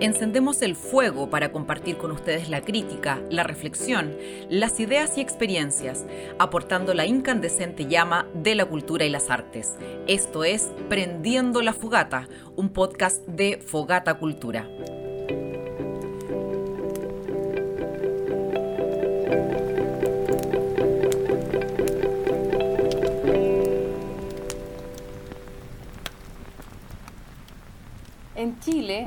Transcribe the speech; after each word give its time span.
Encendemos 0.00 0.62
el 0.62 0.76
fuego 0.76 1.28
para 1.28 1.52
compartir 1.52 1.98
con 1.98 2.10
ustedes 2.10 2.48
la 2.48 2.62
crítica, 2.62 3.20
la 3.28 3.42
reflexión, 3.42 4.16
las 4.48 4.80
ideas 4.80 5.18
y 5.18 5.20
experiencias, 5.20 6.06
aportando 6.38 6.94
la 6.94 7.04
incandescente 7.04 7.86
llama 7.86 8.26
de 8.32 8.54
la 8.54 8.64
cultura 8.64 9.04
y 9.04 9.10
las 9.10 9.28
artes. 9.28 9.76
Esto 10.06 10.42
es 10.44 10.70
Prendiendo 10.88 11.60
la 11.60 11.74
Fogata, 11.74 12.28
un 12.56 12.70
podcast 12.70 13.26
de 13.26 13.58
Fogata 13.58 14.14
Cultura. 14.14 14.66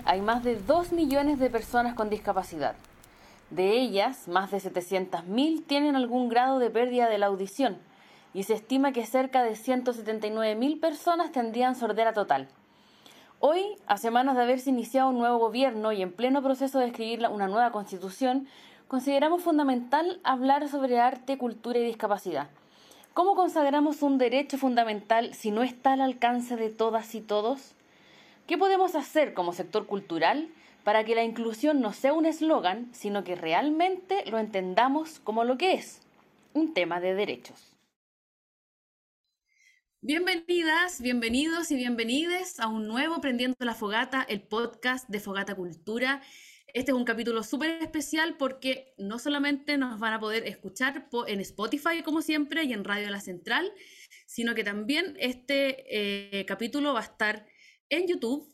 Hay 0.06 0.22
más 0.22 0.44
de 0.44 0.58
2 0.58 0.92
millones 0.92 1.40
de 1.40 1.50
personas 1.50 1.96
con 1.96 2.12
discapacidad. 2.12 2.76
De 3.50 3.72
ellas, 3.72 4.28
más 4.28 4.52
de 4.52 4.58
700.000 4.58 5.66
tienen 5.66 5.96
algún 5.96 6.30
grado 6.30 6.60
de 6.60 6.70
pérdida 6.70 7.10
de 7.10 7.18
la 7.18 7.26
audición 7.26 7.80
y 8.36 8.44
se 8.44 8.54
estima 8.54 8.92
que 8.92 9.08
cerca 9.08 9.42
de 9.42 9.54
179.000 9.54 10.80
personas 10.80 11.32
tendrían 11.32 11.76
sordera 11.76 12.14
total. 12.14 12.48
Hoy, 13.40 13.64
a 13.88 13.98
semanas 13.98 14.36
de 14.36 14.44
haberse 14.44 14.70
iniciado 14.70 15.10
un 15.10 15.18
nuevo 15.18 15.40
gobierno 15.40 15.92
y 15.92 16.04
en 16.04 16.14
pleno 16.14 16.44
proceso 16.44 16.78
de 16.78 16.86
escribir 16.86 17.28
una 17.28 17.48
nueva 17.48 17.72
constitución, 17.72 18.48
consideramos 18.88 19.42
fundamental 19.42 20.20
hablar 20.24 20.70
sobre 20.70 21.00
arte, 21.00 21.40
cultura 21.40 21.80
y 21.80 21.86
discapacidad. 21.86 22.50
¿Cómo 23.16 23.34
consagramos 23.34 24.04
un 24.04 24.20
derecho 24.20 24.60
fundamental 24.60 25.34
si 25.34 25.50
no 25.50 25.64
está 25.64 25.94
al 25.94 26.02
alcance 26.02 26.56
de 26.56 26.70
todas 26.70 27.16
y 27.16 27.22
todos? 27.22 27.74
¿Qué 28.48 28.58
podemos 28.58 28.94
hacer 28.96 29.34
como 29.34 29.54
sector 29.54 29.88
cultural 29.88 30.50
para 30.84 31.06
que 31.06 31.16
la 31.16 31.24
inclusión 31.24 31.80
no 31.80 31.94
sea 31.94 32.12
un 32.12 32.26
eslogan, 32.26 32.94
sino 32.94 33.24
que 33.24 33.36
realmente 33.36 34.26
lo 34.30 34.38
entendamos 34.38 35.20
como 35.20 35.46
lo 35.46 35.58
que 35.58 35.74
es, 35.76 36.02
un 36.54 36.74
tema 36.74 37.00
de 37.00 37.16
derechos? 37.16 37.72
Bienvenidas, 40.02 41.02
bienvenidos 41.02 41.72
y 41.72 41.78
bienvenides 41.78 42.60
a 42.60 42.68
un 42.68 42.86
nuevo 42.86 43.22
Prendiendo 43.22 43.56
la 43.60 43.76
Fogata, 43.76 44.26
el 44.28 44.42
podcast 44.42 45.08
de 45.08 45.22
Fogata 45.22 45.56
Cultura. 45.56 46.22
Este 46.68 46.92
es 46.92 46.98
un 46.98 47.06
capítulo 47.06 47.44
súper 47.44 47.82
especial 47.82 48.36
porque 48.36 48.94
no 48.98 49.20
solamente 49.20 49.78
nos 49.78 50.00
van 50.00 50.12
a 50.12 50.20
poder 50.20 50.46
escuchar 50.48 51.08
en 51.28 51.40
Spotify 51.40 52.04
como 52.04 52.22
siempre 52.22 52.66
y 52.66 52.74
en 52.74 52.84
Radio 52.84 53.10
La 53.10 53.22
Central, 53.22 53.72
sino 54.26 54.54
que 54.54 54.66
también 54.66 55.16
este 55.18 55.86
eh, 55.88 56.46
capítulo 56.46 56.92
va 56.94 57.00
a 57.00 57.04
estar 57.04 57.46
en 57.94 58.08
YouTube 58.08 58.50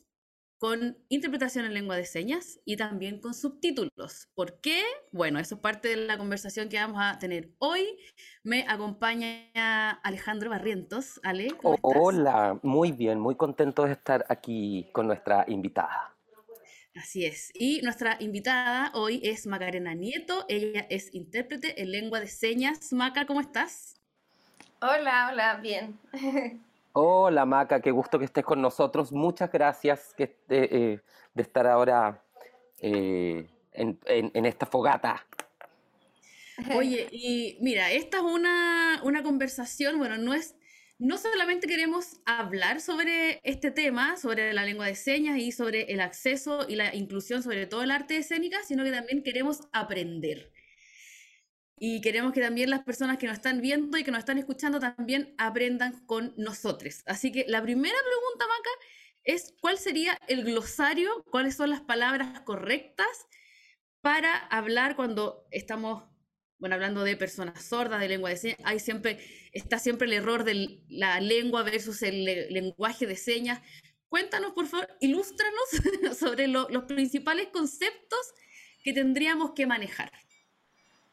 con 0.58 0.98
interpretación 1.08 1.64
en 1.64 1.72
lengua 1.72 1.96
de 1.96 2.04
señas 2.04 2.60
y 2.66 2.76
también 2.76 3.18
con 3.18 3.32
subtítulos. 3.32 4.28
¿Por 4.34 4.60
qué? 4.60 4.82
Bueno, 5.10 5.38
eso 5.38 5.54
es 5.54 5.60
parte 5.62 5.88
de 5.88 5.96
la 5.96 6.18
conversación 6.18 6.68
que 6.68 6.76
vamos 6.76 7.00
a 7.00 7.18
tener 7.18 7.48
hoy. 7.58 7.96
Me 8.42 8.66
acompaña 8.68 9.90
Alejandro 10.02 10.50
Barrientos. 10.50 11.18
Ale, 11.22 11.48
Hola, 11.62 12.60
muy 12.62 12.92
bien, 12.92 13.18
muy 13.18 13.36
contento 13.36 13.86
de 13.86 13.92
estar 13.92 14.26
aquí 14.28 14.90
con 14.92 15.06
nuestra 15.06 15.46
invitada. 15.48 16.14
Así 16.94 17.24
es. 17.24 17.50
Y 17.54 17.80
nuestra 17.80 18.18
invitada 18.20 18.90
hoy 18.92 19.22
es 19.24 19.46
Macarena 19.46 19.94
Nieto. 19.94 20.44
Ella 20.48 20.86
es 20.90 21.14
intérprete 21.14 21.80
en 21.80 21.90
lengua 21.90 22.20
de 22.20 22.26
señas. 22.26 22.92
Maca, 22.92 23.24
¿cómo 23.24 23.40
estás? 23.40 23.98
Hola, 24.82 25.30
hola, 25.32 25.54
bien. 25.62 25.98
Hola 26.92 27.46
Maca, 27.46 27.80
qué 27.80 27.92
gusto 27.92 28.18
que 28.18 28.24
estés 28.24 28.44
con 28.44 28.60
nosotros. 28.60 29.12
Muchas 29.12 29.52
gracias 29.52 30.12
que, 30.16 30.36
eh, 30.48 30.98
de 31.34 31.42
estar 31.42 31.66
ahora 31.68 32.24
eh, 32.78 33.46
en, 33.72 34.46
esta 34.46 34.66
fogata. 34.66 35.24
Oye, 36.74 37.08
y 37.12 37.58
mira, 37.60 37.92
esta 37.92 38.18
es 38.18 38.22
una, 38.24 39.00
una, 39.04 39.22
conversación, 39.22 39.98
bueno, 39.98 40.18
no 40.18 40.34
es, 40.34 40.56
no 40.98 41.16
solamente 41.16 41.68
queremos 41.68 42.20
hablar 42.26 42.80
sobre 42.80 43.40
este 43.44 43.70
tema, 43.70 44.16
sobre 44.16 44.52
la 44.52 44.64
lengua 44.64 44.86
de 44.86 44.96
señas 44.96 45.38
y 45.38 45.52
sobre 45.52 45.92
el 45.92 46.00
acceso 46.00 46.66
y 46.68 46.74
la 46.74 46.94
inclusión, 46.94 47.42
sobre 47.42 47.66
todo 47.66 47.82
el 47.82 47.92
arte 47.92 48.16
escénica, 48.16 48.58
sino 48.64 48.82
que 48.82 48.90
también 48.90 49.22
queremos 49.22 49.60
aprender 49.72 50.52
y 51.82 52.02
queremos 52.02 52.34
que 52.34 52.42
también 52.42 52.68
las 52.68 52.84
personas 52.84 53.16
que 53.16 53.26
nos 53.26 53.36
están 53.36 53.62
viendo 53.62 53.96
y 53.96 54.04
que 54.04 54.10
nos 54.10 54.18
están 54.18 54.36
escuchando 54.36 54.78
también 54.78 55.34
aprendan 55.38 56.04
con 56.04 56.34
nosotros. 56.36 57.02
Así 57.06 57.32
que 57.32 57.46
la 57.48 57.62
primera 57.62 57.96
pregunta, 57.96 58.44
Maca, 58.46 58.70
es 59.24 59.54
cuál 59.62 59.78
sería 59.78 60.18
el 60.28 60.44
glosario, 60.44 61.24
cuáles 61.30 61.56
son 61.56 61.70
las 61.70 61.80
palabras 61.80 62.42
correctas 62.42 63.08
para 64.02 64.36
hablar 64.36 64.94
cuando 64.94 65.46
estamos, 65.50 66.04
bueno, 66.58 66.74
hablando 66.74 67.02
de 67.02 67.16
personas 67.16 67.64
sordas, 67.64 68.00
de 68.00 68.08
lengua 68.08 68.28
de 68.28 68.36
señas, 68.36 68.58
hay 68.62 68.78
siempre, 68.78 69.18
está 69.52 69.78
siempre 69.78 70.06
el 70.06 70.12
error 70.12 70.44
de 70.44 70.82
la 70.90 71.18
lengua 71.18 71.62
versus 71.62 72.02
el 72.02 72.26
lenguaje 72.52 73.06
de 73.06 73.16
señas. 73.16 73.62
Cuéntanos, 74.10 74.52
por 74.52 74.66
favor, 74.66 74.86
ilústranos 75.00 75.64
sobre 76.18 76.46
los 76.46 76.84
principales 76.86 77.48
conceptos 77.48 78.34
que 78.84 78.92
tendríamos 78.92 79.52
que 79.52 79.66
manejar. 79.66 80.12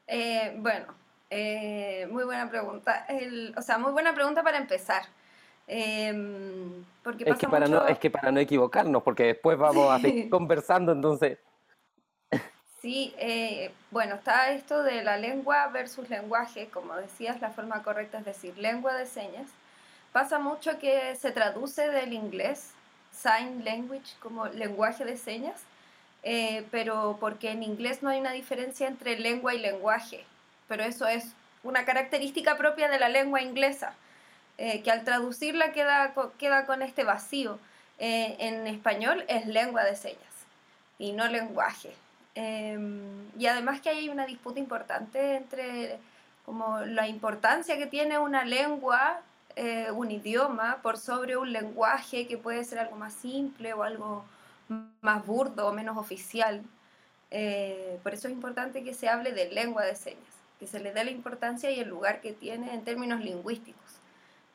Eh, 0.07 0.55
bueno, 0.57 0.85
eh, 1.29 2.07
muy 2.09 2.23
buena 2.23 2.49
pregunta. 2.49 3.05
o 3.55 3.61
sea, 3.61 3.77
muy 3.77 3.91
buena 3.91 4.13
pregunta 4.13 4.41
para 4.41 4.57
empezar. 4.57 5.03
Em, 5.67 6.85
porque 7.03 7.25
es, 7.27 7.37
que 7.37 7.47
para 7.47 7.67
no, 7.67 7.85
es 7.85 7.99
que 7.99 8.09
para 8.09 8.31
no 8.31 8.39
equivocarnos, 8.39 9.03
porque 9.03 9.25
después 9.25 9.57
vamos 9.57 9.91
a 9.91 9.99
seguir 9.99 10.29
conversando, 10.29 10.93
entonces... 10.93 11.37
Sí, 12.81 13.13
eh, 13.17 13.71
bueno, 13.91 14.15
está 14.15 14.51
esto 14.51 14.83
de 14.83 15.03
la 15.03 15.17
lengua 15.17 15.67
versus 15.67 16.09
lenguaje, 16.09 16.69
como 16.69 16.95
decías, 16.95 17.41
la 17.41 17.49
forma 17.49 17.83
correcta 17.83 18.19
es 18.19 18.25
decir 18.25 18.57
lengua 18.57 18.93
de 18.93 19.05
señas. 19.05 19.49
Pasa 20.13 20.39
mucho 20.39 20.79
que 20.79 21.15
se 21.15 21.31
traduce 21.31 21.89
del 21.89 22.13
inglés, 22.13 22.71
sign 23.11 23.65
language, 23.65 24.15
como 24.21 24.45
lenguaje 24.45 25.03
de 25.03 25.17
señas, 25.17 25.63
eh, 26.29 26.65
pero 26.71 27.15
porque 27.21 27.51
en 27.51 27.63
inglés 27.63 28.03
no 28.03 28.09
hay 28.09 28.19
una 28.19 28.33
diferencia 28.33 28.85
entre 28.85 29.17
lengua 29.17 29.55
y 29.55 29.59
lenguaje, 29.59 30.25
pero 30.67 30.83
eso 30.83 31.07
es 31.07 31.31
una 31.63 31.85
característica 31.85 32.57
propia 32.57 32.89
de 32.89 32.99
la 32.99 33.07
lengua 33.07 33.41
inglesa, 33.41 33.93
eh, 34.57 34.81
que 34.81 34.91
al 34.91 35.05
traducirla 35.05 35.71
queda, 35.71 36.13
queda 36.37 36.65
con 36.65 36.81
este 36.81 37.05
vacío. 37.05 37.59
Eh, 37.97 38.35
en 38.39 38.67
español 38.67 39.23
es 39.29 39.45
lengua 39.45 39.85
de 39.85 39.95
señas 39.95 40.33
y 40.99 41.13
no 41.13 41.29
lenguaje. 41.29 41.93
Em, 42.35 43.29
y 43.39 43.45
además 43.45 43.79
que 43.79 43.87
hay 43.87 44.09
una 44.09 44.25
disputa 44.25 44.59
importante 44.59 45.37
entre 45.37 45.97
como 46.45 46.81
la 46.81 47.07
importancia 47.07 47.77
que 47.77 47.87
tiene 47.87 48.19
una 48.19 48.43
lengua, 48.43 49.21
un 49.93 50.11
idioma, 50.11 50.81
por 50.83 50.97
sobre 50.97 51.37
un 51.37 51.51
lenguaje 51.53 52.27
que 52.27 52.37
puede 52.37 52.63
ser 52.65 52.79
algo 52.79 52.97
más 52.97 53.13
simple 53.13 53.73
o 53.73 53.83
algo 53.83 54.25
más 55.01 55.25
burdo 55.25 55.67
o 55.67 55.73
menos 55.73 55.97
oficial. 55.97 56.63
Eh, 57.31 57.99
por 58.03 58.13
eso 58.13 58.27
es 58.27 58.33
importante 58.33 58.83
que 58.83 58.93
se 58.93 59.09
hable 59.09 59.31
de 59.31 59.51
lengua 59.51 59.83
de 59.83 59.95
señas, 59.95 60.21
que 60.59 60.67
se 60.67 60.79
le 60.79 60.93
dé 60.93 61.03
la 61.03 61.11
importancia 61.11 61.69
y 61.71 61.79
el 61.79 61.89
lugar 61.89 62.21
que 62.21 62.33
tiene 62.33 62.73
en 62.73 62.83
términos 62.83 63.19
lingüísticos, 63.21 63.99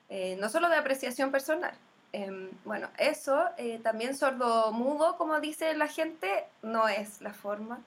eh, 0.09 0.37
no 0.41 0.49
solo 0.49 0.69
de 0.69 0.77
apreciación 0.77 1.31
personal. 1.31 1.75
Em, 2.13 2.51
bueno, 2.65 2.89
eso 2.99 3.49
eh, 3.57 3.81
también 3.83 4.15
sordo-mudo, 4.17 5.17
como 5.17 5.41
dice 5.41 5.75
la 5.75 5.89
gente, 5.89 6.45
no 6.63 6.89
es 6.89 7.23
la 7.23 7.33
forma. 7.33 7.81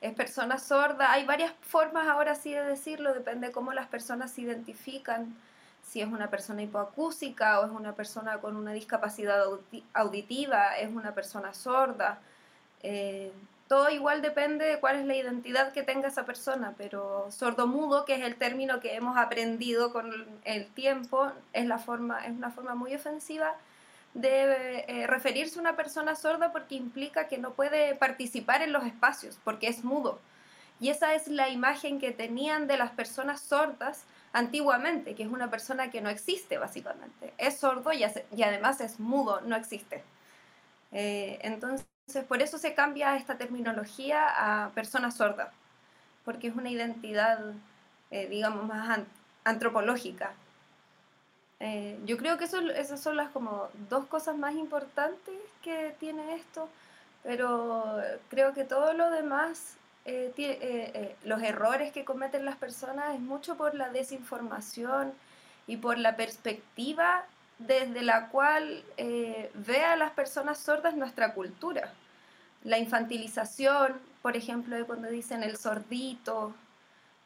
Es 0.00 0.12
persona 0.14 0.58
sorda. 0.58 1.12
Hay 1.12 1.24
varias 1.24 1.52
formas 1.62 2.06
ahora 2.06 2.34
sí 2.34 2.52
de 2.52 2.62
decirlo, 2.62 3.14
depende 3.14 3.48
de 3.48 3.52
cómo 3.52 3.72
las 3.72 3.88
personas 3.88 4.32
se 4.32 4.42
identifican 4.42 5.34
si 5.84 6.00
es 6.00 6.08
una 6.08 6.30
persona 6.30 6.62
hipoacúsica 6.62 7.60
o 7.60 7.66
es 7.66 7.70
una 7.70 7.94
persona 7.94 8.38
con 8.38 8.56
una 8.56 8.72
discapacidad 8.72 9.44
auditiva, 9.92 10.76
es 10.78 10.90
una 10.90 11.14
persona 11.14 11.54
sorda. 11.54 12.18
Eh, 12.82 13.30
todo 13.68 13.90
igual 13.90 14.22
depende 14.22 14.64
de 14.64 14.80
cuál 14.80 14.96
es 14.96 15.06
la 15.06 15.14
identidad 15.14 15.72
que 15.72 15.82
tenga 15.82 16.08
esa 16.08 16.26
persona, 16.26 16.74
pero 16.76 17.30
sordo-mudo, 17.30 18.04
que 18.04 18.14
es 18.14 18.22
el 18.22 18.36
término 18.36 18.80
que 18.80 18.94
hemos 18.94 19.16
aprendido 19.16 19.92
con 19.92 20.26
el 20.44 20.66
tiempo, 20.68 21.30
es, 21.52 21.66
la 21.66 21.78
forma, 21.78 22.26
es 22.26 22.32
una 22.32 22.50
forma 22.50 22.74
muy 22.74 22.94
ofensiva 22.94 23.54
de 24.14 24.84
eh, 24.86 25.06
referirse 25.06 25.58
a 25.58 25.62
una 25.62 25.76
persona 25.76 26.14
sorda 26.14 26.52
porque 26.52 26.76
implica 26.76 27.26
que 27.26 27.38
no 27.38 27.52
puede 27.52 27.94
participar 27.94 28.62
en 28.62 28.72
los 28.72 28.84
espacios, 28.84 29.38
porque 29.44 29.68
es 29.68 29.82
mudo. 29.82 30.18
Y 30.80 30.90
esa 30.90 31.14
es 31.14 31.28
la 31.28 31.48
imagen 31.48 31.98
que 31.98 32.12
tenían 32.12 32.66
de 32.66 32.76
las 32.76 32.90
personas 32.90 33.40
sordas 33.40 34.04
antiguamente, 34.34 35.14
que 35.14 35.22
es 35.22 35.30
una 35.30 35.48
persona 35.48 35.90
que 35.90 36.00
no 36.00 36.10
existe 36.10 36.58
básicamente. 36.58 37.32
Es 37.38 37.58
sordo 37.58 37.92
y, 37.92 38.02
además 38.42 38.80
es 38.80 38.98
mudo, 38.98 39.40
no 39.42 39.54
existe. 39.56 40.02
Eh, 40.90 41.38
entonces, 41.42 41.86
por 42.28 42.42
eso 42.42 42.58
se 42.58 42.74
cambia 42.74 43.16
esta 43.16 43.38
terminología 43.38 44.26
a 44.26 44.70
persona 44.70 45.12
sorda, 45.12 45.52
porque 46.24 46.48
es 46.48 46.56
una 46.56 46.68
identidad, 46.68 47.38
eh, 48.10 48.26
digamos, 48.28 48.66
más 48.66 49.00
antropológica. 49.44 50.32
Eh, 51.60 51.96
yo 52.04 52.18
creo 52.18 52.36
que 52.36 52.44
eso, 52.44 52.58
esas 52.70 53.00
son 53.00 53.16
las 53.16 53.30
como 53.30 53.68
dos 53.88 54.04
cosas 54.06 54.36
más 54.36 54.54
importantes 54.54 55.34
que 55.62 55.94
tiene 56.00 56.34
esto, 56.34 56.68
pero 57.22 58.02
creo 58.30 58.52
que 58.52 58.64
todo 58.64 58.94
lo 58.94 59.10
demás, 59.10 59.76
eh, 60.04 61.16
los 61.24 61.42
errores 61.42 61.92
que 61.92 62.04
cometen 62.04 62.44
las 62.44 62.56
personas 62.56 63.14
es 63.14 63.20
mucho 63.20 63.56
por 63.56 63.74
la 63.74 63.90
desinformación 63.90 65.12
y 65.66 65.78
por 65.78 65.98
la 65.98 66.16
perspectiva 66.16 67.24
desde 67.58 68.02
la 68.02 68.28
cual 68.28 68.82
ve 68.96 69.84
a 69.84 69.96
las 69.96 70.10
personas 70.10 70.58
sordas 70.58 70.94
nuestra 70.94 71.32
cultura. 71.34 71.92
La 72.64 72.78
infantilización, 72.78 73.94
por 74.22 74.36
ejemplo, 74.36 74.76
de 74.76 74.84
cuando 74.84 75.08
dicen 75.08 75.42
el 75.42 75.56
sordito, 75.56 76.54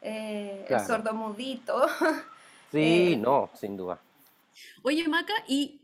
eh, 0.01 0.65
el 0.67 0.79
sordomudito. 0.85 1.87
Sí, 2.71 3.13
eh, 3.13 3.17
no, 3.17 3.49
sin 3.55 3.75
duda. 3.75 3.97
Oye, 4.83 5.07
Maca, 5.07 5.33
y 5.47 5.78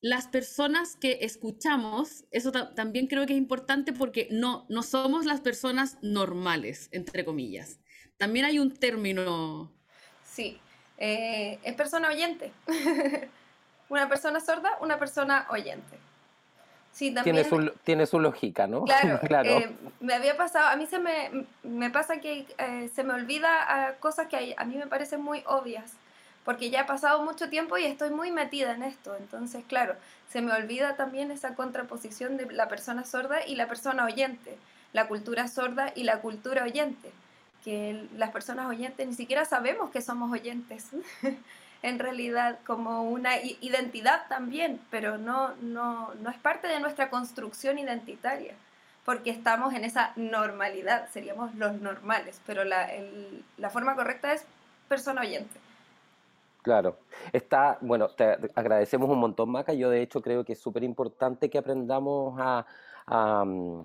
las 0.00 0.26
personas 0.28 0.96
que 0.96 1.18
escuchamos, 1.22 2.24
eso 2.30 2.52
también 2.52 3.06
creo 3.06 3.26
que 3.26 3.34
es 3.34 3.38
importante 3.38 3.92
porque 3.92 4.28
no, 4.30 4.66
no 4.68 4.82
somos 4.82 5.26
las 5.26 5.40
personas 5.40 5.98
normales, 6.00 6.88
entre 6.92 7.24
comillas. 7.24 7.78
También 8.16 8.46
hay 8.46 8.58
un 8.58 8.74
término. 8.74 9.72
Sí, 10.24 10.58
eh, 10.96 11.58
es 11.62 11.74
persona 11.74 12.08
oyente. 12.08 12.52
una 13.90 14.08
persona 14.08 14.40
sorda, 14.40 14.78
una 14.80 14.98
persona 14.98 15.46
oyente. 15.50 15.98
Sí, 16.92 17.12
también, 17.14 17.36
tiene, 17.36 17.48
su, 17.48 17.72
tiene 17.84 18.06
su 18.06 18.20
lógica, 18.20 18.66
¿no? 18.66 18.84
Claro, 19.26 19.50
eh, 19.50 19.76
me 20.00 20.14
había 20.14 20.36
pasado, 20.36 20.68
a 20.68 20.76
mí 20.76 20.86
se 20.86 20.98
me, 20.98 21.46
me 21.62 21.90
pasa 21.90 22.20
que 22.20 22.46
eh, 22.58 22.90
se 22.92 23.04
me 23.04 23.14
olvida 23.14 23.48
ah, 23.68 23.94
cosas 24.00 24.26
que 24.26 24.54
a, 24.56 24.64
mí 24.64 24.76
me 24.76 24.86
parecen 24.86 25.20
muy 25.22 25.42
obvias, 25.46 25.94
porque 26.44 26.70
ya 26.70 26.82
ha 26.82 26.86
pasado 26.86 27.22
mucho 27.22 27.48
tiempo 27.48 27.76
y 27.78 27.84
estoy 27.84 28.10
muy 28.10 28.30
metida 28.30 28.72
en 28.72 28.82
esto, 28.82 29.16
entonces, 29.16 29.64
claro, 29.66 29.94
se 30.28 30.40
me 30.40 30.52
olvida 30.52 30.96
también 30.96 31.30
esa 31.30 31.54
contraposición 31.54 32.36
de 32.36 32.50
la 32.52 32.68
persona 32.68 33.04
sorda 33.04 33.44
y 33.46 33.56
la 33.56 33.68
persona 33.68 34.04
oyente, 34.04 34.56
la 34.92 35.08
cultura 35.08 35.48
sorda 35.48 35.92
y 35.94 36.04
la 36.04 36.20
cultura 36.20 36.64
oyente, 36.64 37.10
que 37.64 38.06
las 38.16 38.30
personas 38.30 38.66
oyentes 38.66 39.06
ni 39.06 39.14
siquiera 39.14 39.44
sabemos 39.44 39.90
que 39.90 40.00
somos 40.00 40.32
oyentes. 40.32 40.88
en 41.82 41.98
realidad 41.98 42.58
como 42.66 43.04
una 43.04 43.38
identidad 43.38 44.26
también, 44.28 44.80
pero 44.90 45.18
no, 45.18 45.54
no, 45.62 46.12
no 46.14 46.30
es 46.30 46.38
parte 46.38 46.68
de 46.68 46.80
nuestra 46.80 47.10
construcción 47.10 47.78
identitaria, 47.78 48.54
porque 49.04 49.30
estamos 49.30 49.72
en 49.74 49.84
esa 49.84 50.12
normalidad, 50.16 51.08
seríamos 51.10 51.54
los 51.54 51.80
normales, 51.80 52.40
pero 52.46 52.64
la, 52.64 52.88
la 53.56 53.70
forma 53.70 53.94
correcta 53.94 54.32
es 54.32 54.44
persona 54.88 55.22
oyente. 55.22 55.58
Claro, 56.62 56.98
está, 57.32 57.78
bueno, 57.80 58.08
te 58.08 58.36
agradecemos 58.54 59.08
un 59.08 59.18
montón, 59.18 59.50
Maca. 59.50 59.72
Yo 59.72 59.90
de 59.90 60.02
hecho 60.02 60.20
creo 60.20 60.44
que 60.44 60.52
es 60.52 60.60
súper 60.60 60.84
importante 60.84 61.48
que 61.48 61.58
aprendamos 61.58 62.38
a, 62.38 62.66
mm, 63.44 63.80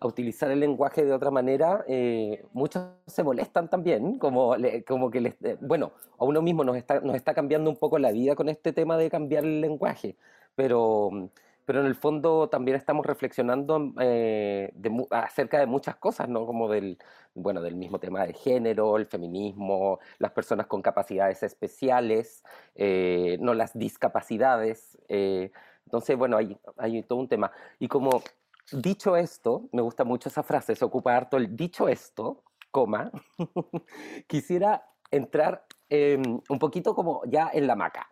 a 0.00 0.06
utilizar 0.06 0.50
el 0.50 0.60
lenguaje 0.60 1.04
de 1.04 1.12
otra 1.12 1.30
manera, 1.30 1.84
eh, 1.88 2.44
muchos 2.52 2.82
se 3.06 3.22
molestan 3.22 3.68
también, 3.70 4.18
como, 4.18 4.54
como 4.86 5.10
que 5.10 5.20
les, 5.20 5.34
eh, 5.42 5.56
bueno, 5.60 5.92
a 6.18 6.24
uno 6.24 6.42
mismo 6.42 6.64
nos 6.64 6.76
está, 6.76 7.00
nos 7.00 7.16
está 7.16 7.34
cambiando 7.34 7.70
un 7.70 7.76
poco 7.76 7.98
la 7.98 8.12
vida 8.12 8.34
con 8.34 8.48
este 8.48 8.72
tema 8.72 8.96
de 8.98 9.10
cambiar 9.10 9.44
el 9.44 9.60
lenguaje, 9.60 10.16
pero, 10.54 11.30
pero 11.64 11.80
en 11.80 11.86
el 11.86 11.94
fondo 11.94 12.48
también 12.48 12.76
estamos 12.76 13.06
reflexionando 13.06 13.92
eh, 14.00 14.72
acerca 15.10 15.58
de 15.58 15.66
muchas 15.66 15.96
cosas, 15.96 16.28
¿no? 16.28 16.46
Como 16.46 16.68
del, 16.68 16.98
bueno, 17.34 17.62
del 17.62 17.76
mismo 17.76 17.98
tema 17.98 18.26
de 18.26 18.34
género, 18.34 18.96
el 18.96 19.06
feminismo, 19.06 19.98
las 20.18 20.32
personas 20.32 20.66
con 20.66 20.82
capacidades 20.82 21.42
especiales, 21.42 22.42
no 22.76 23.54
las 23.54 23.76
discapacidades. 23.78 24.98
entonces, 25.08 26.16
bueno, 26.16 26.36
hay, 26.36 26.56
hay 26.76 27.02
todo 27.02 27.18
un 27.18 27.28
tema. 27.28 27.50
Y 27.78 27.88
como 27.88 28.22
Dicho 28.72 29.16
esto, 29.16 29.68
me 29.72 29.82
gusta 29.82 30.04
mucho 30.04 30.28
esa 30.30 30.42
frase, 30.42 30.74
se 30.74 30.84
ocupa 30.84 31.14
harto 31.14 31.36
el 31.36 31.54
dicho 31.54 31.86
esto, 31.86 32.42
coma, 32.70 33.10
quisiera 34.26 34.86
entrar 35.10 35.66
un 35.90 36.58
poquito 36.58 36.94
como 36.94 37.22
ya 37.26 37.50
en 37.52 37.66
la 37.66 37.76
maca, 37.76 38.08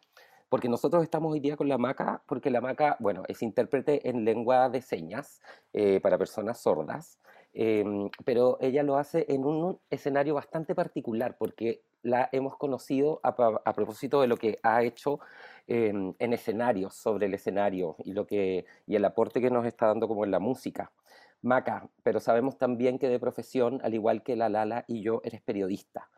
porque 0.53 0.69
nosotros 0.69 1.03
estamos 1.03 1.33
hoy 1.33 1.41
día 1.41 1.57
con 1.57 1.67
la 1.67 1.79
maca, 1.79 2.23
porque 2.27 2.51
la 2.51 2.61
maca, 2.61 2.99
bueno, 3.01 3.23
es 3.27 3.41
intérprete 3.41 4.07
en 4.11 4.27
lengua 4.27 4.69
de 4.69 4.83
señas 4.83 5.41
eh, 5.73 5.99
para 6.03 6.19
personas 6.19 6.61
sordas, 6.61 7.19
em, 7.55 8.11
pero 8.27 8.59
ella 8.61 8.83
lo 8.83 8.99
hace 8.99 9.25
en 9.31 9.47
un 9.47 9.81
escenario 9.89 10.35
bastante 10.35 10.75
particular, 10.75 11.37
porque 11.39 11.81
la 12.03 12.29
hemos 12.33 12.59
conocido 12.59 13.19
a, 13.23 13.35
propósito 13.35 14.21
de 14.21 14.27
lo 14.27 14.37
que 14.37 14.59
ha 14.63 14.83
hecho 14.83 15.21
en 15.67 16.33
escenarios, 16.35 16.97
sobre 16.97 17.25
el 17.29 17.33
escenario 17.33 17.97
y, 18.05 18.13
lo 18.13 18.27
que, 18.27 18.67
y 18.87 18.97
el 18.97 19.07
aporte 19.07 19.41
que 19.41 19.51
nos 19.51 19.65
está 19.65 19.87
dando 19.87 20.07
como 20.07 20.23
en 20.27 20.33
la 20.33 20.39
música. 20.39 20.93
Maca, 21.41 21.89
pero 22.03 22.21
sabemos 22.21 22.59
también 22.59 22.99
que 22.99 23.09
de 23.09 23.19
profesión, 23.19 23.81
al 23.83 23.95
igual 23.95 24.23
que 24.23 24.37
la 24.37 24.51
Lala 24.51 24.85
y 24.87 25.01
yo, 25.01 25.23
eres 25.25 25.41
periodista. 25.41 26.11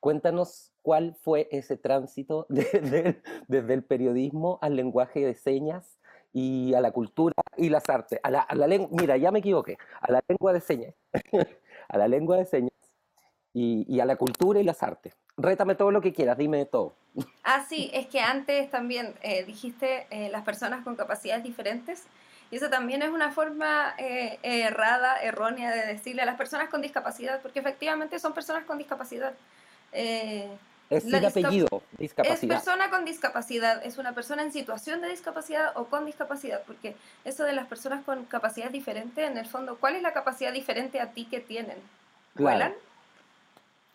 Cuéntanos 0.00 0.72
cuál 0.82 1.14
fue 1.14 1.48
ese 1.50 1.76
tránsito 1.76 2.46
desde, 2.48 3.22
el 3.48 3.84
periodismo 3.84 4.58
al 4.62 4.76
lenguaje 4.76 5.20
de 5.20 5.34
señas 5.34 5.98
y 6.32 6.74
a 6.74 6.80
la 6.80 6.92
cultura 6.92 7.34
y 7.56 7.68
las 7.68 7.88
artes. 7.88 8.20
A 8.22 8.30
la, 8.30 8.40
a 8.40 8.54
la 8.54 8.66
mira, 8.66 9.16
ya 9.16 9.30
me 9.30 9.40
equivoqué, 9.40 9.76
a 10.00 10.12
la 10.12 10.22
lengua 10.28 10.52
de 10.52 10.60
señas. 10.60 10.94
a 11.88 11.98
la 11.98 12.06
lengua 12.06 12.36
de 12.36 12.44
señas 12.44 12.72
y, 13.52 14.00
a 14.00 14.04
la 14.04 14.16
cultura 14.16 14.60
y 14.60 14.64
las 14.64 14.82
artes. 14.82 15.16
Rétame 15.36 15.74
todo 15.74 15.90
lo 15.90 16.00
que 16.00 16.12
quieras, 16.12 16.38
dime 16.38 16.64
todo. 16.66 16.94
Ah, 17.42 17.64
sí, 17.68 17.90
es 17.92 18.06
que 18.06 18.20
antes 18.20 18.70
también 18.70 19.14
eh, 19.22 19.44
dijiste 19.44 20.06
eh, 20.10 20.28
las 20.30 20.44
personas 20.44 20.84
con 20.84 20.96
capacidades 20.96 21.42
diferentes. 21.42 22.04
Y 22.50 22.56
eso 22.56 22.70
también 22.70 23.02
es 23.02 23.10
una 23.10 23.30
forma 23.30 23.94
eh, 23.98 24.38
errada, 24.42 25.20
errónea 25.20 25.70
de 25.70 25.86
decirle 25.86 26.22
a 26.22 26.26
las 26.26 26.36
personas 26.36 26.70
con 26.70 26.80
discapacidad, 26.80 27.42
porque 27.42 27.58
efectivamente 27.58 28.18
son 28.18 28.32
personas 28.32 28.64
con 28.64 28.78
discapacidad. 28.78 29.34
Es 29.92 31.04
el 31.04 31.24
apellido, 31.24 31.82
discapacidad. 31.98 32.42
Es 32.42 32.64
persona 32.64 32.90
con 32.90 33.04
discapacidad, 33.04 33.84
es 33.84 33.98
una 33.98 34.14
persona 34.14 34.42
en 34.42 34.52
situación 34.52 35.00
de 35.00 35.08
discapacidad 35.08 35.72
o 35.76 35.86
con 35.86 36.06
discapacidad, 36.06 36.62
porque 36.66 36.96
eso 37.24 37.44
de 37.44 37.52
las 37.52 37.66
personas 37.66 38.04
con 38.04 38.24
capacidades 38.24 38.72
diferentes, 38.72 39.30
en 39.30 39.36
el 39.36 39.46
fondo, 39.46 39.76
¿cuál 39.76 39.96
es 39.96 40.02
la 40.02 40.12
capacidad 40.12 40.52
diferente 40.52 41.00
a 41.00 41.12
ti 41.12 41.26
que 41.26 41.40
tienen? 41.40 41.76
¿Vuelan? 42.34 42.74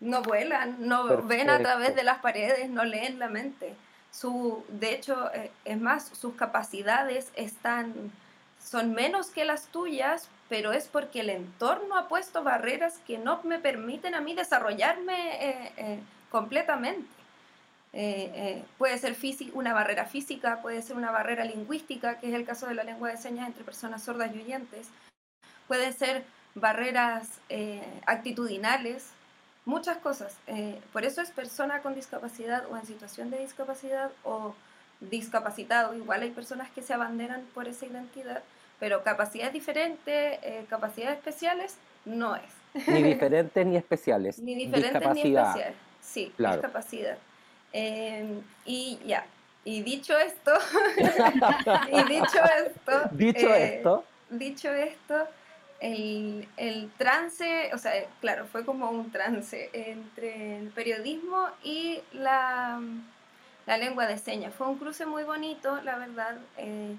no 0.04 0.22
vuelan, 0.22 0.76
no 0.80 1.24
ven 1.24 1.50
a 1.50 1.60
través 1.60 1.96
de 1.96 2.04
las 2.04 2.20
paredes, 2.20 2.70
no 2.70 2.84
leen 2.84 3.20
la 3.20 3.30
mente. 3.30 3.74
Su, 4.12 4.64
de 4.68 4.94
hecho, 4.94 5.34
eh, 5.34 5.50
es 5.66 5.80
más, 5.80 6.10
sus 6.10 6.36
capacidades 6.36 7.32
están, 7.36 8.12
son 8.64 8.94
menos 8.94 9.28
que 9.28 9.46
las 9.46 9.68
tuyas, 9.68 10.28
pero 10.54 10.72
es 10.72 10.88
porque 10.88 11.22
el 11.22 11.32
entorno 11.32 11.98
ha 11.98 12.08
puesto 12.08 12.44
barreras 12.44 13.00
que 13.08 13.18
no 13.18 13.42
me 13.42 13.58
permiten 13.58 14.14
a 14.14 14.22
mí 14.22 14.36
desarrollarme 14.36 15.50
eh, 15.50 15.74
eh, 15.78 16.00
completamente. 16.30 17.10
puede 18.78 19.00
ser 19.00 19.16
una 19.54 19.74
barrera 19.74 20.06
física, 20.06 20.62
puede 20.62 20.84
ser 20.84 20.96
una 20.96 21.10
barrera 21.10 21.44
lingüística, 21.44 22.20
que 22.20 22.28
es 22.28 22.36
el 22.36 22.46
caso 22.46 22.68
de 22.68 22.76
la 22.76 22.84
lengua 22.84 23.10
de 23.10 23.18
señas 23.18 23.48
entre 23.48 23.64
personas 23.64 24.04
sordas 24.04 24.30
y 24.36 24.42
oyentes, 24.42 24.90
puede 25.68 25.92
ser 25.92 26.24
barreras 26.54 27.40
actitudinales, 28.06 29.12
muchas 29.66 29.98
cosas. 29.98 30.38
Eh, 30.46 30.80
por 30.92 31.04
eso 31.04 31.22
es 31.24 31.32
persona 31.32 31.82
con 31.82 31.96
discapacidad 31.96 32.70
o 32.70 32.78
en 32.78 32.86
situación 32.86 33.32
de 33.32 33.40
discapacidad 33.40 34.12
o 34.24 34.54
discapacitado. 35.00 35.96
Igual 35.96 36.22
hay 36.22 36.30
personas 36.30 36.70
que 36.70 36.84
se 36.84 36.94
abanderan 36.94 37.42
por 37.56 37.68
esa 37.68 37.88
identidad, 37.88 38.44
pero 38.80 39.04
capacidades 39.04 39.54
diferentes, 39.54 40.40
eh, 40.42 40.66
capacidades 40.70 41.18
especiales, 41.18 41.78
no 42.06 42.36
es. 42.36 42.88
Ni 42.88 43.04
diferentes 43.04 43.66
ni 43.66 43.78
especiales. 43.78 44.40
Ni 44.40 44.56
diferentes 44.56 45.14
ni 45.14 45.22
especiales. 45.22 45.76
Sí, 46.02 46.34
discapacidad. 46.38 47.18
Em, 47.72 48.42
y 48.66 49.00
ya, 49.06 49.26
y 49.66 49.82
dicho 49.82 50.18
esto, 50.18 50.52
y 51.92 52.04
dicho 52.04 52.40
esto, 52.68 53.10
dicho 53.12 53.48
eh, 53.48 53.76
esto, 53.78 54.04
dicho 54.30 54.72
esto, 54.72 55.28
el, 55.80 56.92
trance, 56.98 57.72
o 57.74 57.78
sea, 57.78 57.94
claro, 58.22 58.46
fue 58.46 58.64
como 58.64 58.90
un 58.90 59.12
trance 59.12 59.70
entre 59.74 60.60
el 60.60 60.70
periodismo 60.70 61.48
y 61.64 62.00
la, 62.14 62.80
lengua 63.66 64.06
de 64.08 64.18
señas. 64.18 64.54
Fue 64.54 64.68
un 64.68 64.78
cruce 64.78 65.06
muy 65.06 65.24
bonito, 65.24 65.82
la 65.82 65.98
verdad. 65.98 66.38
Eh, 66.58 66.96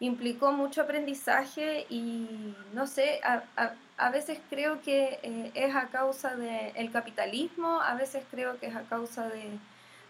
implicó 0.00 0.52
mucho 0.52 0.82
aprendizaje 0.82 1.86
y 1.88 2.54
no 2.72 2.86
sé, 2.86 3.20
a, 3.22 4.10
veces 4.10 4.38
creo 4.50 4.82
que 4.82 5.18
eh, 5.22 5.50
es 5.54 5.74
a 5.74 5.88
causa 5.88 6.36
del 6.36 6.90
capitalismo, 6.90 7.80
a 7.80 7.94
veces 7.94 8.24
creo 8.30 8.58
que 8.58 8.66
es 8.66 8.76
a 8.76 8.82
causa 8.82 9.28
de, 9.28 9.58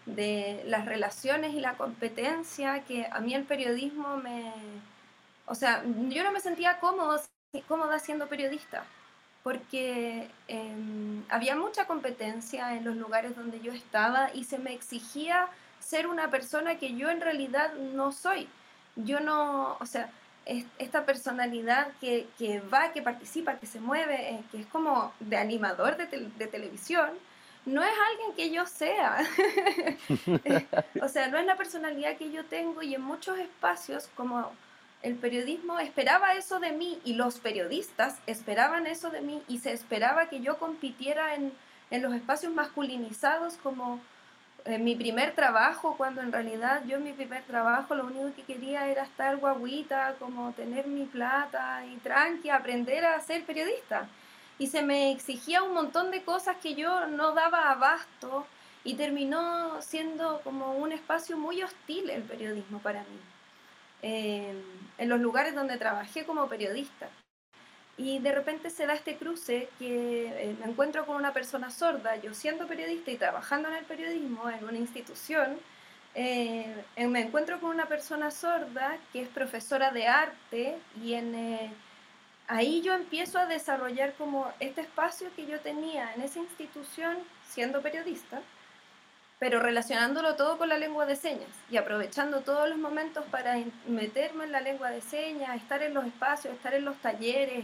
de 0.05 0.63
las 0.65 0.85
relaciones 0.85 1.53
y 1.53 1.59
la 1.59 1.75
competencia, 1.75 2.83
que 2.85 3.07
a 3.11 3.19
mí 3.19 3.33
el 3.33 3.43
periodismo 3.43 4.17
me... 4.17 4.51
O 5.45 5.55
sea, 5.55 5.83
yo 6.09 6.23
no 6.23 6.31
me 6.31 6.41
sentía 6.41 6.79
cómodo 6.79 7.21
cómoda 7.67 7.99
siendo 7.99 8.27
periodista, 8.27 8.83
porque 9.43 10.29
em, 10.47 11.23
había 11.29 11.55
mucha 11.55 11.87
competencia 11.87 12.75
en 12.75 12.83
los 12.83 12.95
lugares 12.97 13.35
donde 13.35 13.59
yo 13.61 13.71
estaba 13.71 14.29
y 14.33 14.43
se 14.43 14.59
me 14.59 14.73
exigía 14.73 15.47
ser 15.79 16.07
una 16.07 16.29
persona 16.29 16.77
que 16.77 16.95
yo 16.95 17.09
en 17.09 17.21
realidad 17.21 17.73
no 17.73 18.11
soy. 18.11 18.49
Yo 18.97 19.19
no, 19.19 19.77
o 19.79 19.85
sea, 19.85 20.09
esta 20.77 21.05
personalidad 21.05 21.87
que, 21.99 22.27
que 22.37 22.61
va, 22.61 22.91
que 22.93 23.01
participa, 23.01 23.55
que 23.55 23.65
se 23.65 23.79
mueve, 23.79 24.31
eh, 24.31 24.43
que 24.51 24.61
es 24.61 24.67
como 24.67 25.13
de 25.19 25.37
animador 25.37 25.97
de, 25.97 26.05
de 26.05 26.47
televisión, 26.47 27.09
no 27.65 27.83
es 27.83 27.91
alguien 28.11 28.33
que 28.35 28.49
yo 28.49 28.65
sea. 28.65 29.17
o 31.01 31.09
sea, 31.09 31.27
no 31.27 31.37
es 31.37 31.45
la 31.45 31.57
personalidad 31.57 32.15
que 32.15 32.31
yo 32.31 32.45
tengo 32.45 32.81
y 32.81 32.95
en 32.95 33.01
muchos 33.01 33.37
espacios 33.37 34.09
como 34.15 34.51
el 35.03 35.15
periodismo 35.15 35.77
esperaba 35.79 36.33
eso 36.33 36.59
de 36.59 36.71
mí 36.71 36.99
y 37.03 37.13
los 37.13 37.39
periodistas 37.39 38.17
esperaban 38.25 38.87
eso 38.87 39.09
de 39.09 39.21
mí 39.21 39.43
y 39.47 39.59
se 39.59 39.73
esperaba 39.73 40.29
que 40.29 40.39
yo 40.39 40.57
compitiera 40.57 41.35
en, 41.35 41.51
en 41.91 42.01
los 42.01 42.13
espacios 42.13 42.53
masculinizados 42.53 43.55
como 43.57 43.99
en 44.67 44.83
mi 44.83 44.95
primer 44.95 45.33
trabajo, 45.33 45.95
cuando 45.97 46.21
en 46.21 46.31
realidad 46.31 46.83
yo 46.85 46.97
en 46.97 47.05
mi 47.05 47.13
primer 47.13 47.43
trabajo 47.43 47.95
lo 47.95 48.05
único 48.05 48.35
que 48.35 48.43
quería 48.43 48.87
era 48.87 49.03
estar 49.03 49.37
guaguita, 49.37 50.15
como 50.19 50.51
tener 50.51 50.87
mi 50.87 51.05
plata 51.05 51.85
y 51.85 51.95
tranqui, 51.97 52.49
aprender 52.49 53.05
a 53.05 53.19
ser 53.21 53.45
periodista. 53.45 54.07
Y 54.59 54.67
se 54.67 54.81
me 54.81 55.11
exigía 55.11 55.63
un 55.63 55.73
montón 55.73 56.11
de 56.11 56.23
cosas 56.23 56.57
que 56.57 56.75
yo 56.75 57.07
no 57.07 57.33
daba 57.33 57.71
abasto 57.71 58.45
y 58.83 58.95
terminó 58.95 59.81
siendo 59.81 60.41
como 60.43 60.73
un 60.73 60.91
espacio 60.91 61.37
muy 61.37 61.63
hostil 61.63 62.09
el 62.09 62.23
periodismo 62.23 62.79
para 62.79 63.01
mí, 63.01 63.19
eh, 64.01 64.53
en 64.97 65.09
los 65.09 65.19
lugares 65.19 65.55
donde 65.55 65.77
trabajé 65.77 66.25
como 66.25 66.47
periodista. 66.47 67.07
Y 67.97 68.19
de 68.19 68.31
repente 68.31 68.69
se 68.69 68.85
da 68.85 68.93
este 68.93 69.17
cruce 69.17 69.69
que 69.79 70.27
eh, 70.27 70.55
me 70.59 70.71
encuentro 70.71 71.05
con 71.05 71.15
una 71.15 71.33
persona 71.33 71.71
sorda, 71.71 72.15
yo 72.17 72.33
siendo 72.35 72.67
periodista 72.67 73.09
y 73.09 73.17
trabajando 73.17 73.69
en 73.69 73.75
el 73.75 73.85
periodismo 73.85 74.47
en 74.49 74.63
una 74.63 74.77
institución, 74.77 75.57
eh, 76.13 76.83
me 76.97 77.21
encuentro 77.21 77.59
con 77.59 77.71
una 77.71 77.87
persona 77.87 78.31
sorda 78.31 78.97
que 79.13 79.21
es 79.21 79.27
profesora 79.29 79.91
de 79.91 80.07
arte 80.07 80.77
y 81.03 81.13
en, 81.13 81.35
eh, 81.35 81.71
ahí 82.47 82.81
yo 82.81 82.93
empiezo 82.93 83.39
a 83.39 83.45
desarrollar 83.45 84.13
como 84.13 84.51
este 84.59 84.81
espacio 84.81 85.29
que 85.35 85.45
yo 85.45 85.59
tenía 85.59 86.13
en 86.13 86.21
esa 86.21 86.39
institución 86.39 87.17
siendo 87.47 87.81
periodista, 87.81 88.41
pero 89.39 89.59
relacionándolo 89.59 90.35
todo 90.35 90.57
con 90.57 90.69
la 90.69 90.77
lengua 90.77 91.05
de 91.05 91.15
señas 91.15 91.49
y 91.69 91.77
aprovechando 91.77 92.41
todos 92.41 92.67
los 92.67 92.77
momentos 92.77 93.23
para 93.31 93.55
meterme 93.87 94.45
en 94.45 94.51
la 94.51 94.61
lengua 94.61 94.89
de 94.89 95.01
señas, 95.01 95.55
estar 95.55 95.83
en 95.83 95.93
los 95.93 96.05
espacios, 96.05 96.55
estar 96.55 96.73
en 96.73 96.85
los 96.85 96.97
talleres, 96.97 97.63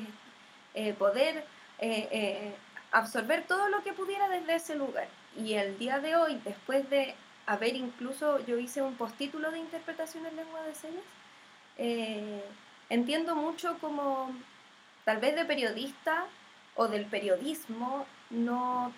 eh, 0.73 0.93
poder 0.93 1.45
eh, 1.79 2.07
eh, 2.11 2.55
absorber 2.91 3.45
todo 3.45 3.69
lo 3.69 3.83
que 3.83 3.93
pudiera 3.93 4.27
desde 4.29 4.55
ese 4.55 4.75
lugar. 4.75 5.07
Y 5.37 5.53
el 5.53 5.77
día 5.77 5.99
de 5.99 6.15
hoy, 6.15 6.39
después 6.43 6.89
de 6.89 7.15
haber 7.45 7.75
incluso, 7.75 8.39
yo 8.45 8.57
hice 8.57 8.81
un 8.81 8.95
postítulo 8.95 9.51
de 9.51 9.59
interpretación 9.59 10.25
en 10.25 10.35
lengua 10.35 10.63
de 10.63 10.75
señas, 10.75 11.03
entiendo 12.89 13.35
mucho 13.35 13.77
como 13.79 14.31
tal 15.05 15.17
vez 15.17 15.35
de 15.35 15.45
periodista 15.45 16.25
o 16.75 16.87
del 16.87 17.05
periodismo, 17.05 18.05
no, 18.29 18.93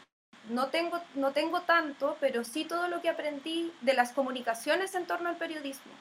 no, 0.49 0.67
tengo, 0.67 1.01
no 1.15 1.31
tengo 1.31 1.61
tanto, 1.61 2.17
pero 2.19 2.43
sí 2.43 2.65
todo 2.65 2.87
lo 2.87 3.01
que 3.01 3.09
aprendí 3.09 3.71
de 3.81 3.93
las 3.93 4.11
comunicaciones 4.11 4.93
en 4.95 5.07
torno 5.07 5.29
al 5.29 5.37
periodismo, 5.37 5.91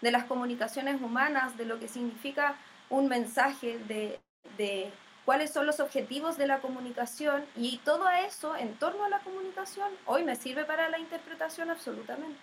de 0.00 0.10
las 0.10 0.24
comunicaciones 0.24 1.00
humanas, 1.00 1.56
de 1.56 1.66
lo 1.66 1.78
que 1.78 1.88
significa 1.88 2.56
un 2.90 3.08
mensaje, 3.08 3.78
de, 3.86 4.20
de 4.56 4.90
cuáles 5.24 5.50
son 5.50 5.66
los 5.66 5.80
objetivos 5.80 6.36
de 6.36 6.46
la 6.46 6.60
comunicación 6.60 7.44
y 7.56 7.78
todo 7.78 8.08
eso 8.10 8.56
en 8.56 8.74
torno 8.74 9.04
a 9.04 9.08
la 9.08 9.20
comunicación 9.20 9.88
hoy 10.06 10.24
me 10.24 10.36
sirve 10.36 10.64
para 10.64 10.88
la 10.88 10.98
interpretación 10.98 11.70
absolutamente. 11.70 12.38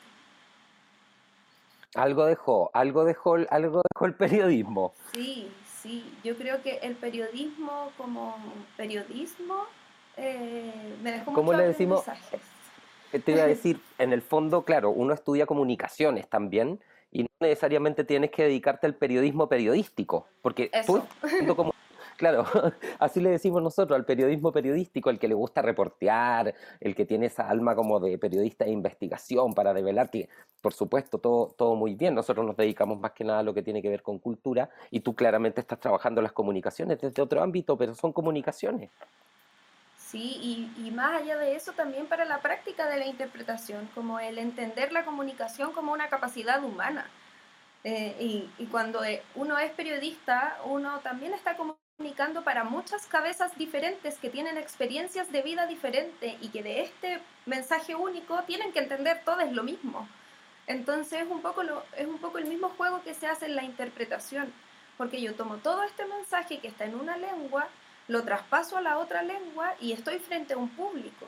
Algo 1.96 2.26
dejó, 2.26 2.70
algo 2.74 3.04
dejó, 3.04 3.38
algo 3.50 3.82
dejó 3.94 4.06
el 4.06 4.14
periodismo. 4.14 4.94
Sí, 5.14 5.52
sí, 5.82 6.06
yo 6.24 6.38
creo 6.38 6.62
que 6.62 6.78
el 6.84 6.96
periodismo 6.96 7.92
como 7.98 8.38
periodismo 8.78 9.66
eh, 10.16 10.96
me 11.02 11.14
dejó 11.14 11.34
¿Cómo 11.34 11.54
le 11.54 11.64
decimos? 11.64 12.04
Eh, 13.12 13.20
te 13.20 13.32
iba 13.32 13.44
a 13.44 13.48
decir, 13.48 13.82
en 13.98 14.14
el 14.14 14.22
fondo, 14.22 14.64
claro, 14.66 14.92
uno 14.92 15.14
estudia 15.14 15.48
comunicaciones 15.48 16.28
también 16.28 16.80
y 17.12 17.24
no 17.24 17.30
necesariamente 17.40 18.04
tienes 18.04 18.30
que 18.30 18.44
dedicarte 18.44 18.86
al 18.86 18.94
periodismo 18.94 19.50
periodístico, 19.50 20.28
porque 20.44 20.70
tú, 20.86 21.02
como 21.56 21.74
Claro, 22.20 22.44
así 23.00 23.22
le 23.22 23.30
decimos 23.30 23.64
nosotros 23.64 23.98
al 23.98 24.04
periodismo 24.04 24.52
periodístico, 24.52 25.10
el 25.10 25.20
que 25.20 25.30
le 25.30 25.36
gusta 25.36 25.62
reportear, 25.62 26.54
el 26.82 26.94
que 26.94 27.06
tiene 27.06 27.28
esa 27.28 27.48
alma 27.48 27.76
como 27.76 28.02
de 28.02 28.18
periodista 28.18 28.66
de 28.66 28.72
investigación 28.72 29.54
para 29.54 29.74
develar 29.74 30.12
por 30.62 30.74
supuesto, 30.74 31.20
todo, 31.20 31.56
todo 31.58 31.76
muy 31.76 31.96
bien. 31.96 32.14
Nosotros 32.14 32.46
nos 32.46 32.58
dedicamos 32.58 33.00
más 33.00 33.14
que 33.14 33.24
nada 33.24 33.40
a 33.40 33.44
lo 33.44 33.54
que 33.54 33.64
tiene 33.64 33.82
que 33.82 33.88
ver 33.88 34.02
con 34.02 34.20
cultura 34.20 34.70
y 34.92 35.00
tú 35.00 35.16
claramente 35.16 35.62
estás 35.62 35.80
trabajando 35.80 36.22
las 36.22 36.34
comunicaciones 36.34 37.00
desde 37.00 37.22
otro 37.22 37.42
ámbito, 37.42 37.78
pero 37.78 37.96
son 37.96 38.12
comunicaciones. 38.12 38.92
Sí, 39.96 40.68
y, 40.78 40.92
más 40.92 41.22
allá 41.22 41.38
de 41.38 41.56
eso, 41.56 41.72
también 41.72 42.06
para 42.08 42.26
la 42.26 42.42
práctica 42.42 42.90
de 42.90 42.98
la 42.98 43.06
interpretación, 43.06 43.90
como 43.96 44.20
el 44.20 44.40
entender 44.40 44.92
la 44.92 45.06
comunicación 45.06 45.72
como 45.72 45.94
una 45.94 46.10
capacidad 46.10 46.62
humana. 46.62 47.10
Eh, 47.86 48.14
y, 48.20 48.50
y, 48.62 48.66
cuando 48.66 49.06
eh, 49.06 49.24
uno 49.36 49.58
es 49.58 49.72
periodista, 49.72 50.58
uno 50.66 51.00
también 51.00 51.34
está 51.34 51.56
como 51.56 51.78
comunicando 52.00 52.46
para 52.46 52.64
muchas 52.64 53.08
cabezas 53.08 53.58
diferentes 53.58 54.18
que 54.20 54.30
tienen 54.30 54.58
experiencias 54.58 55.30
de 55.34 55.42
vida 55.42 55.68
diferentes 55.68 56.34
y 56.40 56.48
que 56.48 56.64
de 56.64 56.84
este 56.84 57.20
mensaje 57.46 57.94
único 57.94 58.42
tienen 58.44 58.72
que 58.72 58.80
entender 58.80 59.22
todo 59.26 59.42
es 59.42 59.52
lo 59.52 59.64
mismo. 59.64 60.08
Entonces 60.66 61.24
es 61.24 61.30
un, 61.30 61.42
poco 61.42 61.62
es 61.62 62.08
un 62.08 62.20
poco 62.20 62.38
el 62.38 62.46
mismo 62.46 62.70
juego 62.70 63.04
que 63.04 63.14
se 63.14 63.28
hace 63.28 63.48
en 63.48 63.58
la 63.58 63.64
interpretación, 63.64 64.54
porque 64.98 65.20
yo 65.20 65.36
tomo 65.36 65.58
todo 65.58 65.84
este 65.84 66.06
mensaje 66.06 66.60
que 66.60 66.70
está 66.70 66.86
en 66.86 66.96
una 66.96 67.18
lengua, 67.18 67.68
lo 68.08 68.24
traspaso 68.24 68.78
a 68.78 68.82
la 68.82 68.98
otra 68.98 69.22
lengua 69.22 69.74
y 69.82 69.92
estoy 69.92 70.20
frente 70.20 70.54
a 70.54 70.58
un 70.58 70.70
público. 70.70 71.26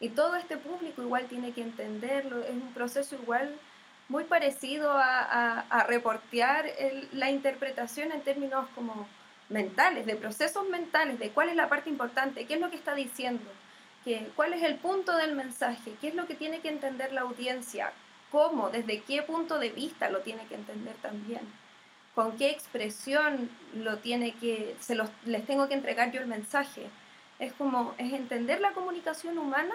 Y 0.00 0.08
todo 0.08 0.34
este 0.34 0.56
público 0.56 1.00
igual 1.02 1.26
tiene 1.26 1.52
que 1.52 1.62
entenderlo, 1.62 2.42
es 2.42 2.50
un 2.50 2.74
proceso 2.74 3.14
igual 3.14 3.54
muy 4.08 4.24
parecido 4.24 4.90
a, 4.96 5.84
reportear 5.86 6.66
la 7.12 7.30
interpretación 7.30 8.10
en 8.10 8.22
términos 8.22 8.66
como 8.74 9.06
mentales, 9.48 10.06
de 10.06 10.16
procesos 10.16 10.68
mentales, 10.68 11.18
de 11.18 11.30
cuál 11.30 11.48
es 11.48 11.56
la 11.56 11.68
parte 11.68 11.90
importante, 11.90 12.46
qué 12.46 12.54
es 12.54 12.60
lo 12.60 12.70
que 12.70 12.76
está 12.76 12.94
diciendo, 12.94 13.44
que, 14.04 14.30
cuál 14.36 14.52
es 14.52 14.62
el 14.62 14.76
punto 14.76 15.16
del 15.16 15.34
mensaje, 15.34 15.94
qué 16.00 16.08
es 16.08 16.14
lo 16.14 16.26
que 16.26 16.34
tiene 16.34 16.60
que 16.60 16.68
entender 16.68 17.12
la 17.12 17.22
audiencia, 17.22 17.92
cómo, 18.30 18.70
desde 18.70 19.02
qué 19.02 19.22
punto 19.22 19.58
de 19.58 19.70
vista 19.70 20.10
lo 20.10 20.20
tiene 20.20 20.46
que 20.46 20.54
entender 20.54 20.94
también, 21.02 21.42
con 22.14 22.36
qué 22.36 22.50
expresión 22.50 23.50
lo 23.74 23.98
tiene 23.98 24.32
que, 24.34 24.76
se 24.80 24.94
los, 24.94 25.08
les 25.24 25.46
tengo 25.46 25.68
que 25.68 25.74
entregar 25.74 26.12
yo 26.12 26.20
el 26.20 26.26
mensaje. 26.26 26.88
Es 27.38 27.52
como, 27.54 27.94
es 27.98 28.12
entender 28.12 28.60
la 28.60 28.72
comunicación 28.72 29.38
humana 29.38 29.74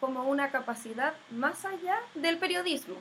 como 0.00 0.24
una 0.24 0.50
capacidad 0.50 1.14
más 1.30 1.64
allá 1.64 1.98
del 2.14 2.38
periodismo. 2.38 2.96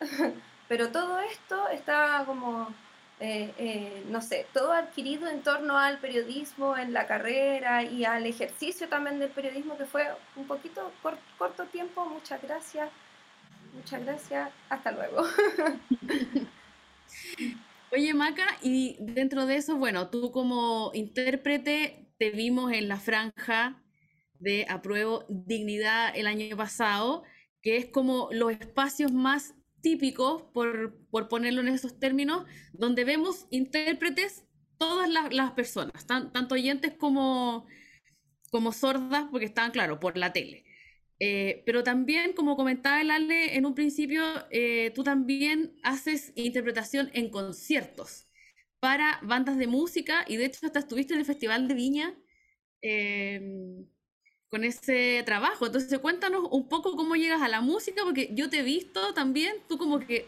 Pero 0.68 0.90
todo 0.90 1.20
esto 1.20 1.68
está 1.68 2.22
como 2.26 2.68
eh, 3.18 3.54
eh, 3.56 4.04
no 4.10 4.20
sé, 4.20 4.46
todo 4.52 4.72
adquirido 4.72 5.26
en 5.28 5.42
torno 5.42 5.78
al 5.78 5.98
periodismo 5.98 6.76
en 6.76 6.92
la 6.92 7.06
carrera 7.06 7.82
y 7.82 8.04
al 8.04 8.26
ejercicio 8.26 8.88
también 8.88 9.18
del 9.18 9.30
periodismo, 9.30 9.78
que 9.78 9.86
fue 9.86 10.06
un 10.36 10.46
poquito 10.46 10.92
corto 11.38 11.64
tiempo. 11.64 12.04
Muchas 12.04 12.42
gracias. 12.42 12.90
Muchas 13.74 14.04
gracias. 14.04 14.50
Hasta 14.68 14.92
luego. 14.92 15.22
Oye, 17.92 18.12
Maca, 18.14 18.46
y 18.62 18.96
dentro 19.00 19.46
de 19.46 19.56
eso, 19.56 19.76
bueno, 19.76 20.10
tú 20.10 20.30
como 20.30 20.90
intérprete 20.92 22.06
te 22.18 22.30
vimos 22.30 22.72
en 22.72 22.88
la 22.88 22.98
franja 22.98 23.82
de 24.38 24.66
Apruebo 24.68 25.24
Dignidad 25.28 26.14
el 26.14 26.26
año 26.26 26.56
pasado, 26.56 27.22
que 27.62 27.76
es 27.76 27.86
como 27.86 28.28
los 28.32 28.52
espacios 28.52 29.12
más 29.12 29.54
típicos, 29.80 30.42
por, 30.52 30.96
por, 31.10 31.28
ponerlo 31.28 31.60
en 31.60 31.68
esos 31.68 31.98
términos, 31.98 32.44
donde 32.72 33.04
vemos 33.04 33.46
intérpretes 33.50 34.44
todas 34.78 35.08
las, 35.08 35.32
las 35.32 35.52
personas, 35.52 36.06
tanto 36.06 36.54
oyentes 36.54 36.94
como, 36.94 37.66
como 38.50 38.72
sordas, 38.72 39.26
porque 39.30 39.46
estaban, 39.46 39.70
claro, 39.70 40.00
por 40.00 40.16
la 40.16 40.32
tele. 40.32 40.64
Eh, 41.18 41.62
pero 41.64 41.82
también, 41.82 42.34
como 42.34 42.56
comentaba 42.56 43.00
el 43.00 43.10
Ale 43.10 43.56
en 43.56 43.64
un 43.64 43.74
principio, 43.74 44.22
eh, 44.50 44.92
tú 44.94 45.02
también 45.02 45.78
haces 45.82 46.32
interpretación 46.34 47.10
en 47.14 47.30
conciertos 47.30 48.28
para 48.80 49.18
bandas 49.22 49.56
de 49.56 49.66
música 49.66 50.24
y 50.28 50.36
de 50.36 50.46
hecho 50.46 50.66
hasta 50.66 50.80
estuviste 50.80 51.14
en 51.14 51.20
el 51.20 51.26
Festival 51.26 51.68
de 51.68 51.74
Viña. 51.74 52.14
Eh, 52.82 53.40
con 54.56 54.64
ese 54.64 55.22
trabajo. 55.26 55.66
Entonces, 55.66 55.98
cuéntanos 55.98 56.48
un 56.50 56.66
poco 56.66 56.96
cómo 56.96 57.14
llegas 57.14 57.42
a 57.42 57.48
la 57.48 57.60
música, 57.60 58.02
porque 58.04 58.30
yo 58.32 58.48
te 58.48 58.60
he 58.60 58.62
visto 58.62 59.12
también, 59.12 59.54
tú 59.68 59.76
como 59.76 59.98
que, 59.98 60.26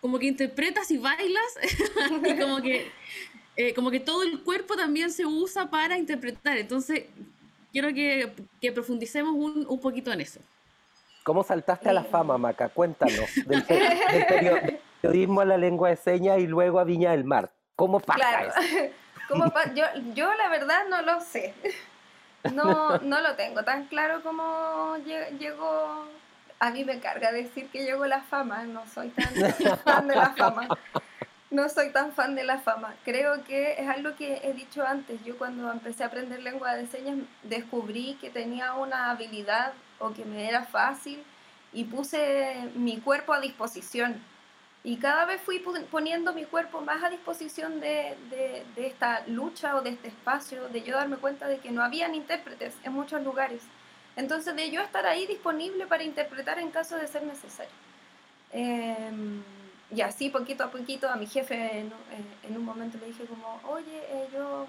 como 0.00 0.20
que 0.20 0.26
interpretas 0.26 0.92
y 0.92 0.98
bailas, 0.98 1.42
y 2.24 2.38
como 2.38 2.62
que, 2.62 2.88
eh, 3.56 3.74
como 3.74 3.90
que 3.90 3.98
todo 3.98 4.22
el 4.22 4.44
cuerpo 4.44 4.76
también 4.76 5.10
se 5.10 5.26
usa 5.26 5.70
para 5.70 5.98
interpretar. 5.98 6.56
Entonces, 6.56 7.06
quiero 7.72 7.88
que, 7.92 8.32
que 8.60 8.70
profundicemos 8.70 9.34
un, 9.34 9.66
un, 9.68 9.80
poquito 9.80 10.12
en 10.12 10.20
eso. 10.20 10.38
¿Cómo 11.24 11.42
saltaste 11.42 11.88
a 11.88 11.92
la 11.92 12.04
fama, 12.04 12.38
Maca? 12.38 12.68
Cuéntanos. 12.68 13.28
Del, 13.44 13.64
periodismo 15.02 15.40
a 15.40 15.44
la 15.44 15.58
lengua 15.58 15.90
de 15.90 15.96
señas 15.96 16.38
y 16.38 16.46
luego 16.46 16.78
a 16.78 16.84
Viña 16.84 17.10
del 17.10 17.24
Mar. 17.24 17.50
¿Cómo 17.74 17.98
pasa 17.98 18.44
eso? 18.44 18.60
yo, 19.74 19.84
yo 20.14 20.32
la 20.34 20.48
verdad 20.48 20.84
no 20.88 21.02
lo 21.02 21.20
sé. 21.20 21.54
No, 22.52 22.98
no 23.02 23.20
lo 23.20 23.34
tengo 23.34 23.64
tan 23.64 23.86
claro 23.86 24.22
como 24.22 24.96
llegó. 25.38 26.06
A 26.60 26.70
mí 26.70 26.84
me 26.84 26.98
carga 26.98 27.30
decir 27.30 27.68
que 27.68 27.84
llegó 27.84 28.06
la 28.06 28.22
fama, 28.22 28.64
no 28.64 28.84
soy 28.86 29.10
tan 29.10 29.32
fan 29.84 30.08
de 30.08 30.16
la 30.16 30.30
fama. 30.30 30.68
No 31.50 31.68
soy 31.68 31.90
tan 31.92 32.12
fan 32.12 32.34
de 32.34 32.44
la 32.44 32.58
fama. 32.58 32.94
Creo 33.04 33.44
que 33.44 33.80
es 33.80 33.88
algo 33.88 34.14
que 34.16 34.40
he 34.42 34.52
dicho 34.52 34.84
antes. 34.86 35.22
Yo 35.24 35.38
cuando 35.38 35.70
empecé 35.70 36.02
a 36.02 36.08
aprender 36.08 36.42
lengua 36.42 36.74
de 36.74 36.86
señas 36.86 37.18
descubrí 37.42 38.18
que 38.20 38.28
tenía 38.28 38.74
una 38.74 39.10
habilidad 39.10 39.72
o 39.98 40.12
que 40.12 40.24
me 40.24 40.48
era 40.48 40.64
fácil 40.64 41.22
y 41.72 41.84
puse 41.84 42.70
mi 42.74 42.98
cuerpo 42.98 43.32
a 43.32 43.40
disposición. 43.40 44.20
Y 44.84 44.96
cada 44.96 45.24
vez 45.24 45.40
fui 45.40 45.58
poniendo 45.90 46.32
mi 46.32 46.44
cuerpo 46.44 46.80
más 46.80 47.02
a 47.02 47.10
disposición 47.10 47.80
de, 47.80 48.16
de, 48.30 48.86
esta 48.86 49.26
lucha 49.26 49.76
o 49.76 49.82
de 49.82 49.90
este 49.90 50.08
espacio, 50.08 50.68
de 50.68 50.82
yo 50.82 50.96
darme 50.96 51.16
cuenta 51.16 51.48
de 51.48 51.58
que 51.58 51.70
no 51.70 51.82
habían 51.82 52.14
intérpretes 52.14 52.74
en 52.84 52.92
muchos 52.92 53.22
lugares. 53.22 53.62
Entonces, 54.16 54.54
de 54.54 54.70
yo 54.70 54.80
estar 54.80 55.04
ahí 55.04 55.26
disponible 55.26 55.86
para 55.86 56.04
interpretar 56.04 56.58
en 56.58 56.70
caso 56.70 56.96
de 56.96 57.06
ser 57.06 57.22
necesario. 57.24 57.72
Eh, 58.52 59.10
y 59.94 60.00
así, 60.00 60.30
poquito 60.30 60.64
a 60.64 60.70
poquito, 60.70 61.08
a 61.10 61.16
mi 61.16 61.26
jefe 61.26 61.80
en, 61.80 61.92
en 62.42 62.56
un 62.56 62.64
momento 62.64 62.98
le 62.98 63.06
dije 63.06 63.24
como, 63.24 63.60
oye, 63.68 63.98
eh, 64.10 64.28
yo 64.32 64.66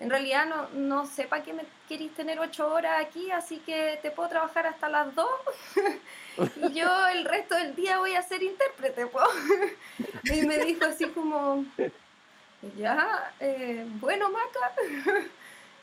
en 0.00 0.08
realidad 0.08 0.46
no, 0.46 0.68
no 0.70 1.06
sé 1.06 1.24
para 1.24 1.42
qué 1.42 1.52
me 1.52 1.62
queréis 1.86 2.14
tener 2.14 2.40
ocho 2.40 2.72
horas 2.72 3.04
aquí, 3.04 3.30
así 3.30 3.58
que 3.58 3.98
te 4.00 4.10
puedo 4.10 4.30
trabajar 4.30 4.66
hasta 4.66 4.88
las 4.88 5.14
dos 5.14 5.28
y 6.56 6.72
yo 6.72 7.08
el 7.08 7.26
resto 7.26 7.54
del 7.54 7.76
día 7.76 7.98
voy 7.98 8.14
a 8.14 8.22
ser 8.22 8.42
intérprete. 8.42 9.06
pues. 9.06 9.26
y 10.24 10.46
me 10.46 10.58
dijo 10.64 10.86
así 10.86 11.06
como, 11.08 11.66
ya, 12.78 13.30
eh, 13.40 13.84
bueno, 14.00 14.30
Maca, 14.30 14.72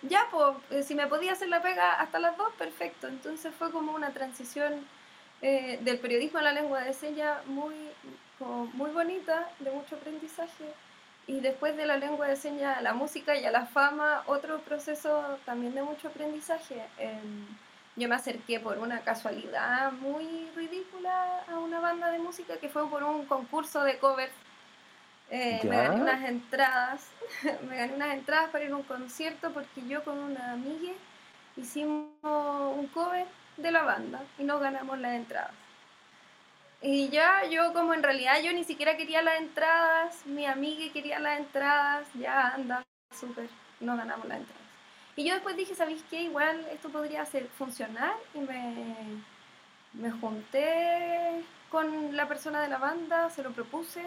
ya, 0.02 0.28
pues 0.32 0.88
si 0.88 0.96
me 0.96 1.06
podía 1.06 1.34
hacer 1.34 1.50
la 1.50 1.62
pega 1.62 1.94
hasta 2.02 2.18
las 2.18 2.36
dos, 2.38 2.52
perfecto. 2.54 3.08
Entonces 3.08 3.54
fue 3.54 3.72
como 3.72 3.92
una 3.94 4.10
transición 4.14 4.84
eh, 5.44 5.78
del 5.82 6.00
periodismo 6.00 6.40
a 6.40 6.42
la 6.42 6.54
lengua 6.54 6.82
de 6.82 6.94
señas 6.96 7.46
muy, 7.46 7.76
muy 8.74 8.90
bonita, 8.90 9.48
de 9.60 9.70
mucho 9.70 9.96
aprendizaje 9.96 10.74
y 11.28 11.42
después 11.42 11.76
de 11.76 11.86
la 11.86 11.98
lengua 11.98 12.28
de 12.28 12.38
señas 12.38 12.78
a 12.78 12.82
la 12.82 12.94
música 12.94 13.36
y 13.36 13.44
a 13.44 13.52
la 13.52 13.66
fama, 13.66 14.24
otro 14.28 14.60
proceso 14.60 15.38
también 15.46 15.76
de 15.76 15.84
mucho 15.84 16.08
aprendizaje. 16.08 16.82
Em, 16.98 17.46
yo 17.98 18.08
me 18.08 18.16
acerqué 18.16 18.62
por 18.62 18.78
una 18.78 19.02
casualidad 19.02 19.92
muy 19.92 20.50
ridícula 20.56 21.44
a 21.52 21.60
una 21.60 21.82
banda 21.82 22.10
de 22.12 22.20
música 22.20 22.58
que 22.58 22.70
fue 22.70 22.90
por 22.90 23.04
un 23.04 23.26
concurso 23.26 23.84
de 23.84 23.98
covers. 23.98 24.32
Eh, 25.30 25.60
me 25.64 25.76
gané 25.76 26.02
unas 26.02 26.24
entradas, 26.24 27.10
me 27.68 27.76
gané 27.76 27.96
unas 27.96 28.14
entradas 28.14 28.50
para 28.50 28.64
ir 28.64 28.72
a 28.72 28.78
un 28.78 28.84
concierto 28.84 29.52
porque 29.52 29.86
yo 29.86 30.06
con 30.06 30.18
una 30.18 30.54
amiga 30.54 30.94
hicimos 31.58 32.08
un 32.24 32.88
cover 32.94 33.28
de 33.58 33.72
la 33.72 33.82
banda 33.82 34.22
y 34.38 34.44
nos 34.44 34.62
ganamos 34.62 34.98
las 35.00 35.14
entradas. 35.14 35.67
Y 36.82 37.10
ya 37.10 37.44
yo 37.50 37.74
como 37.74 37.94
en 37.94 38.04
realidad 38.04 38.40
yo 38.42 38.54
ni 38.54 38.64
siquiera 38.64 38.98
quería 38.98 39.22
las 39.22 39.40
entradas, 39.40 40.26
mi 40.26 40.46
amiga 40.46 40.94
quería 40.94 41.20
las 41.20 41.40
entradas, 41.40 42.08
ya 42.14 42.50
anda, 42.50 42.84
súper, 43.20 43.50
no 43.80 43.98
ganamos 43.98 44.28
las 44.28 44.38
entradas. 44.38 44.64
Y 45.16 45.26
yo 45.26 45.34
después 45.34 45.58
dije, 45.58 45.74
¿sabéis 45.74 46.04
qué? 46.10 46.22
Igual 46.22 46.68
esto 46.72 46.90
podría 46.90 47.24
hacer 47.24 47.48
funcionar 47.58 48.14
y 48.36 48.40
me, 48.40 48.96
me 49.94 50.12
junté 50.12 51.44
con 51.72 52.16
la 52.16 52.28
persona 52.28 52.62
de 52.62 52.68
la 52.70 52.78
banda, 52.78 53.30
se 53.32 53.42
lo 53.42 53.52
propuse. 53.52 54.04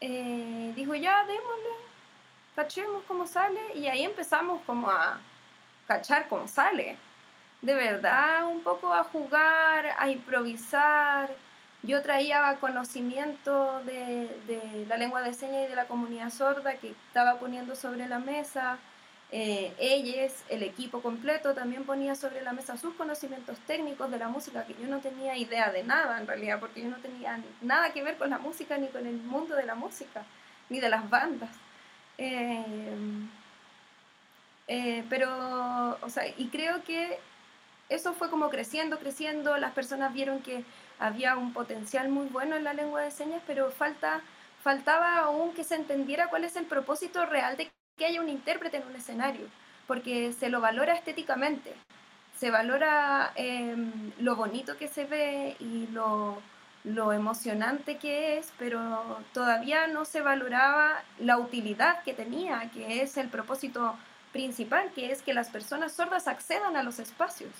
Eh, 0.00 0.72
dijo, 0.76 0.94
ya, 0.94 1.24
démosle, 1.24 1.70
cachemos 2.54 3.02
cómo 3.08 3.26
sale 3.26 3.60
y 3.74 3.88
ahí 3.88 4.04
empezamos 4.04 4.62
como 4.64 4.88
a 4.88 5.18
cachar 5.88 6.28
cómo 6.28 6.46
sale. 6.46 6.96
De 7.60 7.74
verdad, 7.74 8.46
un 8.46 8.62
poco 8.62 8.92
a 8.94 9.02
jugar, 9.02 9.94
a 9.98 10.08
improvisar, 10.08 11.34
yo 11.82 12.02
traía 12.02 12.56
conocimiento 12.60 13.82
de, 13.84 14.84
la 14.88 14.96
lengua 14.96 15.22
de 15.22 15.34
señas 15.34 15.66
y 15.66 15.70
de 15.70 15.76
la 15.76 15.86
comunidad 15.86 16.30
sorda 16.30 16.74
que 16.74 16.90
estaba 17.08 17.38
poniendo 17.38 17.76
sobre 17.76 18.06
la 18.08 18.18
mesa. 18.18 18.78
Eh, 19.32 19.74
ellos, 19.78 20.32
el 20.48 20.62
equipo 20.62 21.02
completo, 21.02 21.54
también 21.54 21.84
ponía 21.84 22.14
sobre 22.14 22.42
la 22.42 22.52
mesa 22.52 22.76
sus 22.76 22.94
conocimientos 22.94 23.58
técnicos 23.66 24.10
de 24.10 24.18
la 24.18 24.28
música, 24.28 24.64
que 24.64 24.74
yo 24.80 24.86
no 24.86 25.00
tenía 25.00 25.36
idea 25.36 25.70
de 25.70 25.82
nada 25.82 26.20
en 26.20 26.26
realidad, 26.26 26.60
porque 26.60 26.82
yo 26.82 26.88
no 26.88 26.96
tenía 26.96 27.40
nada 27.60 27.92
que 27.92 28.02
ver 28.02 28.16
con 28.16 28.30
la 28.30 28.38
música 28.38 28.78
ni 28.78 28.86
con 28.88 29.06
el 29.06 29.16
mundo 29.16 29.56
de 29.56 29.66
la 29.66 29.74
música, 29.74 30.24
ni 30.68 30.80
de 30.80 30.88
las 30.88 31.08
bandas. 31.10 31.50
Eh, 32.18 32.64
eh, 34.68 35.04
pero, 35.08 35.98
o 36.00 36.08
sea, 36.08 36.26
y 36.36 36.48
creo 36.48 36.82
que 36.84 37.18
eso 37.88 38.14
fue 38.14 38.30
como 38.30 38.50
creciendo, 38.50 38.98
creciendo, 38.98 39.56
las 39.58 39.72
personas 39.72 40.12
vieron 40.12 40.40
que 40.40 40.64
había 40.98 41.36
un 41.36 41.52
potencial 41.52 42.08
muy 42.08 42.26
bueno 42.28 42.56
en 42.56 42.64
la 42.64 42.74
lengua 42.74 43.02
de 43.02 43.10
señas, 43.10 43.42
pero 43.46 43.70
falta, 43.70 44.20
faltaba 44.62 45.18
aún 45.18 45.52
que 45.52 45.64
se 45.64 45.74
entendiera 45.74 46.28
cuál 46.28 46.44
es 46.44 46.56
el 46.56 46.66
propósito 46.66 47.26
real 47.26 47.56
de 47.56 47.70
que 47.96 48.06
haya 48.06 48.20
un 48.20 48.28
intérprete 48.28 48.78
en 48.78 48.86
un 48.86 48.96
escenario, 48.96 49.46
porque 49.86 50.32
se 50.32 50.48
lo 50.48 50.60
valora 50.60 50.94
estéticamente, 50.94 51.74
se 52.38 52.50
valora 52.50 53.32
em, 53.36 54.12
lo 54.18 54.36
bonito 54.36 54.76
que 54.76 54.88
se 54.88 55.04
ve 55.04 55.56
y 55.60 55.86
lo, 55.88 56.42
lo 56.84 57.12
emocionante 57.12 57.96
que 57.96 58.38
es, 58.38 58.52
pero 58.58 59.18
todavía 59.32 59.86
no 59.86 60.04
se 60.04 60.20
valoraba 60.20 61.02
la 61.18 61.38
utilidad 61.38 62.02
que 62.02 62.14
tenía, 62.14 62.70
que 62.72 63.02
es 63.02 63.16
el 63.16 63.28
propósito 63.28 63.96
principal, 64.32 64.90
que 64.94 65.12
es 65.12 65.22
que 65.22 65.32
las 65.32 65.48
personas 65.48 65.92
sordas 65.92 66.28
accedan 66.28 66.76
a 66.76 66.82
los 66.82 66.98
espacios 66.98 67.52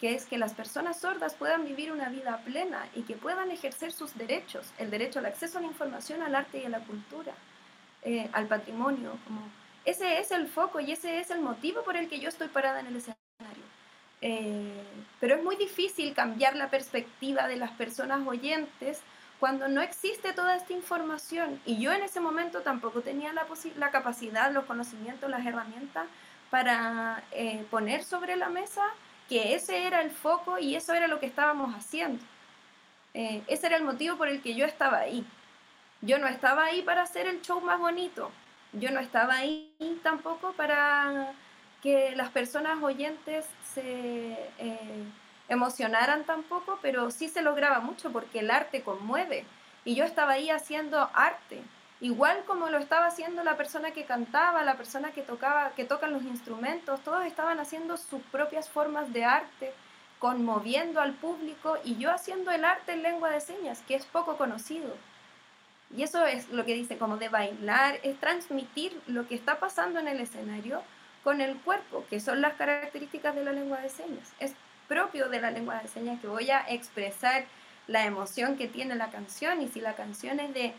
que 0.00 0.14
es 0.14 0.24
que 0.24 0.38
las 0.38 0.54
personas 0.54 0.98
sordas 0.98 1.34
puedan 1.34 1.64
vivir 1.64 1.92
una 1.92 2.08
vida 2.08 2.38
plena 2.44 2.86
y 2.94 3.02
que 3.02 3.16
puedan 3.16 3.50
ejercer 3.50 3.92
sus 3.92 4.16
derechos, 4.16 4.72
el 4.78 4.90
derecho 4.90 5.18
al 5.18 5.26
acceso 5.26 5.58
a 5.58 5.60
la 5.60 5.66
información, 5.66 6.22
al 6.22 6.34
arte 6.34 6.58
y 6.58 6.64
a 6.64 6.70
la 6.70 6.80
cultura, 6.80 7.34
eh, 8.02 8.28
al 8.32 8.46
patrimonio. 8.46 9.12
Ese 9.84 10.18
es 10.18 10.30
el 10.30 10.48
foco 10.48 10.80
y 10.80 10.92
ese 10.92 11.20
es 11.20 11.30
el 11.30 11.40
motivo 11.40 11.82
por 11.82 11.96
el 11.96 12.08
que 12.08 12.18
yo 12.18 12.30
estoy 12.30 12.48
parada 12.48 12.80
en 12.80 12.86
el 12.86 12.96
escenario. 12.96 13.64
Eh, 14.22 14.82
pero 15.18 15.34
es 15.34 15.42
muy 15.42 15.56
difícil 15.56 16.14
cambiar 16.14 16.56
la 16.56 16.70
perspectiva 16.70 17.46
de 17.46 17.56
las 17.56 17.70
personas 17.72 18.26
oyentes 18.26 19.00
cuando 19.38 19.68
no 19.68 19.82
existe 19.82 20.32
toda 20.32 20.56
esta 20.56 20.72
información. 20.72 21.60
Y 21.66 21.78
yo 21.78 21.92
en 21.92 22.02
ese 22.02 22.20
momento 22.20 22.60
tampoco 22.60 23.02
tenía 23.02 23.32
la, 23.34 23.46
la 23.76 23.90
capacidad, 23.90 24.50
los 24.50 24.64
conocimientos, 24.64 25.28
las 25.28 25.44
herramientas 25.46 26.06
para 26.50 27.22
eh, 27.32 27.64
poner 27.70 28.02
sobre 28.02 28.36
la 28.36 28.48
mesa 28.48 28.82
que 29.30 29.54
ese 29.54 29.86
era 29.86 30.02
el 30.02 30.10
foco 30.10 30.58
y 30.58 30.74
eso 30.74 30.92
era 30.92 31.06
lo 31.06 31.20
que 31.20 31.26
estábamos 31.26 31.72
haciendo. 31.76 32.22
Eh, 33.14 33.42
ese 33.46 33.68
era 33.68 33.76
el 33.76 33.84
motivo 33.84 34.16
por 34.16 34.26
el 34.26 34.42
que 34.42 34.56
yo 34.56 34.66
estaba 34.66 34.98
ahí. 34.98 35.24
Yo 36.00 36.18
no 36.18 36.26
estaba 36.26 36.64
ahí 36.64 36.82
para 36.82 37.02
hacer 37.02 37.28
el 37.28 37.40
show 37.40 37.60
más 37.60 37.78
bonito. 37.78 38.32
Yo 38.72 38.90
no 38.90 38.98
estaba 38.98 39.36
ahí 39.36 39.72
tampoco 40.02 40.52
para 40.54 41.32
que 41.80 42.14
las 42.16 42.30
personas 42.30 42.82
oyentes 42.82 43.46
se 43.72 44.32
eh, 44.58 45.04
emocionaran 45.48 46.24
tampoco, 46.24 46.80
pero 46.82 47.12
sí 47.12 47.28
se 47.28 47.40
lograba 47.40 47.78
mucho 47.78 48.10
porque 48.10 48.40
el 48.40 48.50
arte 48.50 48.82
conmueve. 48.82 49.44
Y 49.84 49.94
yo 49.94 50.04
estaba 50.04 50.32
ahí 50.32 50.50
haciendo 50.50 51.08
arte. 51.14 51.62
Igual 52.00 52.44
como 52.46 52.70
lo 52.70 52.78
estaba 52.78 53.06
haciendo 53.06 53.44
la 53.44 53.56
persona 53.56 53.90
que 53.90 54.04
cantaba, 54.04 54.62
la 54.62 54.76
persona 54.76 55.12
que 55.12 55.22
tocaba, 55.22 55.70
que 55.76 55.84
tocan 55.84 56.12
los 56.12 56.22
instrumentos, 56.22 57.00
todos 57.02 57.26
estaban 57.26 57.60
haciendo 57.60 57.98
sus 57.98 58.22
propias 58.32 58.70
formas 58.70 59.12
de 59.12 59.24
arte, 59.24 59.74
conmoviendo 60.18 61.00
al 61.00 61.12
público 61.12 61.76
y 61.84 61.96
yo 61.98 62.10
haciendo 62.10 62.50
el 62.52 62.64
arte 62.64 62.92
en 62.92 63.02
lengua 63.02 63.30
de 63.30 63.40
señas, 63.40 63.82
que 63.86 63.96
es 63.96 64.06
poco 64.06 64.38
conocido. 64.38 64.94
Y 65.94 66.02
eso 66.02 66.24
es 66.24 66.48
lo 66.50 66.64
que 66.64 66.74
dice 66.74 66.96
como 66.96 67.18
de 67.18 67.28
bailar, 67.28 67.98
es 68.02 68.18
transmitir 68.18 68.98
lo 69.06 69.26
que 69.26 69.34
está 69.34 69.58
pasando 69.58 69.98
en 69.98 70.08
el 70.08 70.20
escenario 70.20 70.82
con 71.22 71.42
el 71.42 71.56
cuerpo, 71.58 72.04
que 72.08 72.20
son 72.20 72.40
las 72.40 72.54
características 72.54 73.34
de 73.34 73.44
la 73.44 73.52
lengua 73.52 73.80
de 73.80 73.90
señas. 73.90 74.32
Es 74.38 74.54
propio 74.88 75.28
de 75.28 75.40
la 75.40 75.50
lengua 75.50 75.80
de 75.82 75.88
señas 75.88 76.20
que 76.20 76.28
voy 76.28 76.50
a 76.50 76.60
expresar 76.68 77.44
la 77.88 78.06
emoción 78.06 78.56
que 78.56 78.68
tiene 78.68 78.94
la 78.94 79.10
canción 79.10 79.60
y 79.60 79.68
si 79.68 79.80
la 79.80 79.94
canción 79.94 80.40
es 80.40 80.54
de 80.54 80.74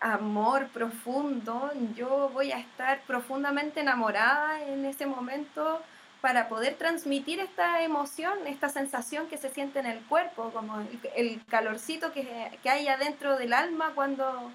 amor 0.00 0.68
profundo, 0.68 1.70
yo 1.94 2.30
voy 2.32 2.52
a 2.52 2.58
estar 2.58 3.00
profundamente 3.02 3.80
enamorada 3.80 4.62
en 4.64 4.84
ese 4.84 5.06
momento 5.06 5.82
para 6.20 6.48
poder 6.48 6.74
transmitir 6.74 7.40
esta 7.40 7.82
emoción, 7.82 8.46
esta 8.46 8.68
sensación 8.68 9.28
que 9.28 9.38
se 9.38 9.50
siente 9.50 9.78
en 9.78 9.86
el 9.86 10.00
cuerpo, 10.00 10.50
como 10.50 10.84
el, 11.16 11.44
calorcito 11.46 12.12
que, 12.12 12.50
hay 12.64 12.88
adentro 12.88 13.36
del 13.36 13.52
alma 13.52 13.92
cuando 13.94 14.50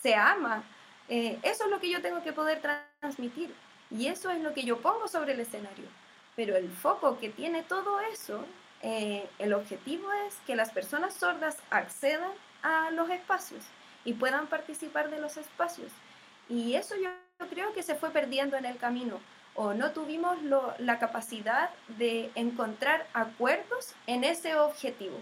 se 0.00 0.14
ama. 0.14 0.62
Eh, 1.08 1.38
eso 1.42 1.64
es 1.64 1.70
lo 1.70 1.80
que 1.80 1.90
yo 1.90 2.00
tengo 2.00 2.22
que 2.22 2.32
poder 2.32 2.60
transmitir 3.00 3.52
y 3.90 4.06
eso 4.06 4.30
es 4.30 4.40
lo 4.40 4.54
que 4.54 4.64
yo 4.64 4.80
pongo 4.80 5.08
sobre 5.08 5.32
el 5.32 5.40
escenario. 5.40 5.86
Pero 6.36 6.56
el 6.56 6.70
foco 6.70 7.18
que 7.18 7.28
tiene 7.28 7.62
todo 7.62 8.00
eso 8.00 8.44
eh, 8.82 9.28
el 9.38 9.54
objetivo 9.54 10.10
es 10.26 10.34
que 10.46 10.56
las 10.56 10.70
personas 10.70 11.14
sordas 11.14 11.56
accedan 11.70 12.32
a 12.62 12.90
los 12.90 13.10
espacios 13.10 13.62
y 14.04 14.14
puedan 14.14 14.46
participar 14.46 15.10
de 15.10 15.20
los 15.20 15.36
espacios. 15.36 15.92
Y 16.48 16.74
eso 16.74 16.94
yo 16.96 17.10
creo 17.48 17.72
que 17.72 17.82
se 17.82 17.94
fue 17.94 18.10
perdiendo 18.10 18.56
en 18.56 18.64
el 18.64 18.76
camino 18.76 19.20
o 19.54 19.74
no 19.74 19.92
tuvimos 19.92 20.38
la 20.78 20.98
capacidad 20.98 21.70
de 21.98 22.30
encontrar 22.34 23.06
acuerdos 23.12 23.94
en 24.06 24.24
ese 24.24 24.56
objetivo. 24.56 25.20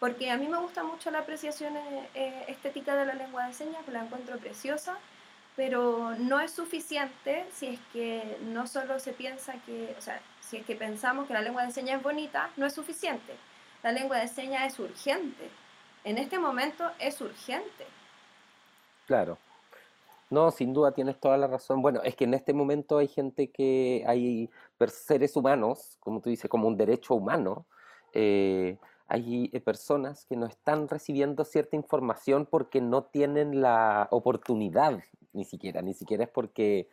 Porque 0.00 0.30
a 0.30 0.36
mí 0.36 0.46
me 0.46 0.58
gusta 0.58 0.84
mucho 0.84 1.10
la 1.10 1.20
apreciación 1.20 1.76
eh, 1.76 2.08
eh, 2.14 2.44
estética 2.48 2.94
de 2.94 3.04
la 3.04 3.14
lengua 3.14 3.46
de 3.46 3.52
señas, 3.52 3.86
la 3.88 4.04
encuentro 4.04 4.38
preciosa, 4.38 4.96
pero 5.56 6.14
no 6.18 6.38
es 6.40 6.52
suficiente 6.52 7.44
si 7.52 7.66
es 7.66 7.80
que 7.92 8.38
no 8.42 8.66
solo 8.68 9.00
se 9.00 9.12
piensa 9.12 9.54
que, 9.66 9.94
o 9.98 10.00
sea, 10.00 10.20
si 10.40 10.58
es 10.58 10.64
que 10.64 10.76
pensamos 10.76 11.26
que 11.26 11.34
la 11.34 11.42
lengua 11.42 11.66
de 11.66 11.72
señas 11.72 11.96
es 11.96 12.02
bonita, 12.02 12.50
no 12.56 12.64
es 12.64 12.74
suficiente. 12.74 13.34
La 13.82 13.92
lengua 13.92 14.18
de 14.18 14.28
señas 14.28 14.72
es 14.72 14.78
urgente. 14.78 15.50
En 16.04 16.16
este 16.16 16.38
momento 16.38 16.90
es 17.00 17.20
urgente. 17.20 17.86
Claro. 19.08 19.38
No, 20.30 20.50
sin 20.50 20.74
duda 20.74 20.92
tienes 20.92 21.18
toda 21.18 21.38
la 21.38 21.46
razón. 21.46 21.80
Bueno, 21.80 22.02
es 22.02 22.14
que 22.14 22.24
en 22.24 22.34
este 22.34 22.52
momento 22.52 22.98
hay 22.98 23.08
gente 23.08 23.50
que 23.50 24.04
hay 24.06 24.50
seres 24.88 25.34
humanos, 25.34 25.96
como 26.00 26.20
tú 26.20 26.28
dices, 26.28 26.50
como 26.50 26.68
un 26.68 26.76
derecho 26.76 27.14
humano. 27.14 27.64
Eh, 28.12 28.76
hay 29.06 29.48
eh, 29.54 29.60
personas 29.60 30.26
que 30.26 30.36
no 30.36 30.44
están 30.44 30.88
recibiendo 30.88 31.46
cierta 31.46 31.74
información 31.74 32.44
porque 32.44 32.82
no 32.82 33.04
tienen 33.04 33.62
la 33.62 34.08
oportunidad, 34.10 35.02
ni 35.32 35.46
siquiera, 35.46 35.80
ni 35.80 35.94
siquiera 35.94 36.24
es 36.24 36.30
porque, 36.30 36.90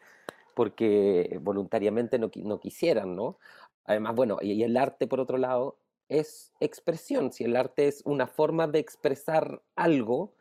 porque 0.53 1.37
voluntariamente 1.41 2.17
no, 2.17 2.31
no 2.33 2.61
quisieran, 2.61 3.17
¿no? 3.17 3.37
Además, 3.83 4.15
bueno, 4.15 4.37
y 4.41 4.63
el 4.63 4.77
arte, 4.77 5.05
por 5.07 5.19
otro 5.19 5.37
lado, 5.37 5.75
es 6.07 6.53
expresión. 6.61 7.33
Si 7.33 7.43
el 7.43 7.57
arte 7.57 7.89
es 7.89 8.01
una 8.05 8.27
forma 8.27 8.67
de 8.67 8.79
expresar 8.79 9.61
algo, 9.75 10.31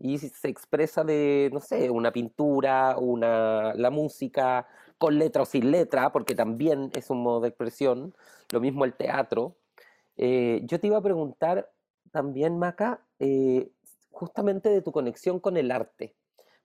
y 0.00 0.18
se 0.18 0.48
expresa 0.48 1.04
de, 1.04 1.50
no 1.52 1.60
sé, 1.60 1.90
una 1.90 2.10
pintura, 2.10 2.96
una, 2.98 3.74
la 3.74 3.90
música, 3.90 4.66
con 4.98 5.18
letra 5.18 5.42
o 5.42 5.44
sin 5.44 5.70
letra, 5.70 6.10
porque 6.10 6.34
también 6.34 6.90
es 6.94 7.10
un 7.10 7.22
modo 7.22 7.40
de 7.40 7.48
expresión, 7.48 8.14
lo 8.50 8.60
mismo 8.60 8.84
el 8.84 8.94
teatro. 8.94 9.56
Eh, 10.16 10.62
yo 10.64 10.80
te 10.80 10.86
iba 10.86 10.96
a 10.96 11.02
preguntar 11.02 11.70
también, 12.10 12.58
Maca, 12.58 13.02
eh, 13.18 13.70
justamente 14.10 14.70
de 14.70 14.82
tu 14.82 14.90
conexión 14.90 15.38
con 15.38 15.56
el 15.56 15.70
arte. 15.70 16.14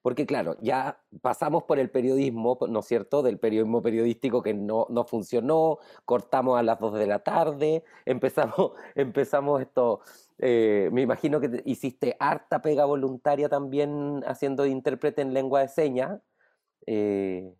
Porque 0.05 0.27
claro, 0.27 0.55
ya 0.61 1.01
pasamos 1.23 1.63
por 1.63 1.79
el 1.79 1.89
periodismo, 1.89 2.59
¿no 2.69 2.81
es 2.81 2.85
cierto? 2.85 3.23
Del 3.23 3.39
periodismo 3.39 3.81
periodístico 3.81 4.43
que 4.43 4.53
no, 4.53 4.85
no 4.91 5.03
funcionó, 5.03 5.79
cortamos 6.05 6.59
a 6.59 6.61
las 6.61 6.79
2 6.79 6.93
de 6.99 7.07
la 7.07 7.23
tarde, 7.23 7.83
empezamos, 8.05 8.73
empezamos 8.93 9.61
esto, 9.61 10.01
eh, 10.37 10.89
me 10.91 11.01
imagino 11.01 11.41
que 11.41 11.63
hiciste 11.65 12.15
harta 12.19 12.61
pega 12.61 12.85
voluntaria 12.85 13.49
también 13.49 14.21
haciendo 14.27 14.61
de 14.61 14.69
intérprete 14.69 15.23
en 15.23 15.33
lengua 15.33 15.61
de 15.61 15.69
señas. 15.69 16.21
Eh, 16.85 17.51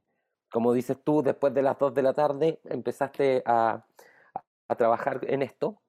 como 0.52 0.74
dices 0.74 0.98
tú, 1.04 1.24
después 1.24 1.52
de 1.52 1.64
las 1.64 1.80
2 1.80 1.96
de 1.96 2.04
la 2.04 2.14
tarde 2.14 2.60
empezaste 2.66 3.42
a, 3.48 3.88
a 4.68 4.76
trabajar 4.76 5.22
en 5.24 5.42
esto. 5.42 5.82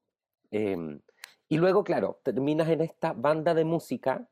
Em, 0.51 1.03
y 1.51 1.59
luego, 1.59 1.85
claro, 1.85 2.19
terminas 2.23 2.71
en 2.71 2.81
esta 2.81 3.13
banda 3.13 3.53
de 3.53 3.67
música 3.67 4.27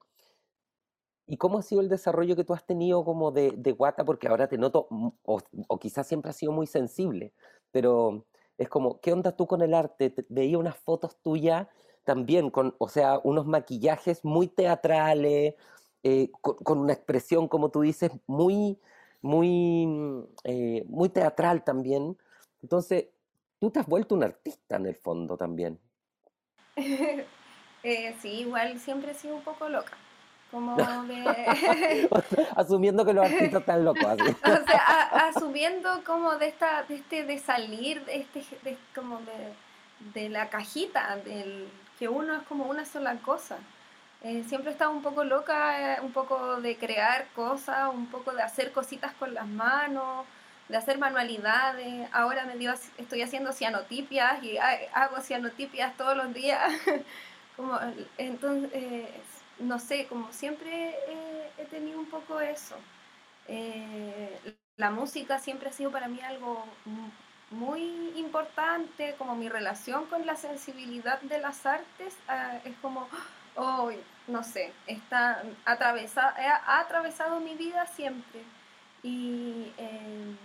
¿Y 1.26 1.38
cómo 1.38 1.58
ha 1.58 1.62
sido 1.62 1.80
el 1.80 1.88
desarrollo 1.88 2.37
que 2.37 2.44
tú 2.44 2.52
has 2.52 2.66
tenido 2.66 3.04
como 3.04 3.30
de, 3.32 3.52
de 3.56 3.72
guata? 3.72 4.04
Porque 4.04 4.28
ahora 4.28 4.46
te 4.48 4.58
noto, 4.58 4.87
mm, 4.90 5.08
o, 5.24 5.78
quizás 5.78 6.06
siempre 6.06 6.30
has 6.30 6.37
sido 6.37 6.52
muy 6.52 6.66
sensible, 6.66 7.32
pero 7.70 8.26
es 8.58 8.68
como, 8.68 9.00
¿qué 9.00 9.12
onda 9.12 9.32
tú 9.32 9.46
con 9.46 9.62
el 9.62 9.74
arte? 9.74 10.14
veía 10.28 10.58
unas 10.58 10.76
fotos 10.76 11.16
tuyas 11.22 11.66
también, 12.04 12.50
con, 12.50 12.74
o 12.78 12.88
sea, 12.88 13.20
unos 13.24 13.46
maquillajes 13.46 14.24
muy 14.24 14.48
teatrales, 14.48 15.54
eh, 16.02 16.30
con, 16.40 16.78
una 16.78 16.92
expresión, 16.92 17.48
como 17.48 17.70
tú 17.70 17.80
dices, 17.80 18.12
muy, 18.26 18.78
muy, 19.22 19.87
mm, 19.87 20.22
eh, 20.44 20.84
muy 20.88 21.08
teatral 21.08 21.64
también. 21.64 22.18
Entonces, 22.62 23.06
tú 23.60 23.70
te 23.70 23.80
has 23.80 23.87
vuelto 23.87 24.14
un 24.14 24.24
artista 24.24 24.76
en 24.76 24.87
el 24.87 24.96
fondo 24.96 25.37
también. 25.37 25.78
Eh, 27.87 28.16
sí, 28.22 28.40
igual 28.40 28.80
siempre 28.80 29.10
he 29.10 29.14
sido 29.14 29.37
un 29.37 29.44
poco 29.44 29.68
loca 29.68 29.92
como 30.55 30.77
asumiendo 32.57 33.05
que 33.05 33.12
los 33.12 33.25
artistas 33.25 33.61
están 33.61 33.85
locos 33.85 34.05
así. 34.05 34.23
o 34.45 34.64
sea 34.64 35.29
asumiendo 35.29 36.05
como 36.07 36.37
de 36.37 36.47
esta 36.47 36.85
de 36.85 36.95
este 36.95 37.25
de 37.25 37.38
salir 37.40 38.05
de 38.05 38.19
este 38.19 38.45
de, 38.62 38.79
como 38.95 39.19
de, 39.19 40.21
de, 40.21 40.29
la 40.29 40.51
cajita 40.51 41.17
del 41.17 41.69
que 41.99 42.09
uno 42.09 42.37
es 42.37 42.43
como 42.45 42.67
una 42.67 42.85
sola 42.85 43.17
cosa. 43.17 43.57
Eh, 44.23 44.45
siempre 44.47 44.71
he 44.71 44.73
estado 44.73 44.93
un 44.93 45.03
poco 45.03 45.25
loca 45.25 45.97
eh, 45.97 46.01
un 46.03 46.12
poco 46.12 46.61
de 46.61 46.77
crear 46.77 47.27
cosas 47.35 47.93
un 47.93 48.07
poco 48.07 48.33
de 48.33 48.43
hacer 48.43 48.71
cositas 48.71 49.12
con 49.14 49.35
las 49.35 49.49
manos 49.49 50.25
de 50.69 50.77
hacer 50.77 50.99
manualidades. 50.99 52.09
Ahora 52.12 52.45
me 52.45 52.57
dio 52.57 52.73
estoy 52.97 53.23
haciendo 53.23 53.53
cianotipias 53.53 54.43
y 54.45 54.57
hago 54.57 55.21
cianotipias 55.21 55.97
todos 55.97 56.17
los 56.17 56.33
días. 56.33 56.73
Como 57.57 57.79
entonces 58.19 59.09
no 59.59 59.79
sé, 59.79 60.07
como 60.07 60.33
siempre 60.33 60.95
he 61.59 61.64
tenido 61.67 61.99
un 61.99 62.07
poco 62.07 62.40
eso. 62.40 62.77
Eh, 63.49 64.57
la 64.77 64.90
música 64.90 65.38
siempre 65.38 65.69
ha 65.69 65.73
sido 65.73 65.90
para 65.90 66.09
mí 66.09 66.21
algo 66.21 66.64
muy 67.51 68.12
importante, 68.17 69.14
como 69.17 69.37
mi 69.37 69.49
relación 69.49 70.07
con 70.07 70.27
la 70.27 70.37
sensibilidad 70.37 71.21
de 71.23 71.38
las 71.38 71.64
artes 71.67 72.17
ah, 72.27 72.59
es 72.64 72.75
como, 72.83 73.09
oh, 73.55 73.90
no 74.27 74.43
sé, 74.43 74.73
está 74.87 75.43
atravesado, 75.64 76.35
ha, 76.37 76.81
atravesado 76.81 77.40
mi 77.40 77.55
vida 77.55 77.87
siempre. 77.87 78.40
Y 79.03 79.73
eh, 79.77 80.37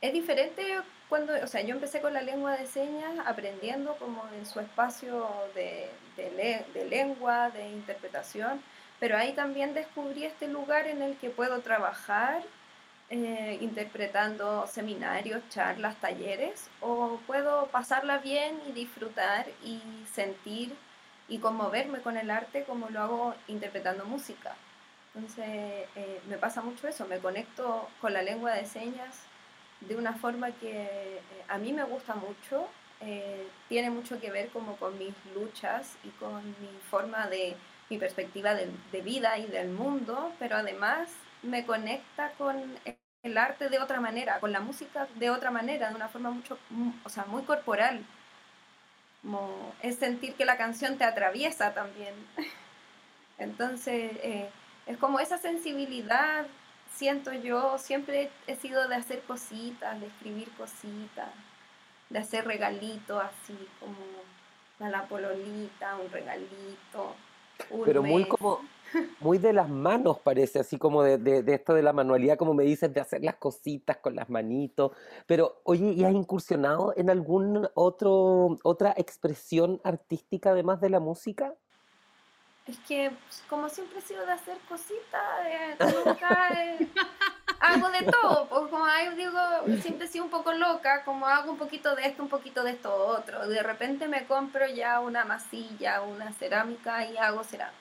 es 0.00 0.12
diferente 0.12 0.80
cuando, 1.08 1.34
o 1.42 1.46
sea, 1.46 1.60
yo 1.62 1.74
empecé 1.74 2.00
con 2.00 2.14
la 2.14 2.22
lengua 2.22 2.56
de 2.56 2.66
señas 2.66 3.18
aprendiendo 3.26 3.96
como 3.96 4.22
en 4.38 4.46
su 4.46 4.60
espacio 4.60 5.28
de, 5.54 5.90
de, 6.28 6.84
lengua, 6.88 7.50
de 7.50 7.68
interpretación, 7.70 8.62
pero 8.98 9.16
ahí 9.16 9.32
también 9.32 9.72
descubrí 9.72 10.24
este 10.24 10.48
lugar 10.48 10.86
en 10.86 11.00
el 11.00 11.16
que 11.16 11.30
puedo 11.30 11.60
trabajar 11.60 12.42
eh, 13.08 13.58
interpretando 13.60 14.66
seminarios, 14.66 15.40
charlas, 15.48 15.96
talleres, 15.96 16.68
o 16.80 17.18
puedo 17.26 17.66
pasarla 17.68 18.18
bien 18.18 18.60
y 18.68 18.72
disfrutar 18.72 19.46
y 19.64 19.80
sentir 20.12 20.74
y 21.28 21.38
conmoverme 21.38 22.00
con 22.00 22.16
el 22.16 22.30
arte 22.30 22.64
como 22.64 22.90
lo 22.90 23.00
hago 23.00 23.34
interpretando 23.48 24.04
música. 24.04 24.54
Entonces 25.14 25.88
eh, 25.96 26.20
me 26.28 26.36
pasa 26.36 26.60
mucho 26.60 26.86
eso, 26.86 27.06
me 27.06 27.18
conecto 27.18 27.88
con 28.00 28.12
la 28.12 28.22
lengua 28.22 28.52
de 28.52 28.66
señas 28.66 29.24
de 29.80 29.96
una 29.96 30.12
forma 30.12 30.52
que 30.52 30.82
eh, 30.82 31.20
a 31.48 31.58
mí 31.58 31.72
me 31.72 31.84
gusta 31.84 32.14
mucho, 32.14 32.68
eh, 33.00 33.48
tiene 33.68 33.90
mucho 33.90 34.20
que 34.20 34.30
ver 34.30 34.48
como 34.48 34.76
con 34.76 34.98
mis 34.98 35.14
luchas 35.34 35.96
y 36.04 36.08
con 36.10 36.44
mi 36.44 36.78
forma 36.90 37.28
de, 37.28 37.56
mi 37.88 37.98
perspectiva 37.98 38.54
de, 38.54 39.02
vida 39.02 39.38
y 39.38 39.46
del 39.46 39.68
mundo, 39.68 40.32
pero 40.38 40.56
además 40.56 41.08
me 41.42 41.64
conecta 41.64 42.32
con 42.38 42.78
el 43.22 43.38
arte 43.38 43.68
de 43.68 43.78
otra 43.78 44.00
manera, 44.00 44.38
con 44.38 44.52
la 44.52 44.60
música 44.60 45.08
de 45.16 45.30
otra 45.30 45.50
manera, 45.50 45.88
de 45.88 45.94
una 45.96 46.08
forma 46.08 46.30
mucho, 46.30 46.58
o 47.04 47.08
sea, 47.08 47.24
muy 47.24 47.42
corporal. 47.42 48.04
Es 49.82 49.96
sentir 49.96 50.34
que 50.34 50.44
la 50.44 50.56
canción 50.56 50.96
te 50.96 51.04
atraviesa 51.04 51.74
también. 51.74 52.14
Entonces, 53.38 54.12
eh, 54.22 54.48
es 54.86 54.96
como 54.98 55.20
esa 55.20 55.38
sensibilidad 55.38 56.46
siento 56.94 57.32
yo, 57.32 57.78
siempre 57.78 58.30
he 58.46 58.56
sido 58.56 58.88
de 58.88 58.96
hacer 58.96 59.20
cositas, 59.22 60.00
de 60.00 60.06
escribir 60.06 60.50
cositas, 60.52 61.30
de 62.10 62.18
hacer 62.18 62.44
regalitos 62.44 63.22
así 63.22 63.56
como 63.78 63.96
a 64.80 64.90
la 64.90 65.06
pololita, 65.06 65.96
un 65.96 66.10
regalito. 66.10 67.14
Pero 67.84 68.02
muy 68.02 68.24
como, 68.24 68.60
muy 69.20 69.38
de 69.38 69.52
las 69.52 69.68
manos 69.68 70.18
parece, 70.18 70.58
así 70.60 70.78
como 70.78 71.02
de, 71.02 71.18
de, 71.18 71.54
esto 71.54 71.74
de 71.74 71.82
la 71.82 71.92
manualidad, 71.92 72.36
como 72.36 72.54
me 72.54 72.64
dices, 72.64 72.92
de 72.92 73.00
hacer 73.00 73.22
las 73.22 73.36
cositas 73.36 73.98
con 73.98 74.16
las 74.16 74.28
manitos. 74.28 74.92
Pero, 75.26 75.60
oye, 75.64 75.92
¿y 75.92 76.04
has 76.04 76.14
incursionado 76.14 76.94
en 76.96 77.10
algún 77.10 77.68
otro, 77.74 78.58
otra 78.62 78.94
expresión 78.96 79.80
artística 79.84 80.50
además 80.50 80.80
de 80.80 80.90
la 80.90 81.00
música? 81.00 81.54
Es 82.70 82.78
que, 82.86 83.10
pues, 83.10 83.42
como 83.48 83.68
siempre 83.68 83.98
he 83.98 84.02
sido 84.02 84.24
de 84.24 84.30
hacer 84.30 84.56
cositas, 84.68 86.04
nunca 86.04 86.48
eh, 86.54 86.86
hago 87.60 87.90
de 87.90 88.02
todo. 88.02 88.46
Pues, 88.48 88.70
como 88.70 88.84
ahí 88.84 89.08
digo, 89.16 89.40
siempre 89.82 90.06
he 90.06 90.08
sido 90.08 90.24
un 90.24 90.30
poco 90.30 90.52
loca, 90.52 91.02
como 91.04 91.26
hago 91.26 91.50
un 91.50 91.58
poquito 91.58 91.96
de 91.96 92.06
esto, 92.06 92.22
un 92.22 92.28
poquito 92.28 92.62
de 92.62 92.70
esto 92.70 92.94
otro. 92.94 93.48
De 93.48 93.60
repente 93.64 94.06
me 94.06 94.24
compro 94.24 94.68
ya 94.68 95.00
una 95.00 95.24
masilla, 95.24 96.02
una 96.02 96.32
cerámica 96.32 97.04
y 97.06 97.16
hago 97.16 97.42
cerámica. 97.42 97.76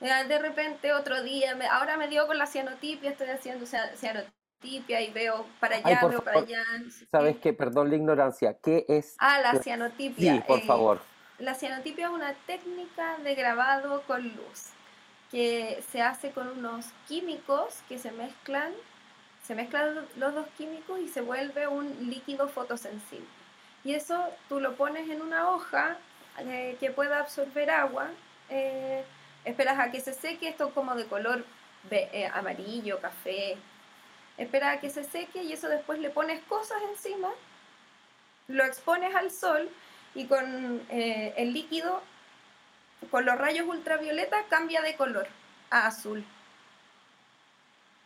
De 0.00 0.38
repente 0.38 0.94
otro 0.94 1.22
día, 1.22 1.54
me, 1.54 1.66
ahora 1.66 1.98
me 1.98 2.08
dio 2.08 2.26
con 2.26 2.38
la 2.38 2.46
cianotipia, 2.46 3.10
estoy 3.10 3.28
haciendo 3.28 3.66
cianotipia 3.66 5.02
y 5.02 5.12
veo 5.12 5.44
para 5.60 5.76
allá, 5.76 6.06
veo 6.06 6.22
para 6.22 6.38
allá. 6.38 6.62
¿Sabes 7.10 7.36
qué? 7.42 7.52
Perdón 7.52 7.90
la 7.90 7.96
ignorancia. 7.96 8.56
¿Qué 8.62 8.86
es? 8.88 9.16
Ah, 9.18 9.40
la 9.40 9.60
cianotipia. 9.60 10.34
Sí, 10.34 10.40
por 10.46 10.60
eh, 10.60 10.66
favor. 10.66 11.17
La 11.38 11.54
cianotipia 11.54 12.06
es 12.06 12.12
una 12.12 12.34
técnica 12.46 13.16
de 13.18 13.36
grabado 13.36 14.02
con 14.08 14.24
luz 14.24 14.70
que 15.30 15.84
se 15.92 16.02
hace 16.02 16.32
con 16.32 16.48
unos 16.48 16.86
químicos 17.06 17.76
que 17.88 17.96
se 17.96 18.10
mezclan, 18.10 18.72
se 19.46 19.54
mezclan 19.54 20.04
los 20.16 20.34
dos 20.34 20.48
químicos 20.56 20.98
y 20.98 21.06
se 21.06 21.20
vuelve 21.20 21.68
un 21.68 22.10
líquido 22.10 22.48
fotosensible. 22.48 23.26
Y 23.84 23.94
eso 23.94 24.20
tú 24.48 24.58
lo 24.58 24.74
pones 24.74 25.08
en 25.10 25.22
una 25.22 25.50
hoja 25.50 25.96
eh, 26.38 26.76
que 26.80 26.90
pueda 26.90 27.20
absorber 27.20 27.70
agua, 27.70 28.08
eh, 28.50 29.04
esperas 29.44 29.78
a 29.78 29.92
que 29.92 30.00
se 30.00 30.14
seque, 30.14 30.48
esto 30.48 30.70
como 30.74 30.96
de 30.96 31.06
color 31.06 31.44
eh, 31.92 32.28
amarillo, 32.34 33.00
café, 33.00 33.56
esperas 34.38 34.78
a 34.78 34.80
que 34.80 34.90
se 34.90 35.04
seque 35.04 35.44
y 35.44 35.52
eso 35.52 35.68
después 35.68 36.00
le 36.00 36.10
pones 36.10 36.42
cosas 36.44 36.78
encima, 36.90 37.28
lo 38.48 38.64
expones 38.64 39.14
al 39.14 39.30
sol 39.30 39.68
y 40.14 40.26
con 40.26 40.82
el 40.90 41.52
líquido 41.52 42.02
con 43.10 43.24
los 43.24 43.38
rayos 43.38 43.66
ultravioleta 43.66 44.44
cambia 44.48 44.82
de 44.82 44.96
color 44.96 45.26
a 45.70 45.86
azul. 45.86 46.24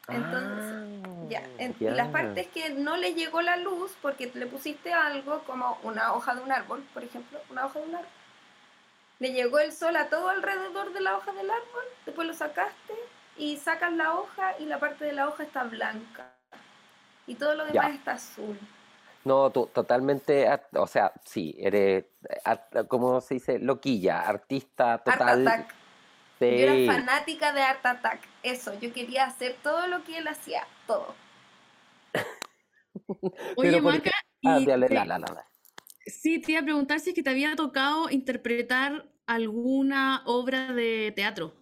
Entonces, 0.09 1.31
ya, 1.31 1.41
ah, 1.41 1.51
en 1.59 1.97
las 1.97 2.09
partes 2.09 2.49
que 2.49 2.71
no 2.71 2.97
le 2.97 3.15
llegó 3.15 3.41
la 3.41 3.57
luz 3.57 3.97
porque 4.03 4.31
le 4.35 4.47
pusiste 4.47 4.93
algo 4.93 5.43
como 5.45 5.79
una 5.83 6.13
hoja 6.13 6.35
de 6.35 6.43
un 6.43 6.53
árbol, 6.53 6.85
por 6.93 7.05
ejemplo, 7.05 7.41
una 7.51 7.67
hoja 7.67 7.79
de 7.79 7.87
un 7.87 7.95
árbol. 7.95 8.11
Le 9.21 9.33
llegó 9.33 9.61
el 9.61 9.73
sol 9.73 9.97
a 9.97 10.09
todo 10.09 10.29
alrededor 10.29 10.93
de 10.93 11.01
la 11.01 11.17
hoja 11.17 11.33
del 11.33 11.49
árbol, 11.49 11.85
después 12.05 12.27
lo 12.27 12.35
sacaste 12.35 12.95
y 13.37 13.57
sacas 13.57 13.93
la 13.93 14.15
hoja 14.15 14.59
y 14.59 14.67
la 14.67 14.81
parte 14.81 15.05
de 15.05 15.13
la 15.13 15.29
hoja 15.29 15.45
está 15.45 15.63
blanca 15.65 16.35
y 17.27 17.37
todo 17.37 17.55
lo 17.55 17.65
demás 17.65 17.95
está 17.95 18.13
azul. 18.13 18.59
No, 19.25 19.51
totalmente, 19.51 20.49
o 20.73 20.87
sea, 20.87 21.13
sí, 21.25 21.55
eres, 21.59 22.07
¿cómo 22.89 23.21
se 23.21 23.35
dice? 23.35 23.59
Loquilla, 23.61 24.21
artista 24.21 24.99
total. 24.99 25.47
Art 25.47 25.61
Attack. 25.63 25.75
Yo 26.41 26.49
era 26.49 26.93
fanática 26.93 27.53
de 27.53 27.63
Art 27.63 27.87
Attack, 27.87 28.21
eso, 28.43 28.77
yo 28.81 28.93
quería 28.93 29.27
hacer 29.27 29.57
todo 29.63 29.87
lo 29.87 30.03
que 30.03 30.19
él 30.19 30.27
hacía, 30.27 30.67
todo. 30.89 31.15
Oye, 33.57 33.81
Maca, 33.81 34.11
ah, 34.45 34.59
sí, 36.07 36.41
te 36.41 36.53
iba 36.53 36.61
a 36.61 36.65
preguntar 36.65 36.99
si 36.99 37.11
es 37.11 37.15
que 37.15 37.23
te 37.23 37.31
había 37.31 37.55
tocado 37.55 38.11
interpretar 38.11 39.07
alguna 39.27 40.23
obra 40.27 40.73
de 40.73 41.13
teatro. 41.15 41.55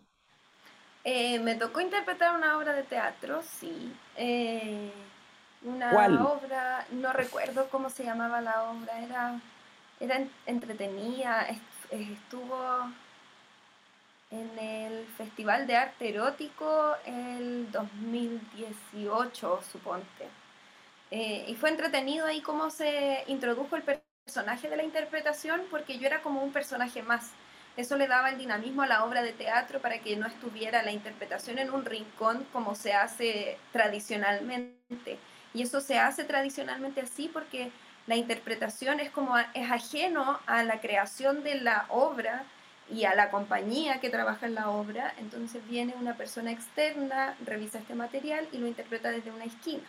Eh, 1.05 1.39
me 1.41 1.55
tocó 1.55 1.81
interpretar 1.81 2.35
una 2.35 2.57
obra 2.57 2.73
de 2.73 2.83
teatro, 2.83 3.43
sí. 3.43 3.93
Eh, 4.17 4.91
una 5.63 5.93
obra, 6.25 6.87
no 6.91 7.13
recuerdo 7.13 7.69
cómo 7.69 7.91
se 7.91 8.05
llamaba 8.05 8.41
la 8.41 8.71
obra, 8.71 9.01
era, 9.01 9.41
era 10.01 10.25
entretenida, 10.47 11.47
estuvo 11.91 12.91
en 14.31 14.59
el 14.59 15.07
Festival 15.17 15.67
de 15.67 15.77
Arte 15.77 16.09
Erótico 16.11 16.95
el 17.05 17.71
2018, 17.73 19.61
suponte. 19.71 20.29
Eh, 21.11 21.45
y 21.49 21.55
fue 21.57 21.71
entretenido 21.71 22.27
ahí 22.27 22.41
cómo 22.41 22.71
se 22.71 23.25
introdujo 23.27 23.77
el 23.77 23.83
personaje 23.83 24.71
de 24.71 24.77
la 24.77 24.85
interpretación, 24.85 25.63
porque 25.71 25.99
yo 25.99 26.07
era 26.07 26.23
como 26.23 26.43
un 26.43 26.53
personaje 26.53 27.03
más. 27.03 27.33
Eso 27.77 27.97
le 27.97 28.07
daba 28.07 28.31
el 28.31 28.39
dinamismo 28.39 28.83
a 28.83 28.87
la 28.87 29.05
obra 29.05 29.23
de 29.23 29.33
teatro 29.33 29.81
para 29.81 29.99
que 29.99 30.17
no 30.17 30.27
estuviera 30.27 30.83
la 30.83 30.93
interpretación 30.93 31.59
en 31.59 31.71
un 31.71 31.85
rincón 31.85 32.47
como 32.53 32.75
se 32.75 32.93
hace 32.93 33.59
tradicionalmente 33.73 35.19
y 35.55 35.63
eso 35.63 35.81
se 35.81 35.99
hace 35.99 36.25
tradicionalmente 36.25 37.01
así 37.01 37.29
porque 37.33 37.71
la 38.07 38.17
interpretación 38.17 39.01
es 39.01 39.11
como 39.11 39.37
es 39.39 39.71
ajeno 39.71 40.41
a 40.47 40.63
la 40.63 40.81
creación 40.81 41.43
de 41.43 41.57
la 41.57 41.87
obra 41.89 42.45
y 42.93 43.05
a 43.05 43.15
la 43.15 43.31
compañía 43.31 44.01
que 44.01 44.11
trabaja 44.11 44.47
en 44.47 44.55
la 44.55 44.69
obra, 44.69 45.15
entonces 45.19 45.63
viene 45.69 45.95
una 45.99 46.17
persona 46.17 46.51
externa, 46.51 47.37
revisa 47.47 47.79
este 47.79 47.95
material 47.95 48.49
y 48.53 48.59
lo 48.59 48.67
interpreta 48.67 49.11
desde 49.11 49.31
una 49.31 49.45
esquina. 49.45 49.85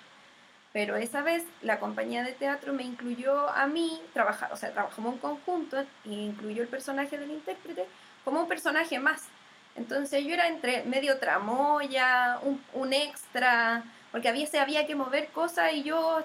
Pero 0.73 0.95
esa 0.95 1.21
vez 1.21 1.43
la 1.61 1.79
compañía 1.79 2.23
de 2.23 2.31
teatro 2.31 2.73
me 2.73 2.83
incluyó 2.83 3.49
a 3.49 3.67
mí, 3.67 3.99
trabajar, 4.13 4.53
o 4.53 4.55
sea, 4.55 4.71
trabajamos 4.71 5.15
en 5.15 5.19
conjunto 5.19 5.79
e 5.79 5.87
incluyó 6.05 6.61
el 6.61 6.69
personaje 6.69 7.17
del 7.17 7.31
intérprete 7.31 7.85
como 8.23 8.41
un 8.41 8.47
personaje 8.47 8.99
más. 8.99 9.23
Entonces 9.75 10.23
yo 10.23 10.33
era 10.33 10.47
entre 10.47 10.83
medio 10.83 11.17
tramoya, 11.17 12.39
un, 12.43 12.63
un 12.73 12.93
extra, 12.93 13.83
porque 14.11 14.29
a 14.29 14.33
veces 14.33 14.59
había 14.59 14.85
que 14.85 14.95
mover 14.95 15.29
cosas 15.29 15.73
y 15.73 15.83
yo 15.83 16.23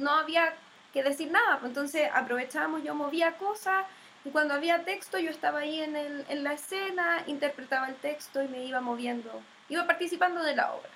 no 0.00 0.10
había 0.10 0.54
que 0.92 1.02
decir 1.02 1.30
nada, 1.30 1.60
entonces 1.62 2.08
aprovechábamos, 2.12 2.82
yo 2.82 2.94
movía 2.94 3.36
cosas 3.36 3.84
y 4.24 4.30
cuando 4.30 4.54
había 4.54 4.84
texto 4.84 5.18
yo 5.18 5.30
estaba 5.30 5.60
ahí 5.60 5.80
en, 5.80 5.96
el, 5.96 6.24
en 6.28 6.42
la 6.42 6.54
escena, 6.54 7.22
interpretaba 7.26 7.88
el 7.88 7.96
texto 7.96 8.42
y 8.42 8.48
me 8.48 8.64
iba 8.64 8.80
moviendo, 8.80 9.30
iba 9.68 9.86
participando 9.86 10.42
de 10.42 10.56
la 10.56 10.72
obra. 10.72 10.90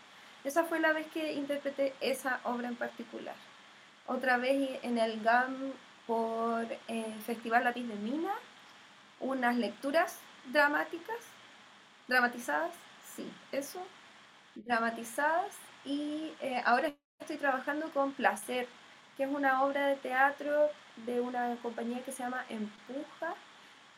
Esa 0.44 0.64
fue 0.64 0.80
la 0.80 0.92
vez 0.92 1.06
que 1.08 1.34
interpreté 1.34 1.94
esa 2.00 2.40
obra 2.44 2.68
en 2.68 2.76
particular. 2.76 3.36
Otra 4.06 4.38
vez 4.38 4.80
en 4.82 4.98
el 4.98 5.22
GAM 5.22 5.72
por 6.06 6.66
eh, 6.88 7.14
Festival 7.24 7.64
Lápiz 7.64 7.86
de 7.86 7.94
Mina, 7.94 8.32
unas 9.20 9.56
lecturas 9.56 10.18
dramáticas, 10.46 11.16
dramatizadas, 12.08 12.72
sí, 13.14 13.30
eso, 13.52 13.80
dramatizadas 14.56 15.52
y 15.84 16.32
eh, 16.40 16.62
ahora 16.64 16.92
estoy 17.20 17.36
trabajando 17.36 17.90
con 17.90 18.12
Placer, 18.12 18.66
que 19.16 19.24
es 19.24 19.30
una 19.30 19.62
obra 19.64 19.86
de 19.88 19.96
teatro 19.96 20.68
de 21.06 21.20
una 21.20 21.56
compañía 21.62 22.02
que 22.04 22.12
se 22.12 22.22
llama 22.22 22.44
Empuja, 22.48 23.34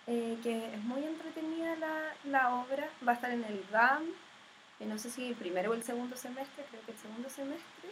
eh, 0.07 0.39
que 0.43 0.75
es 0.75 0.83
muy 0.83 1.05
entretenida 1.05 1.77
la, 1.77 2.15
la, 2.25 2.55
obra, 2.57 2.89
va 3.07 3.13
a 3.13 3.15
estar 3.15 3.31
en 3.31 3.45
el 3.45 3.65
GAM, 3.71 4.05
eh, 4.81 4.87
no 4.87 4.99
sé 4.99 5.11
si 5.11 5.29
el 5.29 5.35
primero 5.35 5.71
o 5.71 5.75
el 5.75 5.83
segundo 5.83 6.17
semestre, 6.17 6.65
creo 6.71 6.83
que 6.83 6.93
el 6.93 6.99
segundo 6.99 7.29
semestre, 7.31 7.91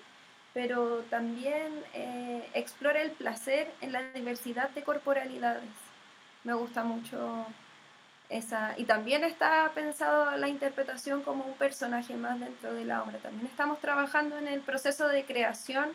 pero 0.55 1.02
también 1.09 1.83
explora 2.52 3.00
el 3.00 3.12
placer 3.12 3.72
en 3.81 3.92
la 3.92 4.02
diversidad 4.12 4.68
de 4.70 4.83
corporalidades. 4.83 5.70
Me 6.44 6.52
gusta 6.52 6.85
mucho 6.85 7.46
y 8.78 8.84
también 8.84 9.24
está 9.24 9.70
pensado 9.74 10.38
la 10.38 10.48
interpretación 10.48 11.22
como 11.22 11.44
un 11.44 11.52
personaje 11.54 12.14
más 12.14 12.40
dentro 12.40 12.72
de 12.72 12.86
la 12.86 13.02
obra. 13.02 13.18
También 13.18 13.46
estamos 13.46 13.78
trabajando 13.80 14.38
en 14.38 14.48
el 14.48 14.60
proceso 14.60 15.06
de 15.08 15.24
creación. 15.24 15.90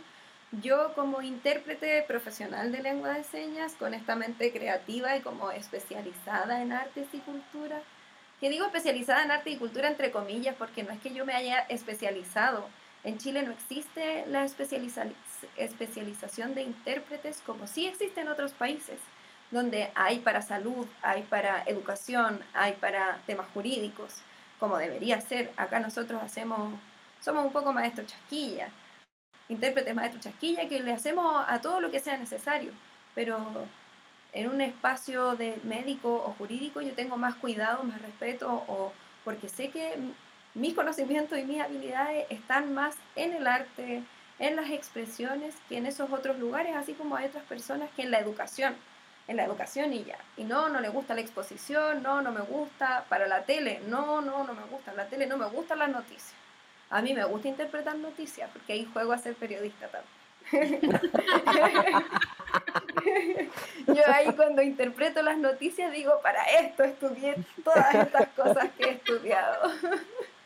Yo 0.61 0.93
como 0.93 1.21
intérprete 1.21 2.03
profesional 2.03 2.71
de 2.71 2.83
lengua 2.83 3.13
de 3.13 3.23
señas, 3.23 3.73
con 3.73 3.95
esta 3.95 4.15
mente 4.15 4.53
creativa 4.53 5.17
y 5.17 5.21
como 5.21 5.51
especializada 5.51 6.61
en 6.61 6.73
artes 6.73 7.07
y 7.11 7.17
cultura, 7.19 7.81
que 8.39 8.49
digo 8.49 8.65
especializada 8.65 9.23
en 9.23 9.31
arte 9.31 9.49
y 9.49 9.57
cultura 9.57 9.87
entre 9.87 10.11
comillas, 10.11 10.55
porque 10.57 10.83
no 10.83 10.91
es 10.91 10.99
que 10.99 11.13
yo 11.13 11.25
me 11.25 11.33
haya 11.33 11.61
especializado. 11.69 12.69
En 13.03 13.17
Chile 13.17 13.41
no 13.41 13.51
existe 13.51 14.25
la 14.27 14.45
especialización 14.45 16.53
de 16.53 16.61
intérpretes 16.61 17.41
como 17.45 17.65
sí 17.65 17.87
existe 17.87 18.21
en 18.21 18.27
otros 18.27 18.53
países 18.53 18.99
donde 19.51 19.91
hay 19.95 20.19
para 20.19 20.41
salud, 20.41 20.85
hay 21.01 21.23
para 21.23 21.63
educación, 21.65 22.39
hay 22.53 22.73
para 22.73 23.19
temas 23.25 23.47
jurídicos, 23.53 24.15
como 24.59 24.77
debería 24.77 25.21
ser. 25.21 25.51
Acá 25.57 25.79
nosotros 25.79 26.21
hacemos, 26.21 26.73
somos 27.21 27.45
un 27.45 27.51
poco 27.51 27.71
maestro 27.73 28.05
chasquilla, 28.05 28.69
intérpretes 29.49 29.95
maestro 29.95 30.19
chasquilla, 30.19 30.67
que 30.67 30.81
le 30.81 30.91
hacemos 30.91 31.45
a 31.47 31.61
todo 31.61 31.79
lo 31.79 31.91
que 31.91 31.99
sea 31.99 32.17
necesario, 32.17 32.71
pero 33.15 33.39
en 34.33 34.49
un 34.49 34.61
espacio 34.61 35.35
de 35.35 35.59
médico 35.63 36.13
o 36.13 36.33
jurídico 36.37 36.81
yo 36.81 36.93
tengo 36.93 37.17
más 37.17 37.35
cuidado, 37.35 37.83
más 37.83 38.01
respeto, 38.01 38.63
o 38.67 38.91
porque 39.23 39.47
sé 39.47 39.69
que 39.69 39.97
mis 40.53 40.73
conocimientos 40.73 41.37
y 41.39 41.43
mis 41.43 41.61
habilidades 41.61 42.25
están 42.29 42.73
más 42.73 42.95
en 43.15 43.33
el 43.33 43.47
arte, 43.47 44.03
en 44.39 44.55
las 44.55 44.69
expresiones, 44.69 45.55
que 45.69 45.77
en 45.77 45.85
esos 45.85 46.11
otros 46.11 46.37
lugares, 46.37 46.75
así 46.75 46.93
como 46.93 47.15
hay 47.15 47.27
otras 47.27 47.45
personas 47.45 47.89
que 47.95 48.03
en 48.03 48.11
la 48.11 48.19
educación 48.19 48.75
en 49.27 49.37
la 49.37 49.45
educación 49.45 49.93
y 49.93 50.03
ya. 50.03 50.17
Y 50.37 50.43
no, 50.43 50.69
no 50.69 50.79
le 50.79 50.89
gusta 50.89 51.13
la 51.13 51.21
exposición, 51.21 52.01
no, 52.01 52.21
no 52.21 52.31
me 52.31 52.41
gusta 52.41 53.05
para 53.09 53.27
la 53.27 53.43
tele, 53.43 53.81
no, 53.87 54.21
no, 54.21 54.43
no 54.43 54.53
me 54.53 54.63
gusta 54.63 54.93
la 54.93 55.05
tele, 55.07 55.27
no 55.27 55.37
me 55.37 55.47
gustan 55.47 55.79
las 55.79 55.89
noticias. 55.89 56.33
A 56.89 57.01
mí 57.01 57.13
me 57.13 57.25
gusta 57.25 57.49
interpretar 57.49 57.95
noticias 57.97 58.49
porque 58.51 58.73
ahí 58.73 58.89
juego 58.93 59.11
a 59.11 59.17
ser 59.17 59.35
periodista 59.35 59.87
también. 59.87 60.17
Yo 63.87 64.01
ahí 64.07 64.31
cuando 64.33 64.61
interpreto 64.61 65.21
las 65.21 65.37
noticias 65.37 65.91
digo, 65.91 66.21
para 66.21 66.43
esto 66.43 66.85
estudié 66.85 67.35
todas 67.65 67.93
estas 67.93 68.29
cosas 68.29 68.69
que 68.77 68.85
he 68.85 68.91
estudiado. 68.91 69.71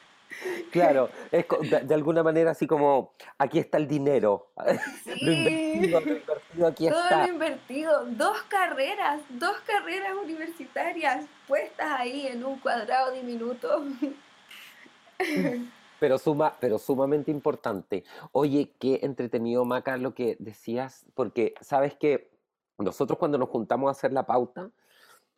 Claro, 0.71 1.09
es 1.31 1.45
de, 1.87 1.93
alguna 1.93 2.23
manera 2.23 2.51
así 2.51 2.65
como, 2.65 3.13
aquí 3.37 3.59
está 3.59 3.77
el 3.77 3.87
dinero. 3.87 4.51
Sí. 5.03 5.87
lo 5.89 5.99
invertido, 5.99 6.67
aquí 6.67 6.89
Todo 6.89 7.03
está. 7.03 7.27
lo 7.27 7.33
invertido, 7.33 8.05
dos 8.05 8.41
carreras, 8.43 9.21
dos 9.29 9.57
carreras 9.65 10.13
universitarias 10.15 11.25
puestas 11.47 11.99
ahí 11.99 12.27
en 12.27 12.43
un 12.43 12.59
cuadrado 12.59 13.11
diminuto. 13.11 13.83
Pero, 15.99 16.17
suma, 16.17 16.57
pero 16.59 16.79
sumamente 16.79 17.29
importante. 17.29 18.03
Oye, 18.31 18.71
qué 18.79 19.01
entretenido, 19.03 19.65
Maca, 19.65 19.97
lo 19.97 20.15
que 20.15 20.35
decías, 20.39 21.05
porque 21.13 21.53
sabes 21.61 21.93
que 21.93 22.31
nosotros 22.79 23.19
cuando 23.19 23.37
nos 23.37 23.49
juntamos 23.49 23.87
a 23.87 23.91
hacer 23.91 24.11
la 24.11 24.25
pauta, 24.25 24.71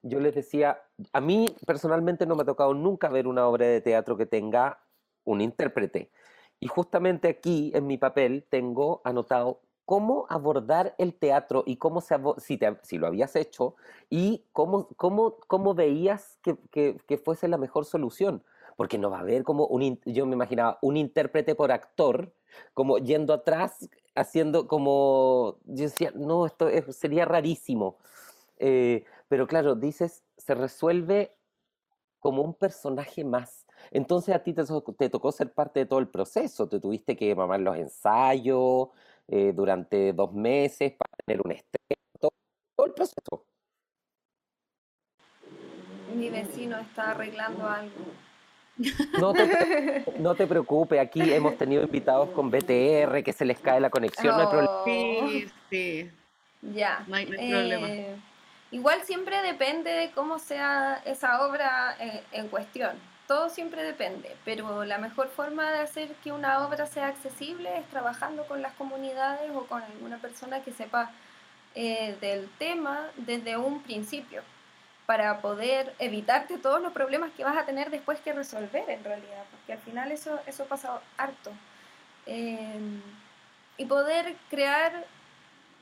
yo 0.04 0.22
les 0.22 0.36
decía, 0.36 0.82
a 1.12 1.20
mí 1.20 1.54
personalmente 1.66 2.26
no 2.26 2.36
me 2.36 2.44
ha 2.44 2.46
tocado 2.46 2.74
nunca 2.74 3.10
ver 3.10 3.28
una 3.28 3.46
obra 3.46 3.66
de 3.66 3.82
teatro 3.82 4.16
que 4.16 4.26
tenga 4.26 4.80
un 5.26 5.42
intérprete. 5.42 6.12
Y 6.60 6.68
justamente 6.68 7.28
aquí 7.28 7.72
en 7.76 7.88
mi 7.88 7.98
papel 7.98 8.46
tengo 8.50 9.02
anotado 9.04 9.62
cómo 9.86 10.26
abordar 10.30 10.96
el 10.98 11.14
teatro 11.14 11.64
y 11.66 11.78
cómo 11.78 12.02
si, 12.02 12.98
lo 12.98 13.08
habías 13.08 13.36
hecho 13.36 13.76
y 14.10 14.46
cómo, 14.54 14.88
cómo, 14.96 15.38
cómo 15.48 15.74
veías 15.74 16.40
que, 16.42 16.56
que, 16.72 16.98
que, 17.06 17.18
fuese 17.18 17.48
la 17.48 17.58
mejor 17.58 17.86
solución. 17.86 18.44
Porque 18.78 18.98
no 18.98 19.10
va 19.10 19.18
a 19.18 19.22
haber 19.22 19.44
como 19.44 19.68
un, 19.68 20.00
yo 20.06 20.26
me 20.26 20.34
imaginaba, 20.34 20.80
un 20.82 20.98
intérprete 20.98 21.54
por 21.54 21.72
actor, 21.72 22.34
como 22.74 22.98
yendo 22.98 23.34
atrás, 23.34 23.90
haciendo 24.16 24.68
como, 24.68 25.58
yo 25.66 25.84
decía, 25.84 26.12
no, 26.16 26.46
esto 26.46 26.70
sería 26.92 27.26
rarísimo. 27.26 27.98
Eh, 28.58 29.04
pero 29.28 29.48
claro, 29.48 29.76
dices, 29.76 30.24
se 30.38 30.56
resuelve 30.56 31.36
como 32.20 32.42
un 32.42 32.54
personaje 32.54 33.24
más. 33.24 33.63
Entonces 33.92 34.36
a 34.36 34.40
ti 34.40 34.54
te, 34.54 34.64
te, 34.98 35.10
tocó 35.10 35.32
ser 35.32 35.54
parte 35.54 35.82
de 35.82 35.86
todo 35.86 36.00
el 36.00 36.08
proceso, 36.08 36.68
te 36.68 36.80
tuviste 36.80 37.16
que 37.16 37.36
mamar 37.36 37.60
los 37.60 37.78
ensayos 37.78 38.90
eh, 39.28 39.54
durante 39.56 40.14
dos 40.14 40.34
meses 40.34 40.94
para 40.94 41.12
tener 41.26 41.42
un 41.44 41.52
estreno, 41.52 42.02
todo, 42.20 42.32
el 42.86 42.94
proceso. 42.94 43.46
Mi 46.16 46.30
vecino 46.30 46.78
está 46.78 47.12
arreglando 47.12 47.68
algo. 47.68 47.94
No 49.20 49.34
te, 49.34 50.06
no 50.20 50.36
te 50.36 50.48
preocupes, 50.48 51.00
aquí 51.00 51.22
hemos 51.34 51.58
tenido 51.58 51.84
invitados 51.84 52.30
con 52.30 52.50
BTR, 52.50 53.24
que 53.24 53.34
se 53.34 53.46
les 53.46 53.60
cae 53.60 53.80
la 53.80 53.90
conexión, 53.90 54.36
no 54.36 54.42
hay 54.42 54.48
problema. 54.48 54.72
Oh. 54.72 54.86
Sí, 54.86 55.48
sí. 55.70 56.12
Ya. 56.62 57.04
No 57.08 57.16
hay, 57.16 57.26
no 57.26 57.40
hay 57.40 57.52
problema. 57.52 57.90
Eh, 57.90 58.16
Igual 58.74 59.04
siempre 59.04 59.40
depende 59.44 59.92
de 59.92 60.12
cómo 60.14 60.40
sea 60.40 61.00
esa 61.06 61.46
obra 61.48 61.96
eh, 62.00 62.24
en, 62.32 62.48
cuestión. 62.48 62.98
Todo 63.28 63.50
siempre 63.50 63.84
depende, 63.84 64.36
pero 64.44 64.84
la 64.84 64.98
mejor 64.98 65.30
forma 65.30 65.72
de 65.72 65.80
hacer 65.80 66.14
que 66.24 66.32
una 66.32 66.66
obra 66.66 66.86
sea 66.88 67.08
accesible 67.08 67.78
es 67.78 67.86
trabajando 67.88 68.46
con 68.46 68.62
las 68.62 68.74
comunidades 68.74 69.50
o 69.56 69.66
con 69.66 69.82
alguna 69.82 70.18
persona 70.18 70.62
que 70.62 70.74
sepa 70.74 71.10
eh, 71.76 72.18
del 72.20 72.50
tema 72.60 73.08
desde 73.16 73.58
un 73.58 73.82
principio, 73.82 74.44
para 75.06 75.42
poder 75.42 75.96
evitarte 76.00 76.58
todos 76.58 76.82
los 76.82 76.94
problemas 76.94 77.32
que 77.32 77.44
vas 77.44 77.58
a 77.58 77.66
tener 77.66 77.90
después 77.90 78.20
que 78.20 78.34
resolver 78.34 78.90
en 78.90 79.04
realidad, 79.04 79.44
porque 79.52 79.74
al 79.74 79.80
final 79.80 80.12
eso, 80.12 80.40
eso 80.46 80.66
pasa 80.66 81.02
harto. 81.18 81.52
Eh, 82.26 82.80
y 83.78 83.86
poder 83.86 84.36
crear 84.50 85.06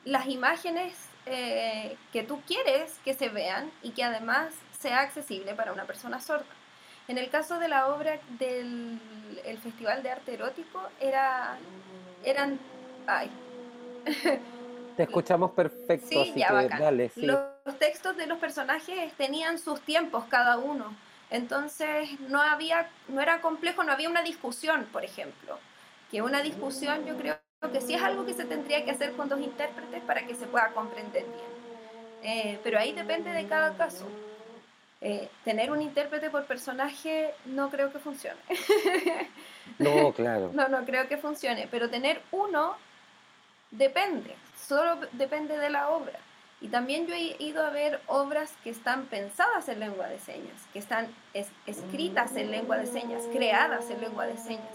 las 0.04 0.26
imágenes 0.26 0.94
eh, 1.26 1.96
que 2.12 2.22
tú 2.22 2.40
quieres 2.46 2.98
que 3.04 3.14
se 3.14 3.28
vean 3.28 3.70
y 3.82 3.90
que 3.90 4.02
además 4.02 4.52
sea 4.78 5.00
accesible 5.00 5.54
para 5.54 5.72
una 5.72 5.84
persona 5.84 6.20
sorda. 6.20 6.46
En 7.08 7.18
el 7.18 7.30
caso 7.30 7.58
de 7.58 7.68
la 7.68 7.88
obra 7.88 8.18
del 8.38 9.00
el 9.44 9.58
Festival 9.58 10.02
de 10.02 10.10
Arte 10.10 10.34
Erótico, 10.34 10.80
era, 11.00 11.56
eran... 12.24 12.58
Ay. 13.06 13.30
Te 14.96 15.04
escuchamos 15.04 15.52
perfecto, 15.52 16.24
sí, 16.24 16.34
ya, 16.36 16.68
dale, 16.68 17.08
sí. 17.08 17.22
Los 17.22 17.38
textos 17.78 18.16
de 18.16 18.26
los 18.26 18.38
personajes 18.38 19.12
tenían 19.14 19.58
sus 19.58 19.80
tiempos 19.80 20.24
cada 20.28 20.58
uno. 20.58 20.94
Entonces 21.30 22.20
no 22.20 22.42
había, 22.42 22.90
no 23.08 23.22
era 23.22 23.40
complejo, 23.40 23.84
no 23.84 23.92
había 23.92 24.10
una 24.10 24.22
discusión, 24.22 24.86
por 24.92 25.02
ejemplo. 25.02 25.58
Que 26.10 26.20
una 26.20 26.42
discusión 26.42 27.06
yo 27.06 27.16
creo 27.16 27.38
que 27.72 27.80
sí 27.80 27.94
es 27.94 28.02
algo 28.02 28.26
que 28.26 28.34
se 28.34 28.44
tendría 28.44 28.84
que 28.84 28.90
hacer 28.90 29.12
con 29.12 29.30
dos 29.30 29.40
intérpretes 29.40 30.02
para 30.02 30.26
que 30.26 30.34
se 30.34 30.46
pueda 30.46 30.68
comprender 30.74 31.24
bien. 31.24 31.62
Eh, 32.22 32.60
pero 32.62 32.78
ahí 32.78 32.92
depende 32.92 33.30
de 33.32 33.46
cada 33.46 33.74
caso. 33.74 34.06
Eh, 35.04 35.28
tener 35.44 35.72
un 35.72 35.82
intérprete 35.82 36.30
por 36.30 36.44
personaje 36.46 37.34
no 37.44 37.70
creo 37.70 37.92
que 37.92 37.98
funcione. 37.98 38.38
no, 39.78 40.12
claro. 40.16 40.50
No, 40.54 40.68
no 40.68 40.84
creo 40.84 41.08
que 41.08 41.16
funcione, 41.16 41.66
pero 41.70 41.90
tener 41.90 42.22
uno 42.30 42.76
depende, 43.72 44.36
solo 44.56 44.98
depende 45.12 45.58
de 45.58 45.70
la 45.70 45.90
obra. 45.90 46.18
Y 46.60 46.68
también 46.68 47.08
yo 47.08 47.14
he 47.14 47.34
ido 47.42 47.66
a 47.66 47.70
ver 47.70 48.00
obras 48.06 48.54
que 48.62 48.70
están 48.70 49.06
pensadas 49.06 49.68
en 49.68 49.80
lengua 49.80 50.06
de 50.06 50.20
señas, 50.20 50.54
que 50.72 50.78
están 50.78 51.08
escritas 51.66 52.36
en 52.36 52.52
lengua 52.52 52.76
de 52.78 52.86
señas, 52.86 53.24
creadas 53.32 53.90
en 53.90 54.00
lengua 54.00 54.26
de 54.26 54.36
señas, 54.36 54.72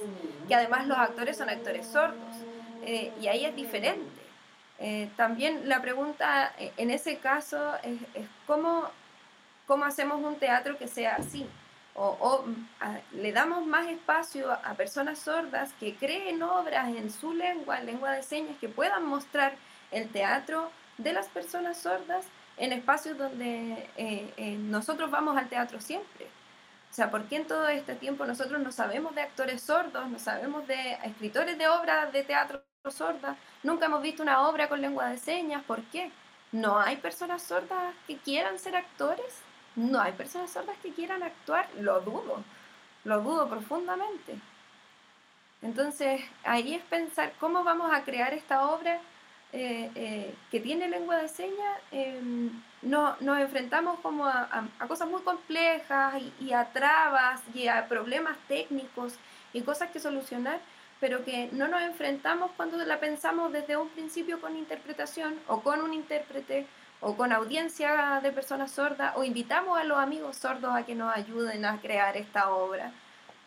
que 0.49 0.53
además 0.53 0.85
los 0.87 0.97
actores 0.97 1.37
son 1.37 1.49
actores 1.49 1.87
sordos. 1.87 2.35
Eh, 2.83 3.13
y 3.21 3.27
ahí 3.27 3.45
es 3.45 3.55
diferente. 3.55 4.21
Eh, 4.79 5.09
también 5.15 5.69
la 5.69 5.81
pregunta 5.81 6.53
en 6.57 6.91
ese 6.91 7.17
caso 7.19 7.75
es, 7.83 8.27
cómo, 8.45 8.89
cómo, 9.67 9.85
hacemos 9.85 10.21
un 10.23 10.39
teatro 10.39 10.77
que 10.77 10.87
sea 10.87 11.15
así. 11.15 11.45
O, 11.99 12.45
le 13.13 13.31
damos 13.31 13.65
más 13.65 13.87
espacio 13.87 14.51
a 14.51 14.75
personas 14.75 15.17
sordas 15.17 15.73
que 15.79 15.95
creen 15.95 16.43
obras 16.43 16.89
en 16.89 17.09
su 17.09 17.33
lengua, 17.33 17.79
en 17.79 17.87
lengua 17.87 18.11
de 18.11 18.21
señas, 18.23 18.55
que 18.59 18.69
puedan 18.69 19.03
mostrar 19.03 19.55
el 19.91 20.07
teatro 20.09 20.71
de 20.99 21.13
las 21.13 21.27
personas 21.27 21.77
sordas 21.77 22.25
en 22.57 22.71
espacios 22.71 23.17
donde 23.17 23.89
nosotros 24.59 25.09
vamos 25.09 25.37
al 25.37 25.49
teatro 25.49 25.79
siempre. 25.81 26.27
O 26.89 26.93
sea, 26.93 27.11
¿por 27.11 27.25
qué 27.25 27.37
en 27.37 27.47
todo 27.47 27.67
este 27.67 27.95
tiempo 27.95 28.25
nosotros 28.25 28.61
no 28.61 28.71
sabemos 28.71 29.13
de 29.13 29.21
actores 29.21 29.61
sordos, 29.61 30.07
no 30.07 30.19
sabemos 30.19 30.67
de 30.67 30.93
escritores 31.03 31.57
de 31.57 31.67
obras 31.67 32.11
de 32.11 32.23
teatro 32.23 32.63
sordas, 32.89 33.37
nunca 33.63 33.87
hemos 33.87 34.01
visto 34.01 34.23
una 34.23 34.47
obra 34.47 34.69
con 34.69 34.81
lengua 34.81 35.09
de 35.09 35.17
señas, 35.17 35.63
¿por 35.63 35.83
qué? 35.91 36.11
¿No 36.51 36.79
hay 36.79 36.95
personas 36.97 37.43
sordas 37.43 37.93
que 38.07 38.17
quieran 38.17 38.57
ser 38.57 38.75
actores? 38.77 39.41
¿No 39.77 40.01
hay 40.01 40.13
personas 40.13 40.49
sordas 40.49 40.75
que 40.79 40.91
quieran 40.91 41.21
actuar? 41.21 41.69
Lo 41.79 42.01
dudo, 42.01 42.43
lo 43.03 43.21
dudo 43.21 43.47
profundamente. 43.47 44.39
Entonces, 45.61 46.19
ahí 46.43 46.73
es 46.73 46.81
pensar 46.81 47.31
cómo 47.39 47.63
vamos 47.63 47.93
a 47.93 48.03
crear 48.03 48.33
esta 48.33 48.67
obra 48.71 48.99
eh, 49.53 49.91
eh, 49.93 50.35
que 50.49 50.59
tiene 50.59 50.89
lengua 50.89 51.17
de 51.17 51.27
señas. 51.27 51.79
Em, 51.91 52.49
no, 52.81 53.17
nos 53.19 53.37
enfrentamos 53.39 53.99
como 53.99 54.25
a, 54.25 54.67
cosas 54.87 55.07
muy 55.09 55.21
complejas 55.21 56.23
y 56.39 56.53
a 56.53 56.71
trabas 56.73 57.41
y 57.53 57.67
a 57.67 57.87
problemas 57.87 58.35
técnicos 58.47 59.13
y 59.53 59.61
cosas 59.61 59.91
que 59.91 59.99
solucionar 59.99 60.59
pero 60.99 61.23
que 61.23 61.49
no 61.51 61.67
nos 61.67 61.83
enfrentamos 61.83 62.49
cuando 62.57 62.77
la 62.77 62.99
pensamos 62.99 63.53
desde 63.53 63.77
un 63.77 63.87
principio 63.89 64.41
con 64.41 64.57
interpretación 64.57 65.39
o 65.47 65.61
con 65.61 65.81
un 65.81 65.93
intérprete 65.93 66.65
o 66.99 67.15
con 67.15 67.31
audiencia 67.31 68.19
de 68.21 68.31
personas 68.31 68.71
sordas 68.71 69.13
o 69.15 69.23
invitamos 69.23 69.79
a 69.79 69.83
los 69.83 69.97
amigos 69.97 70.37
sordos 70.37 70.75
a 70.75 70.83
que 70.83 70.95
nos 70.95 71.15
ayuden 71.15 71.65
a 71.65 71.79
crear 71.79 72.17
esta 72.17 72.49
obra 72.49 72.91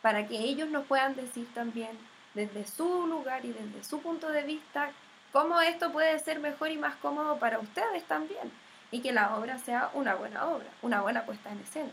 para 0.02 0.26
que 0.26 0.38
ellos 0.38 0.68
nos 0.68 0.86
puedan 0.86 1.14
decir 1.14 1.48
también 1.52 1.90
desde 2.34 2.66
su 2.66 3.06
lugar 3.06 3.44
y 3.44 3.52
desde 3.52 3.84
su 3.84 4.00
punto 4.00 4.30
de 4.30 4.44
vista 4.44 4.90
cómo 5.32 5.60
esto 5.60 5.92
puede 5.92 6.18
ser 6.20 6.38
mejor 6.38 6.70
y 6.70 6.78
más 6.78 6.94
cómodo 6.96 7.38
para 7.38 7.58
ustedes 7.58 8.04
también 8.04 8.50
y 8.90 9.00
que 9.00 9.12
la 9.12 9.36
obra 9.36 9.58
sea 9.58 9.90
una 9.94 10.14
buena 10.14 10.46
obra, 10.46 10.66
una 10.82 11.00
buena 11.00 11.24
puesta 11.24 11.50
en 11.50 11.60
escena. 11.60 11.92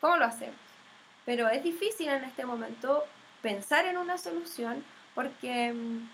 ¿Cómo 0.00 0.16
lo 0.16 0.24
hacemos? 0.24 0.56
Pero 1.24 1.48
es 1.48 1.62
difícil 1.62 2.08
en 2.08 2.24
este 2.24 2.44
momento 2.44 3.04
pensar 3.42 3.84
en 3.86 3.98
una 3.98 4.18
solución 4.18 4.84
porque 5.14 5.72
mm, 5.72 6.08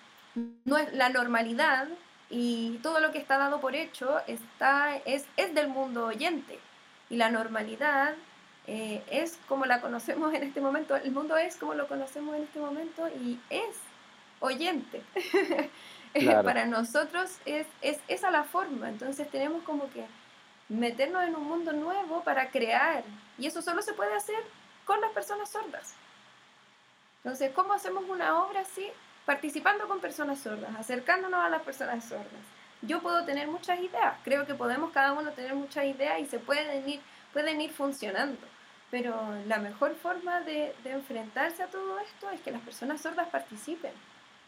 no 0.64 0.78
es 0.78 0.92
la 0.92 1.08
normalidad 1.08 1.88
y 2.30 2.78
todo 2.78 3.00
lo 3.00 3.10
que 3.10 3.18
está 3.18 3.38
dado 3.38 3.60
por 3.60 3.74
hecho 3.74 4.20
está, 4.26 4.96
es, 5.04 5.26
es 5.36 5.52
del 5.54 5.68
mundo 5.68 6.06
oyente. 6.06 6.58
Y 7.10 7.16
la 7.16 7.28
normalidad 7.28 8.14
eh, 8.68 9.02
es 9.10 9.38
como 9.48 9.66
la 9.66 9.80
conocemos 9.80 10.32
en 10.32 10.44
este 10.44 10.60
momento, 10.60 10.94
el 10.94 11.10
mundo 11.10 11.36
es 11.36 11.56
como 11.56 11.74
lo 11.74 11.88
conocemos 11.88 12.36
en 12.36 12.44
este 12.44 12.60
momento 12.60 13.08
y 13.08 13.40
es 13.50 13.76
oyente. 14.38 15.02
Para 16.44 16.66
nosotros 16.66 17.38
es, 17.44 17.66
es 17.82 17.98
esa 18.08 18.30
la 18.30 18.44
forma, 18.44 18.88
entonces 18.88 19.30
tenemos 19.30 19.62
como 19.64 19.90
que 19.90 20.04
meternos 20.68 21.24
en 21.24 21.34
un 21.34 21.44
mundo 21.44 21.72
nuevo 21.72 22.22
para 22.22 22.50
crear. 22.50 23.04
Y 23.38 23.46
eso 23.46 23.60
solo 23.60 23.82
se 23.82 23.92
puede 23.92 24.14
hacer 24.14 24.42
con 24.84 25.00
las 25.00 25.10
personas 25.10 25.50
sordas. 25.50 25.94
Entonces, 27.22 27.52
¿cómo 27.54 27.74
hacemos 27.74 28.04
una 28.08 28.42
obra 28.42 28.60
así? 28.60 28.88
Participando 29.30 29.86
con 29.86 30.00
personas 30.00 30.40
sordas, 30.40 30.74
acercándonos 30.76 31.44
a 31.44 31.48
las 31.48 31.62
personas 31.62 32.04
sordas. 32.04 32.42
Yo 32.82 33.00
puedo 33.00 33.24
tener 33.24 33.46
muchas 33.46 33.78
ideas, 33.78 34.16
creo 34.24 34.44
que 34.44 34.56
podemos 34.56 34.90
cada 34.90 35.12
uno 35.12 35.30
tener 35.30 35.54
muchas 35.54 35.84
ideas 35.84 36.18
y 36.18 36.26
se 36.26 36.40
pueden 36.40 36.88
ir, 36.88 37.00
pueden 37.32 37.60
ir 37.60 37.70
funcionando. 37.70 38.40
Pero 38.90 39.14
la 39.46 39.58
mejor 39.58 39.94
forma 39.94 40.40
de, 40.40 40.74
enfrentarse 40.84 41.62
a 41.62 41.68
todo 41.68 42.00
esto 42.00 42.28
es 42.30 42.40
que 42.40 42.50
las 42.50 42.60
personas 42.62 43.02
sordas 43.02 43.28
participen. 43.28 43.92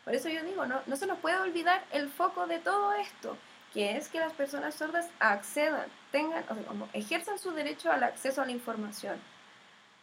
Por 0.04 0.16
eso 0.16 0.28
yo 0.28 0.42
digo, 0.42 0.66
no, 0.66 0.96
se 0.96 1.06
nos 1.06 1.20
puede 1.20 1.38
olvidar 1.38 1.84
el 1.92 2.08
foco 2.08 2.48
de 2.48 2.58
todo 2.58 2.92
esto, 2.94 3.36
que 3.72 3.96
es 3.96 4.08
que 4.08 4.18
las 4.18 4.32
personas 4.32 4.74
sordas 4.74 5.08
accedan, 5.20 5.86
tengan, 6.10 6.42
o 6.50 6.54
sea, 6.56 6.64
como 6.64 6.88
ejerzan 6.92 7.38
su 7.38 7.52
derecho 7.52 7.92
al 7.92 8.02
acceso 8.02 8.42
a 8.42 8.46
la 8.46 8.50
información 8.50 9.20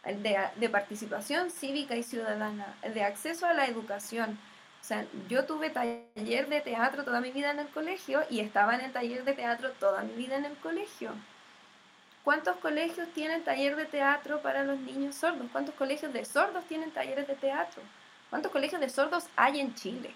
de, 0.04 0.68
participación 0.70 1.50
cívica 1.50 1.96
y 1.96 2.02
ciudadana, 2.02 2.74
de 2.82 3.02
acceso 3.02 3.46
a 3.46 3.52
la 3.52 3.66
educación. 3.66 4.38
O 4.80 4.84
sea, 4.84 5.06
yo 5.28 5.44
tuve 5.44 5.70
taller 5.70 6.48
de 6.48 6.60
teatro 6.60 7.04
toda 7.04 7.20
mi 7.20 7.30
vida 7.30 7.50
en 7.50 7.60
el 7.60 7.68
colegio 7.68 8.22
y 8.30 8.40
estaba 8.40 8.74
en 8.74 8.80
el 8.80 8.92
taller 8.92 9.24
de 9.24 9.34
teatro 9.34 9.70
toda 9.72 10.02
mi 10.02 10.14
vida 10.14 10.36
en 10.36 10.46
el 10.46 10.56
colegio. 10.56 11.12
¿Cuántos 12.24 12.56
colegios 12.56 13.08
tienen 13.14 13.44
taller 13.44 13.76
de 13.76 13.86
teatro 13.86 14.42
para 14.42 14.64
los 14.64 14.78
niños 14.80 15.16
sordos? 15.16 15.46
¿Cuántos 15.52 15.74
colegios 15.74 16.12
de 16.12 16.24
sordos 16.24 16.64
tienen 16.64 16.90
talleres 16.90 17.26
de 17.26 17.34
teatro? 17.34 17.82
¿Cuántos 18.30 18.52
colegios 18.52 18.80
de 18.80 18.88
sordos 18.88 19.26
hay 19.36 19.60
en 19.60 19.74
Chile? 19.74 20.14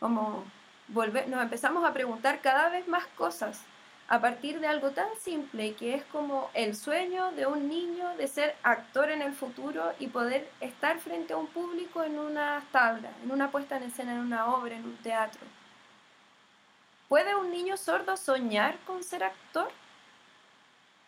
Como 0.00 0.44
volver, 0.88 1.28
nos 1.28 1.42
empezamos 1.42 1.84
a 1.84 1.92
preguntar 1.92 2.40
cada 2.40 2.68
vez 2.68 2.88
más 2.88 3.06
cosas 3.08 3.62
a 4.08 4.20
partir 4.20 4.58
de 4.58 4.66
algo 4.66 4.90
tan 4.92 5.08
simple 5.20 5.74
que 5.74 5.94
es 5.94 6.04
como 6.04 6.50
el 6.54 6.74
sueño 6.74 7.30
de 7.32 7.46
un 7.46 7.68
niño 7.68 8.16
de 8.16 8.26
ser 8.26 8.56
actor 8.62 9.10
en 9.10 9.20
el 9.20 9.34
futuro 9.34 9.92
y 9.98 10.06
poder 10.06 10.50
estar 10.60 10.98
frente 10.98 11.34
a 11.34 11.36
un 11.36 11.46
público 11.46 12.02
en 12.02 12.18
una 12.18 12.64
tabla, 12.72 13.10
en 13.22 13.30
una 13.30 13.50
puesta 13.50 13.76
en 13.76 13.82
escena, 13.82 14.12
en 14.12 14.20
una 14.20 14.54
obra, 14.54 14.76
en 14.76 14.84
un 14.84 14.96
teatro. 14.98 15.42
¿Puede 17.06 17.34
un 17.36 17.50
niño 17.50 17.76
sordo 17.76 18.16
soñar 18.16 18.78
con 18.86 19.04
ser 19.04 19.24
actor? 19.24 19.70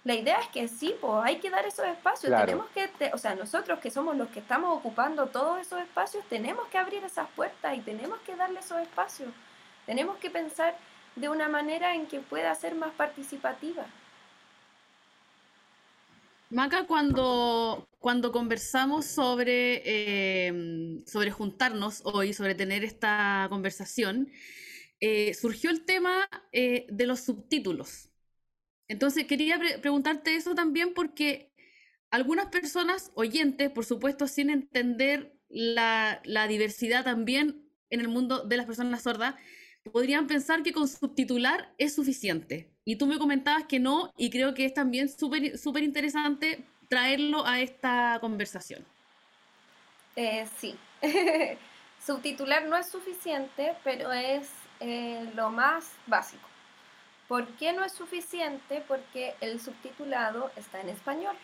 La 0.05 0.15
idea 0.15 0.39
es 0.41 0.49
que 0.49 0.69
sí, 0.69 0.95
pues 1.01 1.25
hay 1.25 1.41
que 1.41 1.51
dar 1.51 1.67
esos 1.67 1.87
espacios. 1.87 2.33
Tenemos 2.39 2.67
que, 2.71 2.91
o 3.13 3.19
sea, 3.19 3.35
nosotros 3.35 3.79
que 3.81 3.91
somos 3.91 4.17
los 4.17 4.29
que 4.29 4.41
estamos 4.41 4.77
ocupando 4.77 5.27
todos 5.27 5.59
esos 5.61 5.81
espacios, 5.81 6.25
tenemos 6.29 6.67
que 6.69 6.79
abrir 6.79 7.03
esas 7.05 7.29
puertas 7.31 7.77
y 7.77 7.81
tenemos 7.81 8.19
que 8.21 8.37
darle 8.37 8.61
esos 8.61 8.79
espacios. 8.79 9.31
Tenemos 9.87 10.17
que 10.19 10.31
pensar 10.31 10.75
de 11.17 11.29
una 11.29 11.49
manera 11.49 11.95
en 11.95 12.07
que 12.07 12.21
pueda 12.21 12.55
ser 12.55 12.75
más 12.75 12.93
participativa. 12.93 13.87
Maca, 16.51 16.85
cuando, 16.87 17.89
cuando 18.01 18.33
conversamos 18.33 19.07
sobre, 19.07 19.83
eh, 19.85 21.01
sobre 21.07 21.31
juntarnos 21.31 22.03
hoy, 22.05 22.33
sobre 22.33 22.57
tener 22.57 22.83
esta 22.83 23.47
conversación, 23.49 24.29
eh, 24.99 25.33
surgió 25.35 25.71
el 25.71 25.85
tema 25.85 26.29
eh, 26.53 26.87
de 26.91 27.07
los 27.07 27.21
subtítulos. 27.21 28.11
Entonces, 28.89 29.27
quería 29.27 29.61
preguntarte 29.81 30.35
eso 30.35 30.57
también 30.57 30.93
porque 30.93 31.53
algunas 32.11 32.47
personas, 32.47 33.13
oyentes, 33.15 33.71
por 33.71 33.85
supuesto, 33.85 34.27
sin 34.27 34.51
entender 34.51 35.33
la, 35.49 36.21
la 36.25 36.49
diversidad 36.49 37.05
también 37.05 37.71
en 37.91 38.01
el 38.01 38.09
mundo 38.09 38.45
de 38.45 38.57
las 38.57 38.67
personas 38.67 39.03
sordas, 39.03 39.37
podrían 39.93 40.27
pensar 40.27 40.63
que 40.63 40.73
con 40.73 40.89
subtitular 40.89 41.73
es 41.79 41.95
suficiente. 41.95 42.69
Y 42.85 42.97
tú 42.97 43.07
me 43.07 43.19
comentabas 43.19 43.65
que 43.65 43.79
no, 43.79 44.13
y 44.17 44.31
creo 44.31 44.55
que 44.55 44.65
es 44.65 44.75
también 44.75 45.09
súper 45.09 45.83
interesante 45.83 46.65
traerlo 46.89 47.47
a 47.47 47.61
esta 47.61 48.19
conversación. 48.21 48.85
Eh, 50.17 50.47
sí, 50.59 50.77
subtitular 52.05 52.67
no 52.67 52.77
es 52.77 52.87
suficiente, 52.89 53.75
pero 53.85 54.13
es 54.13 54.49
eh, 54.81 55.31
lo 55.35 55.51
más 55.51 55.93
básico. 56.07 56.47
¿Por 57.29 57.47
qué 57.59 57.73
no 57.73 57.85
es 57.85 57.93
suficiente? 57.93 58.83
Porque 58.89 59.35
el 59.41 59.61
subtitulado 59.61 60.51
está 60.57 60.81
en 60.81 60.89
español. 60.89 61.37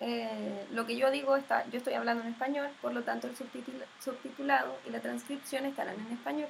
Eh, 0.00 0.66
lo 0.72 0.86
que 0.86 0.96
yo 0.96 1.10
digo 1.10 1.36
está, 1.36 1.68
yo 1.70 1.78
estoy 1.78 1.92
hablando 1.94 2.24
en 2.24 2.30
español, 2.30 2.68
por 2.80 2.92
lo 2.94 3.02
tanto 3.02 3.28
el 3.28 3.36
subtitulado 3.36 4.78
y 4.86 4.90
la 4.90 5.00
transcripción 5.00 5.66
estarán 5.66 6.00
en 6.00 6.12
español. 6.12 6.48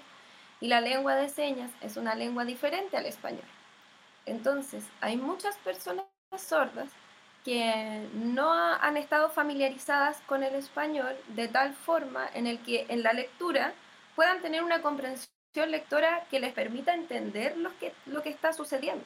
Y 0.63 0.69
la 0.69 0.81
lengua 0.81 1.17
de 1.17 1.29
señas 1.29 1.73
es 1.81 1.97
una 1.97 2.15
lengua 2.15 2.45
diferente 2.45 2.97
al 2.97 3.07
español. 3.07 3.43
Entonces, 4.27 4.85
hay 5.01 5.17
muchas 5.17 5.57
personas 5.57 6.07
sordas 6.39 6.89
que 7.45 8.07
no 8.15 8.53
han 8.53 8.97
estado 8.97 9.29
familiarizadas 9.29 10.21
con 10.25 10.45
el 10.45 10.55
español 10.55 11.17
de 11.35 11.49
tal 11.49 11.75
forma 11.75 12.29
en 12.33 12.47
el 12.47 12.61
que 12.61 12.87
en 12.89 13.03
la 13.03 13.13
lectura 13.13 13.73
puedan 14.15 14.41
tener 14.41 14.63
una 14.63 14.83
comprensión 14.83 15.29
lectora 15.67 16.23
que 16.31 16.39
les 16.39 16.53
permita 16.53 16.95
entender 16.95 17.57
lo 17.57 17.77
que, 17.81 17.93
lo 18.07 18.23
que 18.23 18.31
está 18.31 18.53
sucediendo. 18.53 19.05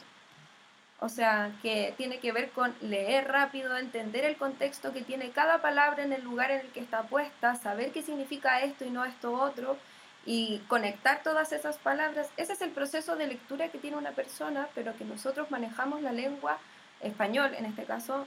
O 1.01 1.09
sea, 1.09 1.53
que 1.63 1.95
tiene 1.97 2.19
que 2.19 2.33
ver 2.33 2.51
con 2.51 2.75
leer 2.83 3.29
rápido, 3.29 3.79
entender 3.79 4.27
el 4.27 4.37
contexto 4.37 4.93
que 4.93 5.01
tiene 5.01 5.31
cada 5.31 5.63
palabra 5.63 6.05
en 6.05 6.13
el 6.13 6.23
lugar 6.23 6.51
en 6.51 6.61
el 6.61 6.69
que 6.69 6.81
está 6.81 7.05
puesta, 7.05 7.55
saber 7.55 7.93
qué 7.93 8.03
significa 8.03 8.61
esto 8.61 8.85
y 8.85 8.91
no 8.91 9.07
esto 9.07 9.33
otro, 9.33 9.79
y 10.27 10.59
conectar 10.67 11.23
todas 11.23 11.53
esas 11.53 11.79
palabras. 11.79 12.29
Ese 12.37 12.53
es 12.53 12.61
el 12.61 12.71
proceso 12.71 13.17
de 13.17 13.29
lectura 13.29 13.69
que 13.69 13.79
tiene 13.79 13.97
una 13.97 14.11
persona, 14.11 14.69
pero 14.75 14.97
que 14.97 15.05
nosotros 15.05 15.51
manejamos 15.53 16.03
la 16.03 16.13
lengua 16.13 16.59
español, 17.01 17.55
en 17.55 17.65
este 17.65 17.85
caso, 17.85 18.27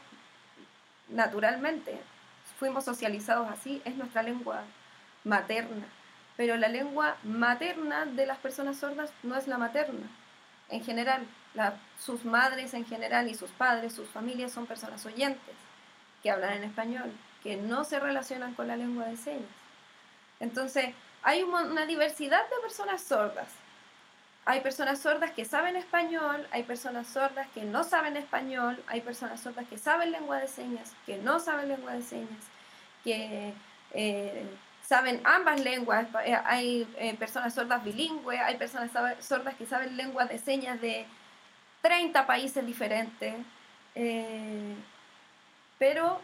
naturalmente. 1.10 2.00
Fuimos 2.58 2.86
socializados 2.86 3.50
así, 3.50 3.82
es 3.84 3.96
nuestra 3.96 4.24
lengua 4.24 4.64
materna. 5.26 5.86
Pero 6.38 6.56
la 6.56 6.70
lengua 6.70 7.18
materna 7.24 8.06
de 8.06 8.26
las 8.26 8.38
personas 8.38 8.78
sordas 8.78 9.12
no 9.24 9.36
es 9.36 9.48
la 9.48 9.58
materna. 9.58 10.08
En 10.70 10.84
general, 10.84 11.26
sus 12.00 12.24
madres 12.24 12.74
en 12.74 12.86
general 12.86 13.28
y 13.28 13.36
sus 13.36 13.50
padres, 13.52 13.94
sus 13.94 14.08
familias 14.08 14.54
son 14.54 14.68
personas 14.68 15.06
oyentes 15.06 15.56
que 16.24 16.32
hablan 16.32 16.54
en 16.54 16.64
español, 16.64 17.12
que 17.44 17.58
no 17.58 17.84
se 17.84 18.00
relacionan 18.00 18.54
con 18.54 18.68
la 18.68 18.78
lengua 18.78 19.06
de 19.06 19.18
señas. 19.18 19.50
Entonces, 20.40 20.94
hay 21.24 21.44
una 21.44 21.86
diversidad 21.86 22.44
de 22.50 22.62
personas 22.62 23.02
sordas. 23.02 23.48
Hay 24.46 24.62
personas 24.62 25.00
sordas 25.00 25.32
que 25.32 25.46
saben 25.46 25.76
español, 25.76 26.48
hay 26.52 26.64
personas 26.64 27.08
sordas 27.08 27.48
que 27.54 27.64
no 27.64 27.84
saben 27.84 28.18
español, 28.18 28.82
hay 28.88 29.02
personas 29.02 29.42
sordas 29.42 29.68
que 29.68 29.78
saben 29.78 30.12
lengua 30.12 30.40
de 30.40 30.48
señas, 30.48 30.94
que 31.06 31.18
no 31.18 31.40
saben 31.40 31.68
lengua 31.68 31.94
de 31.94 32.02
señas, 32.02 32.46
que 33.04 33.54
eh, 33.92 34.44
saben 34.88 35.22
ambas 35.24 35.60
lenguas, 35.60 36.08
eh, 36.26 36.36
hay 36.46 36.88
eh, 36.98 37.16
personas 37.16 37.54
sordas 37.54 37.84
bilingües, 37.84 38.40
hay 38.40 38.58
personas 38.58 38.90
sordas 39.20 39.56
que 39.56 39.66
saben 39.66 39.96
lenguas 39.96 40.30
de 40.30 40.40
señas 40.40 40.82
de 40.82 41.06
30 41.82 42.26
países 42.26 42.66
diferentes, 42.66 43.36
pero 45.78 46.22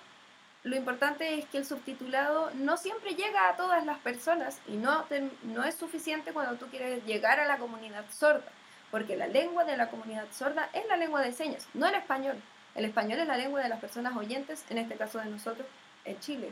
lo 0.65 0.75
importante 0.75 1.37
es 1.37 1.45
que 1.45 1.59
el 1.59 1.65
subtitulado 1.65 2.49
no 2.55 2.75
siempre 2.75 3.13
llega 3.13 3.49
a 3.49 3.55
todas 3.55 3.85
las 3.85 3.99
personas 3.99 4.59
y 4.67 4.77
no, 4.77 5.05
no 5.43 5.63
es 5.63 5.75
suficiente 5.75 6.33
cuando 6.33 6.55
tú 6.55 6.65
quieres 6.71 7.05
llegar 7.05 7.39
a 7.39 7.45
la 7.45 7.59
comunidad 7.59 8.03
sorda, 8.09 8.51
porque 8.89 9.15
la 9.15 9.27
lengua 9.27 9.63
de 9.63 9.77
la 9.77 9.91
comunidad 9.91 10.25
sorda 10.31 10.67
es 10.73 10.87
la 10.87 10.97
lengua 10.97 11.21
de 11.21 11.33
señas, 11.33 11.67
no 11.75 11.85
el 11.85 11.93
español. 11.93 12.41
El 12.73 12.85
español 12.85 13.19
es 13.19 13.27
la 13.27 13.37
lengua 13.37 13.61
de 13.61 13.69
las 13.69 13.79
personas 13.79 14.17
oyentes, 14.17 14.65
en 14.71 14.79
este 14.79 14.95
caso 14.95 15.19
de 15.19 15.25
nosotros, 15.25 15.67
en 16.03 16.19
Chile. 16.19 16.51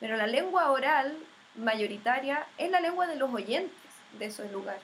Pero 0.00 0.18
la 0.18 0.26
lengua 0.26 0.70
oral 0.70 1.16
mayoritaria 1.54 2.46
es 2.58 2.70
la 2.70 2.80
lengua 2.80 3.06
de 3.06 3.16
los 3.16 3.32
oyentes 3.32 3.72
de 4.18 4.26
ese 4.26 4.52
lugar. 4.52 4.78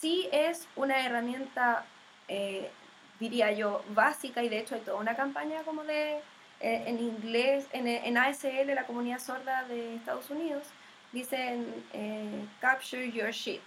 Sí 0.00 0.28
es 0.32 0.66
una 0.74 1.06
herramienta, 1.06 1.86
eh, 2.26 2.72
diría 3.20 3.52
yo, 3.52 3.84
básica 3.90 4.42
y 4.42 4.48
de 4.48 4.58
hecho 4.58 4.74
hay 4.74 4.80
toda 4.80 4.98
una 4.98 5.14
campaña 5.14 5.62
como 5.62 5.84
de 5.84 6.20
eh, 6.62 6.84
en 6.86 7.00
inglés, 7.00 7.66
en, 7.72 7.88
en, 7.88 8.16
ASL, 8.16 8.72
la 8.72 8.86
comunidad 8.86 9.18
sorda 9.18 9.64
de 9.64 9.96
Estados 9.96 10.30
Unidos, 10.30 10.62
dicen 11.10 11.66
eh, 11.92 12.46
capture 12.60 13.10
your 13.10 13.32
shit. 13.32 13.62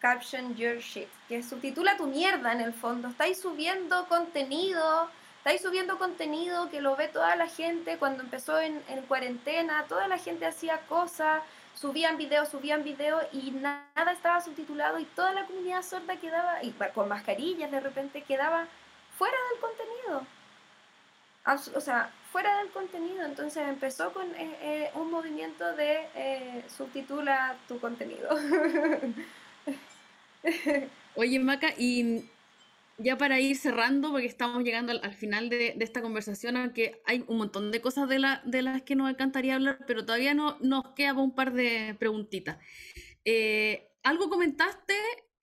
Caption 0.00 0.56
your 0.56 0.78
shit, 0.78 1.08
que 1.28 1.42
subtitula 1.42 1.98
tu 1.98 2.06
mierda 2.06 2.52
en 2.52 2.62
el 2.62 2.72
fondo. 2.72 3.08
Estáis 3.08 3.38
subiendo 3.38 4.06
contenido, 4.08 5.10
estáis 5.38 5.60
subiendo 5.60 5.98
contenido 5.98 6.70
que 6.70 6.80
lo 6.80 6.96
ve 6.96 7.08
toda 7.08 7.36
la 7.36 7.48
gente 7.48 7.98
cuando 7.98 8.22
empezó 8.22 8.58
en, 8.58 8.82
en 8.88 9.02
cuarentena, 9.02 9.84
toda 9.88 10.08
la 10.08 10.16
gente 10.16 10.46
hacía 10.46 10.78
cosas, 10.88 11.42
subían 11.74 12.16
videos, 12.16 12.48
subían 12.48 12.82
videos 12.82 13.22
y 13.30 13.50
nada 13.50 14.12
estaba 14.12 14.40
subtitulado 14.40 14.98
y 15.00 15.04
toda 15.04 15.34
la 15.34 15.44
comunidad 15.44 15.82
sorda 15.82 16.16
quedaba, 16.16 16.62
y 16.62 16.70
con 16.94 17.08
mascarillas 17.08 17.70
de 17.70 17.80
repente 17.80 18.22
quedaba 18.22 18.66
fuera 19.18 19.36
del 19.52 19.60
contenido 19.60 20.37
o 21.74 21.80
sea, 21.80 22.12
fuera 22.30 22.58
del 22.58 22.70
contenido. 22.70 23.24
Entonces 23.24 23.66
empezó 23.66 24.12
con 24.12 24.26
eh, 24.34 24.56
eh, 24.60 24.90
un 24.94 25.10
movimiento 25.10 25.64
de 25.74 26.06
eh, 26.14 26.64
subtitula 26.68 27.56
tu 27.66 27.78
contenido. 27.80 28.28
Oye, 31.16 31.40
Maca, 31.40 31.74
y 31.76 32.24
ya 32.98 33.16
para 33.16 33.40
ir 33.40 33.56
cerrando, 33.56 34.10
porque 34.10 34.26
estamos 34.26 34.62
llegando 34.62 34.92
al, 34.92 35.14
final 35.14 35.48
de, 35.48 35.76
esta 35.80 36.02
conversación, 36.02 36.56
aunque 36.56 37.00
hay 37.04 37.24
un 37.26 37.38
montón 37.38 37.70
de 37.70 37.80
cosas 37.80 38.08
de, 38.08 38.18
la, 38.18 38.42
de 38.44 38.62
las 38.62 38.82
que 38.82 38.94
nos 38.94 39.10
encantaría 39.10 39.54
hablar, 39.54 39.78
pero 39.86 40.04
todavía 40.04 40.34
no, 40.34 40.58
nos 40.60 40.94
queda 40.94 41.14
un 41.14 41.34
par 41.34 41.52
de 41.52 41.96
preguntitas. 41.98 42.58
algo 44.02 44.28
comentaste 44.28 44.94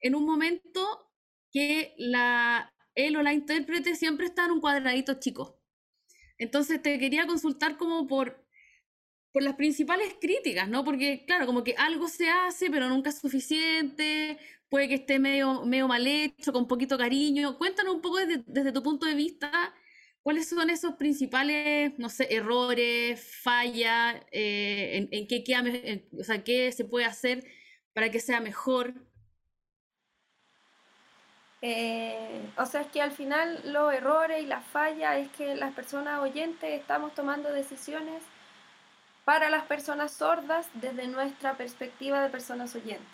en 0.02 0.16
un 0.16 0.26
momento 0.26 1.12
que 1.52 1.94
la, 1.98 2.70
él 2.96 3.16
o 3.18 3.24
la 3.24 3.34
intérprete 3.34 3.96
siempre 3.96 4.26
está 4.28 4.46
en 4.46 4.52
un 4.52 4.62
cuadradito 4.62 5.16
chico. 5.16 5.60
Entonces 6.38 6.82
te 6.82 7.00
quería 7.00 7.28
consultar 7.28 7.78
como 7.78 8.08
por, 8.08 8.46
por 9.32 9.44
las 9.44 9.56
principales 9.56 10.16
críticas, 10.20 10.70
¿no? 10.70 10.84
Porque, 10.84 11.26
claro, 11.26 11.46
como 11.46 11.64
que 11.64 11.76
algo 11.78 12.08
se 12.08 12.30
hace, 12.30 12.70
pero 12.70 12.90
nunca 12.90 13.10
es 13.10 13.20
suficiente, 13.20 14.38
puede 14.70 14.88
que 14.88 14.96
esté 14.96 15.20
medio, 15.20 15.66
medio 15.66 15.88
mal 15.88 16.06
hecho, 16.08 16.54
con 16.54 16.68
poquito 16.68 16.98
cariño. 16.98 17.58
Cuéntanos 17.58 17.96
un 17.96 18.02
poco 18.02 18.18
desde, 18.18 18.72
tu 18.72 18.84
punto 18.84 19.06
de 19.06 19.16
vista, 19.16 19.74
¿Cuáles 20.24 20.50
son 20.50 20.72
esos 20.72 20.96
principales, 20.96 21.94
no 22.00 22.10
sé, 22.10 22.28
errores, 22.34 23.24
fallas, 23.44 24.16
eh, 24.32 25.08
en, 25.12 25.28
qué, 25.28 25.44
sea, 26.24 26.44
qué 26.44 26.72
se 26.72 26.84
puede 26.84 27.06
hacer 27.06 27.46
para 27.94 28.10
que 28.10 28.20
sea 28.20 28.42
mejor? 28.42 28.96
Eh, 31.68 32.48
o 32.58 32.66
sea, 32.68 32.82
es 32.82 32.88
que 32.92 33.02
al 33.02 33.10
final 33.10 33.60
los 33.64 33.92
errores 33.92 34.44
y 34.44 34.46
las 34.46 34.64
fallas 34.68 35.18
es 35.18 35.30
que 35.30 35.56
las 35.56 35.74
personas 35.74 36.20
oyentes 36.20 36.80
estamos 36.80 37.16
tomando 37.16 37.52
decisiones 37.52 38.22
para 39.24 39.50
las 39.50 39.64
personas 39.64 40.12
sordas 40.12 40.68
desde 40.76 41.08
nuestra 41.08 41.56
perspectiva 41.56 42.22
de 42.22 42.30
personas 42.30 42.76
oyentes. 42.76 43.08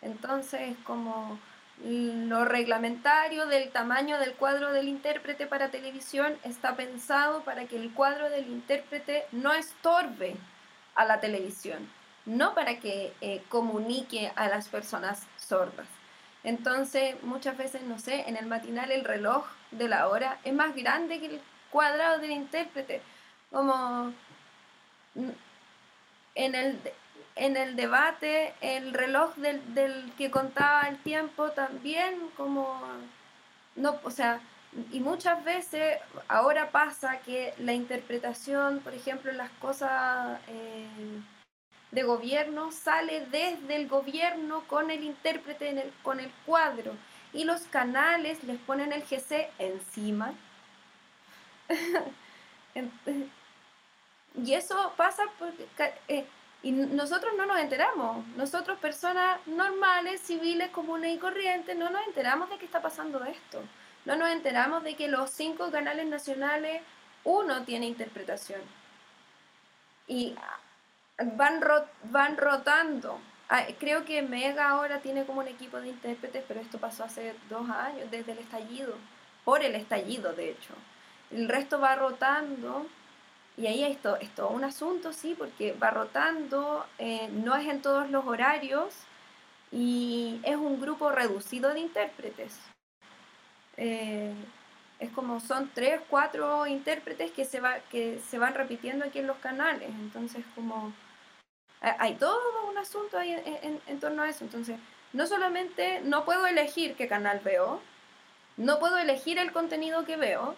Entonces, 0.00 0.74
como 0.84 1.38
lo 1.84 2.46
reglamentario 2.46 3.44
del 3.44 3.70
tamaño 3.70 4.18
del 4.18 4.32
cuadro 4.32 4.72
del 4.72 4.88
intérprete 4.88 5.46
para 5.46 5.68
televisión 5.68 6.34
está 6.44 6.76
pensado 6.76 7.42
para 7.42 7.66
que 7.66 7.76
el 7.76 7.92
cuadro 7.92 8.30
del 8.30 8.46
intérprete 8.46 9.26
no 9.32 9.52
estorbe 9.52 10.34
a 10.94 11.04
la 11.04 11.20
televisión, 11.20 11.86
no 12.24 12.54
para 12.54 12.80
que 12.80 13.12
eh, 13.20 13.42
comunique 13.50 14.32
a 14.34 14.48
las 14.48 14.68
personas 14.68 15.26
sordas. 15.36 15.95
Entonces, 16.46 17.20
muchas 17.24 17.56
veces, 17.58 17.82
no 17.82 17.98
sé, 17.98 18.22
en 18.28 18.36
el 18.36 18.46
matinal 18.46 18.92
el 18.92 19.04
reloj 19.04 19.44
de 19.72 19.88
la 19.88 20.06
hora 20.06 20.38
es 20.44 20.54
más 20.54 20.76
grande 20.76 21.18
que 21.18 21.26
el 21.26 21.40
cuadrado 21.72 22.20
del 22.20 22.30
intérprete. 22.30 23.02
Como 23.50 24.12
en 26.36 26.54
el, 26.54 26.80
en 27.34 27.56
el 27.56 27.74
debate, 27.74 28.54
el 28.60 28.94
reloj 28.94 29.34
del, 29.34 29.74
del, 29.74 30.12
que 30.16 30.30
contaba 30.30 30.82
el 30.82 30.98
tiempo 30.98 31.50
también, 31.50 32.30
como, 32.36 32.80
no, 33.74 33.98
o 34.04 34.10
sea, 34.12 34.40
y 34.92 35.00
muchas 35.00 35.42
veces 35.42 35.98
ahora 36.28 36.70
pasa 36.70 37.18
que 37.22 37.54
la 37.58 37.72
interpretación, 37.72 38.78
por 38.84 38.94
ejemplo, 38.94 39.32
las 39.32 39.50
cosas 39.58 40.38
eh, 40.46 40.86
de 41.90 42.02
gobierno 42.02 42.72
sale 42.72 43.26
desde 43.26 43.76
el 43.76 43.88
gobierno 43.88 44.64
con 44.66 44.90
el 44.90 45.04
intérprete 45.04 45.92
con 46.02 46.20
el 46.20 46.30
cuadro 46.44 46.92
y 47.32 47.44
los 47.44 47.62
canales 47.62 48.42
les 48.44 48.58
ponen 48.60 48.92
el 48.92 49.02
GC 49.02 49.50
encima. 49.58 50.34
y 54.34 54.54
eso 54.54 54.92
pasa 54.96 55.24
porque 55.38 55.66
eh, 56.08 56.26
y 56.62 56.72
nosotros 56.72 57.32
no 57.36 57.46
nos 57.46 57.60
enteramos. 57.60 58.26
Nosotros, 58.36 58.78
personas 58.80 59.38
normales, 59.46 60.20
civiles, 60.20 60.70
comunes 60.70 61.14
y 61.14 61.18
corrientes, 61.18 61.76
no 61.76 61.90
nos 61.90 62.04
enteramos 62.08 62.50
de 62.50 62.58
que 62.58 62.64
está 62.64 62.82
pasando 62.82 63.24
esto. 63.24 63.62
No 64.04 64.16
nos 64.16 64.30
enteramos 64.30 64.82
de 64.82 64.96
que 64.96 65.06
los 65.06 65.30
cinco 65.30 65.70
canales 65.70 66.06
nacionales, 66.06 66.82
uno 67.22 67.62
tiene 67.62 67.86
interpretación. 67.86 68.60
Y 70.08 70.34
van, 71.18 71.60
van 72.04 72.36
rotando. 72.36 73.18
Ah, 73.48 73.64
creo 73.78 74.04
que 74.04 74.22
Mega 74.22 74.70
ahora 74.70 75.00
tiene 75.00 75.24
como 75.24 75.40
un 75.40 75.48
equipo 75.48 75.80
de 75.80 75.88
intérpretes, 75.88 76.44
pero 76.48 76.60
esto 76.60 76.78
pasó 76.78 77.04
hace 77.04 77.34
dos 77.48 77.68
años, 77.70 78.10
desde 78.10 78.32
el 78.32 78.38
estallido, 78.38 78.94
por 79.44 79.62
el 79.62 79.74
estallido, 79.76 80.32
de 80.32 80.50
hecho. 80.50 80.74
El 81.30 81.48
resto 81.48 81.80
va 81.80 81.94
rotando 81.94 82.86
y 83.56 83.66
ahí 83.66 83.84
esto, 83.84 84.16
esto 84.16 84.48
un 84.48 84.64
asunto, 84.64 85.12
sí, 85.12 85.34
porque 85.36 85.72
va 85.72 85.90
rotando, 85.90 86.86
eh, 86.98 87.28
no 87.32 87.56
es 87.56 87.66
en 87.68 87.80
todos 87.82 88.10
los 88.10 88.26
horarios 88.26 88.94
y 89.72 90.40
es 90.44 90.56
un 90.56 90.80
grupo 90.80 91.10
reducido 91.10 91.72
de 91.72 91.80
intérpretes. 91.80 92.58
Eh, 93.76 94.34
es 94.98 95.10
como 95.10 95.40
son 95.40 95.70
tres, 95.74 96.00
cuatro 96.08 96.66
intérpretes 96.66 97.30
que 97.30 97.44
se, 97.44 97.60
va, 97.60 97.78
que 97.90 98.18
se 98.28 98.38
van 98.38 98.54
repitiendo 98.54 99.04
aquí 99.04 99.18
en 99.20 99.26
los 99.26 99.36
canales. 99.38 99.88
Entonces, 99.88 100.44
como 100.54 100.92
hay 101.80 102.14
todo 102.14 102.40
un 102.68 102.78
asunto 102.78 103.18
ahí 103.18 103.32
en, 103.86 104.00
torno 104.00 104.22
a 104.22 104.28
eso. 104.28 104.44
Entonces, 104.44 104.78
no 105.12 105.26
solamente 105.26 106.00
no 106.02 106.24
puedo 106.24 106.46
elegir 106.46 106.94
qué 106.96 107.08
canal 107.08 107.40
veo, 107.40 107.80
no 108.56 108.78
puedo 108.78 108.98
elegir 108.98 109.38
el 109.38 109.52
contenido 109.52 110.04
que 110.04 110.16
veo, 110.16 110.56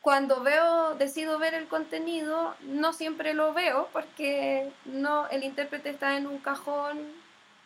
cuando 0.00 0.42
veo, 0.42 0.94
decido 0.94 1.38
ver 1.38 1.54
el 1.54 1.66
contenido, 1.66 2.54
no 2.62 2.92
siempre 2.92 3.34
lo 3.34 3.52
veo 3.52 3.88
porque 3.92 4.70
no, 4.84 5.28
el 5.28 5.44
intérprete 5.44 5.90
está 5.90 6.16
en 6.16 6.26
un 6.26 6.38
cajón 6.38 7.00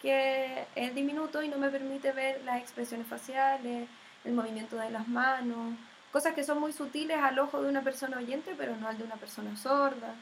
que 0.01 0.67
es 0.75 0.95
diminuto 0.95 1.43
y 1.43 1.49
no 1.49 1.59
me 1.59 1.69
permite 1.69 2.11
ver 2.13 2.43
las 2.45 2.61
expresiones 2.61 3.07
faciales, 3.07 3.89
el 4.25 4.33
movimiento 4.33 4.77
de 4.77 4.91
las 4.91 5.07
manos, 5.07 5.75
cosas 6.11 6.35
que 6.35 6.43
son 6.43 6.59
muy 6.59 6.73
sutiles 6.73 7.19
al 7.19 7.39
ojo 7.39 7.63
de 7.63 7.69
una 7.69 7.83
persona 7.83 8.19
oyente, 8.19 8.55
pero 8.57 8.77
no 8.77 8.89
al 8.89 8.99
de 8.99 9.05
una 9.05 9.17
persona 9.17 9.57
sorda. 9.57 10.15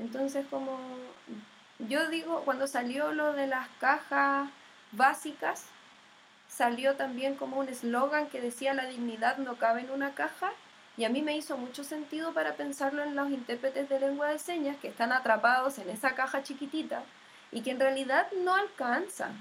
Entonces, 0.00 0.46
como 0.48 0.78
yo 1.78 2.08
digo, 2.08 2.42
cuando 2.44 2.66
salió 2.66 3.12
lo 3.12 3.32
de 3.34 3.46
las 3.46 3.68
cajas 3.80 4.48
básicas, 4.92 5.66
salió 6.48 6.96
también 6.96 7.36
como 7.36 7.58
un 7.58 7.68
eslogan 7.68 8.28
que 8.28 8.40
decía 8.40 8.74
la 8.74 8.86
dignidad 8.86 9.36
no 9.38 9.56
cabe 9.56 9.82
en 9.82 9.90
una 9.90 10.14
caja 10.14 10.50
y 10.96 11.04
a 11.04 11.08
mí 11.10 11.22
me 11.22 11.36
hizo 11.36 11.56
mucho 11.56 11.84
sentido 11.84 12.32
para 12.34 12.54
pensarlo 12.54 13.02
en 13.02 13.14
los 13.14 13.30
intérpretes 13.30 13.88
de 13.88 14.00
lengua 14.00 14.28
de 14.28 14.38
señas 14.38 14.76
que 14.78 14.88
están 14.88 15.12
atrapados 15.12 15.78
en 15.78 15.88
esa 15.90 16.14
caja 16.14 16.42
chiquitita 16.42 17.02
y 17.52 17.60
que 17.62 17.70
en 17.70 17.80
realidad 17.80 18.26
no 18.44 18.54
alcanzan. 18.54 19.40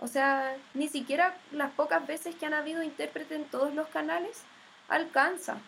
O 0.00 0.06
sea, 0.06 0.56
ni 0.74 0.88
siquiera 0.88 1.34
las 1.52 1.72
pocas 1.72 2.06
veces 2.06 2.34
que 2.36 2.46
han 2.46 2.54
habido 2.54 2.82
intérpretes 2.82 3.38
en 3.38 3.44
todos 3.44 3.74
los 3.74 3.88
canales 3.88 4.42
alcanza. 4.88 5.58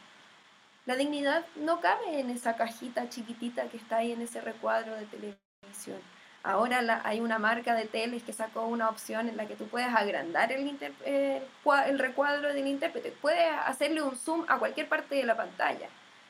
La 0.87 0.97
dignidad 0.97 1.45
no 1.57 1.81
cabe 1.81 2.21
en 2.21 2.31
esa 2.31 2.57
cajita 2.57 3.09
chiquitita 3.09 3.69
que 3.69 3.77
está 3.77 3.99
ahí 3.99 4.13
en 4.13 4.23
ese 4.23 4.41
recuadro 4.41 4.95
de 4.95 5.07
televisión. 5.07 6.01
Ahora 6.43 7.03
hay 7.05 7.21
una 7.21 7.39
marca 7.39 7.75
de 7.75 7.85
teles 7.85 8.23
que 8.23 8.33
sacó 8.33 8.63
una 8.63 8.89
opción 8.89 9.29
en 9.29 9.37
la 9.37 9.47
que 9.47 9.57
tú 9.57 9.67
puedes 9.67 9.95
agrandar 9.95 10.51
el, 10.53 10.75
el, 11.05 11.99
recuadro 11.99 12.55
del 12.55 12.67
intérprete. 12.67 13.13
Puedes 13.21 13.53
hacerle 13.67 14.01
un 14.01 14.17
zoom 14.17 14.47
a 14.49 14.59
cualquier 14.59 14.89
parte 14.89 15.17
de 15.17 15.25
la 15.25 15.37
pantalla. 15.37 15.89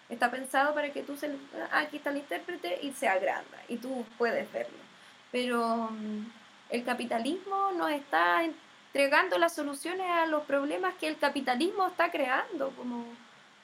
Está 0.09 0.29
pensado 0.29 0.75
para 0.75 0.93
que 0.93 1.05
tú 1.05 1.17
se... 1.17 1.29
Ah, 1.71 1.81
aquí 1.81 1.99
está 1.99 2.11
el 2.11 2.17
intérprete 2.17 2.81
y 2.83 2.93
se 2.93 3.07
agranda 3.09 3.57
y 3.69 3.77
tú 3.77 4.05
puedes 4.19 4.51
verlo. 4.53 4.79
Pero 5.31 5.91
mm, 5.93 6.27
el 6.71 6.85
capitalismo 6.85 7.71
nos 7.77 7.93
está 7.93 8.43
entregando 8.43 9.39
las 9.39 9.55
soluciones 9.55 10.11
a 10.11 10.27
los 10.27 10.43
problemas 10.43 10.95
que 10.95 11.07
el 11.07 11.19
capitalismo 11.19 11.87
está 11.87 12.11
creando. 12.11 12.71
Como, 12.71 13.05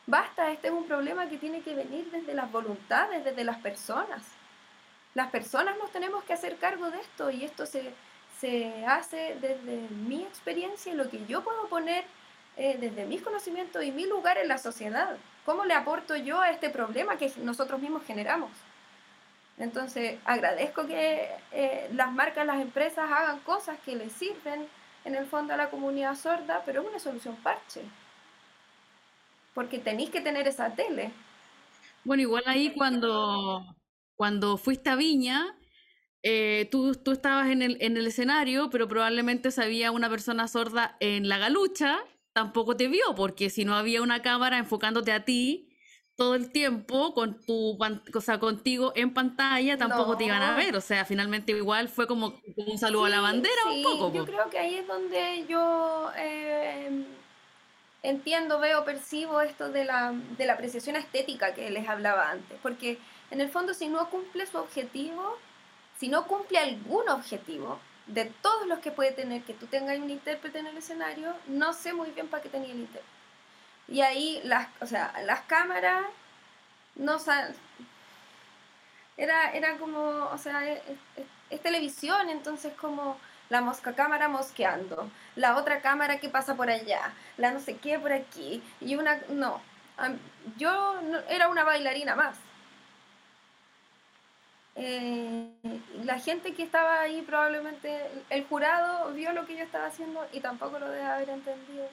basta, 0.06 0.50
este 0.50 0.68
es 0.68 0.72
un 0.72 0.86
problema 0.86 1.28
que 1.28 1.38
tiene 1.38 1.62
que 1.62 1.74
venir 1.74 2.10
desde 2.10 2.34
las 2.34 2.50
voluntades, 2.50 3.24
desde 3.24 3.44
las 3.44 3.58
personas 3.58 4.22
las 5.16 5.30
personas 5.30 5.78
nos 5.78 5.90
tenemos 5.90 6.22
que 6.24 6.34
hacer 6.34 6.58
cargo 6.58 6.90
de 6.90 7.00
esto 7.00 7.30
y 7.30 7.42
esto 7.42 7.64
se, 7.64 7.94
hace 8.86 9.34
desde 9.40 9.88
mi 9.88 10.22
experiencia 10.22 10.92
y 10.92 10.94
lo 10.94 11.08
que 11.08 11.24
yo 11.24 11.42
puedo 11.42 11.68
poner 11.68 12.04
eh, 12.58 12.76
desde 12.78 13.06
mis 13.06 13.22
conocimientos 13.22 13.82
y 13.82 13.92
mi 13.92 14.04
lugar 14.04 14.36
en 14.36 14.48
la 14.48 14.58
sociedad. 14.58 15.16
¿Cómo 15.46 15.64
le 15.64 15.72
aporto 15.72 16.16
yo 16.16 16.42
a 16.42 16.50
este 16.50 16.68
problema 16.68 17.16
que 17.16 17.32
nosotros 17.38 17.80
mismos 17.80 18.04
generamos? 18.04 18.50
Entonces, 19.58 20.18
agradezco 20.26 20.86
que 20.86 21.30
eh, 21.50 21.88
las 21.94 22.12
marcas, 22.12 22.44
las 22.44 22.60
empresas 22.60 23.10
hagan 23.10 23.38
cosas 23.38 23.78
que 23.86 23.96
les 23.96 24.12
sirven 24.12 24.68
en 25.06 25.14
el 25.14 25.24
fondo 25.24 25.54
a 25.54 25.56
la 25.56 25.70
comunidad 25.70 26.14
sorda, 26.14 26.62
pero 26.66 26.82
es 26.82 26.88
una 26.88 26.98
solución 26.98 27.36
parche. 27.36 27.80
Porque 29.56 29.80
tenéis 29.80 30.10
que 30.10 30.20
tener 30.20 30.46
esa 30.46 30.74
tele. 30.74 31.10
Bueno, 32.04 32.22
igual 32.22 32.44
ahí 32.46 32.72
cuando 32.76 33.64
cuando 34.16 34.58
fuiste 34.58 34.90
a 34.90 34.96
Viña, 34.96 35.56
eh, 36.22 36.68
tú, 36.70 36.94
tú, 36.94 37.12
estabas 37.12 37.48
en 37.48 37.62
el, 37.62 37.78
en 37.80 37.96
el 37.96 38.06
escenario, 38.06 38.68
pero 38.70 38.86
probablemente 38.86 39.50
si 39.50 39.62
había 39.62 39.92
una 39.92 40.10
persona 40.10 40.46
sorda 40.46 40.96
en 41.00 41.28
la 41.28 41.38
galucha, 41.38 41.98
tampoco 42.34 42.76
te 42.76 42.88
vio, 42.88 43.14
porque 43.16 43.48
si 43.48 43.64
no 43.64 43.74
había 43.74 44.02
una 44.02 44.20
cámara 44.20 44.58
enfocándote 44.58 45.10
a 45.10 45.24
ti 45.24 45.72
todo 46.16 46.34
el 46.34 46.52
tiempo, 46.52 47.14
con 47.14 47.40
tu, 47.40 47.78
o 48.14 48.20
sea, 48.20 48.38
contigo 48.38 48.92
en 48.94 49.14
pantalla, 49.14 49.78
tampoco 49.78 50.18
te 50.18 50.24
iban 50.24 50.42
a 50.42 50.54
ver. 50.54 50.76
O 50.76 50.80
sea, 50.82 51.06
finalmente 51.06 51.52
igual 51.52 51.88
fue 51.88 52.06
como, 52.06 52.40
un 52.56 52.78
saludo 52.78 53.06
a 53.06 53.08
la 53.10 53.20
bandera 53.20 53.54
un 53.70 53.82
poco. 53.82 54.12
Yo 54.12 54.26
creo 54.26 54.50
que 54.50 54.58
ahí 54.58 54.76
es 54.76 54.86
donde 54.86 55.44
yo 55.48 56.10
eh, 56.16 57.04
entiendo, 58.02 58.58
veo, 58.58 58.84
percibo 58.84 59.40
esto 59.40 59.70
de 59.70 59.84
la, 59.84 60.12
de 60.12 60.46
la 60.46 60.54
apreciación 60.54 60.96
estética 60.96 61.54
que 61.54 61.70
les 61.70 61.88
hablaba 61.88 62.30
antes, 62.30 62.58
porque 62.62 62.98
en 63.30 63.40
el 63.40 63.48
fondo 63.48 63.74
si 63.74 63.88
no 63.88 64.08
cumple 64.10 64.46
su 64.46 64.58
objetivo, 64.58 65.38
si 65.98 66.08
no 66.08 66.26
cumple 66.26 66.58
algún 66.58 67.08
objetivo 67.08 67.78
de 68.06 68.26
todos 68.26 68.66
los 68.66 68.78
que 68.78 68.92
puede 68.92 69.12
tener, 69.12 69.42
que 69.42 69.54
tú 69.54 69.66
tengas 69.66 69.98
un 69.98 70.10
intérprete 70.10 70.58
en 70.58 70.66
el 70.66 70.76
escenario, 70.76 71.34
no 71.48 71.72
sé 71.72 71.92
muy 71.92 72.10
bien 72.10 72.28
para 72.28 72.42
qué 72.42 72.48
tenía 72.48 72.72
el 72.72 72.80
intérprete. 72.80 73.16
Y 73.88 74.00
ahí 74.00 74.40
las, 74.44 74.68
o 74.80 74.86
sea, 74.86 75.12
las 75.24 75.42
cámaras 75.42 76.04
no 76.96 77.18
era, 79.16 79.50
era 79.52 79.76
como, 79.78 80.00
o 80.00 80.38
sea, 80.38 80.70
es, 80.70 80.80
es, 81.50 81.62
televisión, 81.62 82.28
entonces 82.28 82.72
como 82.74 83.18
la 83.48 83.60
mosca 83.60 83.94
cámara 83.94 84.28
mosqueando, 84.28 85.10
la 85.36 85.56
otra 85.56 85.80
cámara 85.80 86.18
que 86.18 86.28
pasa 86.28 86.54
por 86.54 86.70
allá, 86.70 87.12
la 87.36 87.52
no 87.52 87.60
sé 87.60 87.76
qué 87.76 87.98
por 87.98 88.12
aquí, 88.12 88.62
y 88.80 88.96
una, 88.96 89.20
no, 89.28 89.60
yo 90.56 91.00
era 91.28 91.48
una 91.48 91.64
bailarina 91.64 92.14
más. 92.14 92.36
Eh, 94.78 95.48
la 96.04 96.18
gente 96.18 96.52
que 96.52 96.62
estaba 96.62 97.00
ahí 97.00 97.22
probablemente, 97.22 98.10
el 98.28 98.44
jurado 98.46 99.12
vio 99.14 99.32
lo 99.32 99.46
que 99.46 99.56
yo 99.56 99.64
estaba 99.64 99.86
haciendo 99.86 100.26
y 100.32 100.40
tampoco 100.40 100.78
lo 100.78 100.90
debe 100.90 101.04
haber 101.04 101.30
entendido. 101.30 101.88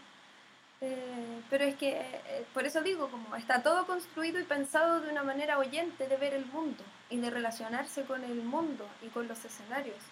Eh, 0.82 1.42
pero 1.50 1.64
es 1.64 1.76
que, 1.76 1.92
eh, 1.92 2.46
por 2.54 2.66
eso 2.66 2.82
digo, 2.82 3.08
como 3.10 3.38
está 3.38 3.64
todo 3.64 3.86
construido 3.88 4.38
y 4.38 4.44
pensado 4.44 5.00
de 5.00 5.10
una 5.12 5.24
manera 5.24 5.58
oyente 5.58 6.08
de 6.08 6.18
ver 6.18 6.34
el 6.34 6.46
mundo 6.48 6.84
y 7.10 7.18
de 7.20 7.30
relacionarse 7.30 8.04
con 8.04 8.22
el 8.26 8.36
mundo 8.44 8.86
y 9.02 9.08
con 9.08 9.30
los 9.30 9.46
escenarios. 9.46 10.04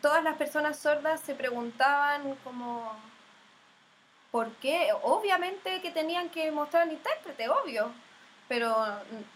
Todas 0.00 0.22
las 0.22 0.36
personas 0.36 0.78
sordas 0.78 1.20
se 1.20 1.34
preguntaban 1.34 2.34
como, 2.44 2.92
¿por 4.30 4.50
qué? 4.56 4.88
Obviamente 5.02 5.80
que 5.80 5.90
tenían 5.90 6.28
que 6.30 6.50
mostrar 6.50 6.82
al 6.82 6.92
intérprete, 6.92 7.48
obvio, 7.48 7.92
pero 8.48 8.74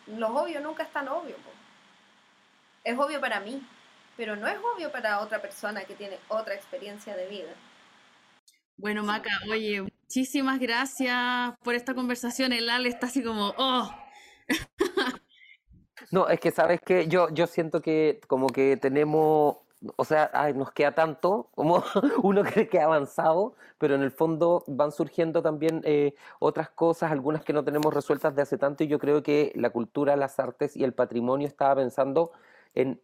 lo 0.07 0.29
obvio 0.29 0.61
nunca 0.61 0.83
es 0.83 0.93
tan 0.93 1.09
obvio. 1.09 1.37
Es 2.85 2.99
obvio 2.99 3.21
para 3.21 3.41
mí, 3.41 3.63
pero 4.17 4.37
no 4.37 4.47
es 4.49 4.59
obvio 4.75 4.91
para 4.91 5.21
otra 5.21 5.41
persona 5.41 5.85
que 5.85 5.95
tiene 5.95 6.19
otra 6.29 6.55
experiencia 6.55 7.17
de 7.17 7.29
vida. 7.29 7.53
Bueno, 8.77 9.05
Maca, 9.05 9.31
oye, 9.51 9.83
muchísimas 9.83 10.59
gracias 10.59 11.55
por 11.63 11.75
esta 11.75 11.95
conversación. 11.95 12.53
El 12.53 12.69
Ale 12.69 12.89
está 12.89 13.07
así 13.07 13.23
como, 13.23 13.55
oh. 13.57 13.95
No, 16.11 16.29
es 16.29 16.41
que 16.41 16.51
sabes 16.51 16.81
que 16.81 17.09
yo, 17.09 17.31
yo 17.33 17.47
siento 17.47 17.81
que 17.81 18.21
como 18.27 18.49
que 18.49 18.77
tenemos 18.77 19.57
o 19.97 20.05
sea, 20.05 20.31
nos 20.55 20.73
queda 20.73 20.95
tanto, 20.95 21.49
como 21.55 21.83
uno 22.23 22.43
cree 22.45 22.69
que 22.69 22.81
ha 22.81 22.85
avanzado, 22.85 23.55
pero 23.79 23.95
en 23.95 24.03
el 24.03 24.11
fondo 24.11 24.65
van 24.67 24.93
surgiendo 24.93 25.43
también 25.43 25.83
eh, 25.85 26.15
otras 26.39 26.71
cosas, 26.71 27.11
algunas 27.11 27.45
que 27.45 27.53
no 27.53 27.65
tenemos 27.65 27.93
resueltas 27.93 28.35
de 28.35 28.43
hace 28.43 28.59
tanto, 28.59 28.85
y 28.85 28.89
yo 28.89 28.99
creo 28.99 29.23
que 29.23 29.53
la 29.55 29.71
cultura, 29.71 30.17
las 30.17 30.39
artes 30.39 30.77
y 30.77 30.85
el 30.85 30.93
patrimonio 30.93 31.47
estaba 31.47 31.77
pensando 31.77 32.33
en 32.75 33.01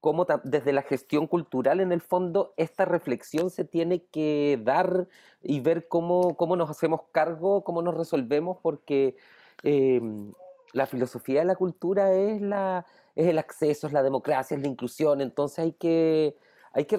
cómo 0.00 0.26
desde 0.42 0.72
la 0.72 0.82
gestión 0.82 1.28
cultural, 1.28 1.80
en 1.80 1.92
el 1.92 2.00
fondo, 2.00 2.54
esta 2.56 2.84
reflexión 2.84 3.50
se 3.50 3.64
tiene 3.64 4.04
que 4.06 4.60
dar 4.62 5.06
y 5.42 5.60
ver 5.60 5.86
cómo, 5.86 6.36
cómo 6.36 6.56
nos 6.56 6.70
hacemos 6.70 7.02
cargo, 7.12 7.62
cómo 7.62 7.82
nos 7.82 7.96
resolvemos, 7.96 8.58
porque 8.62 9.16
em, 9.62 10.32
la 10.72 10.86
filosofía 10.86 11.40
de 11.40 11.46
la 11.46 11.56
cultura 11.56 12.12
es 12.12 12.40
la 12.40 12.86
es 13.14 13.26
el 13.26 13.38
acceso, 13.38 13.86
es 13.86 13.92
la 13.92 14.02
democracia, 14.02 14.56
es 14.56 14.62
la 14.62 14.68
inclusión, 14.68 15.20
entonces 15.20 15.58
hay 15.58 15.72
que, 15.72 16.36
hay 16.72 16.84
que, 16.86 16.98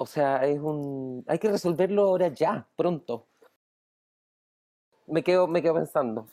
o 0.00 0.06
sea, 0.06 0.44
es 0.46 0.58
un, 0.58 1.24
hay 1.28 1.38
que 1.38 1.50
resolverlo 1.50 2.02
ahora 2.02 2.28
ya, 2.28 2.66
pronto. 2.76 3.26
Me 5.06 5.22
quedo, 5.22 5.46
me 5.46 5.62
quedo 5.62 5.74
pensando. 5.74 6.28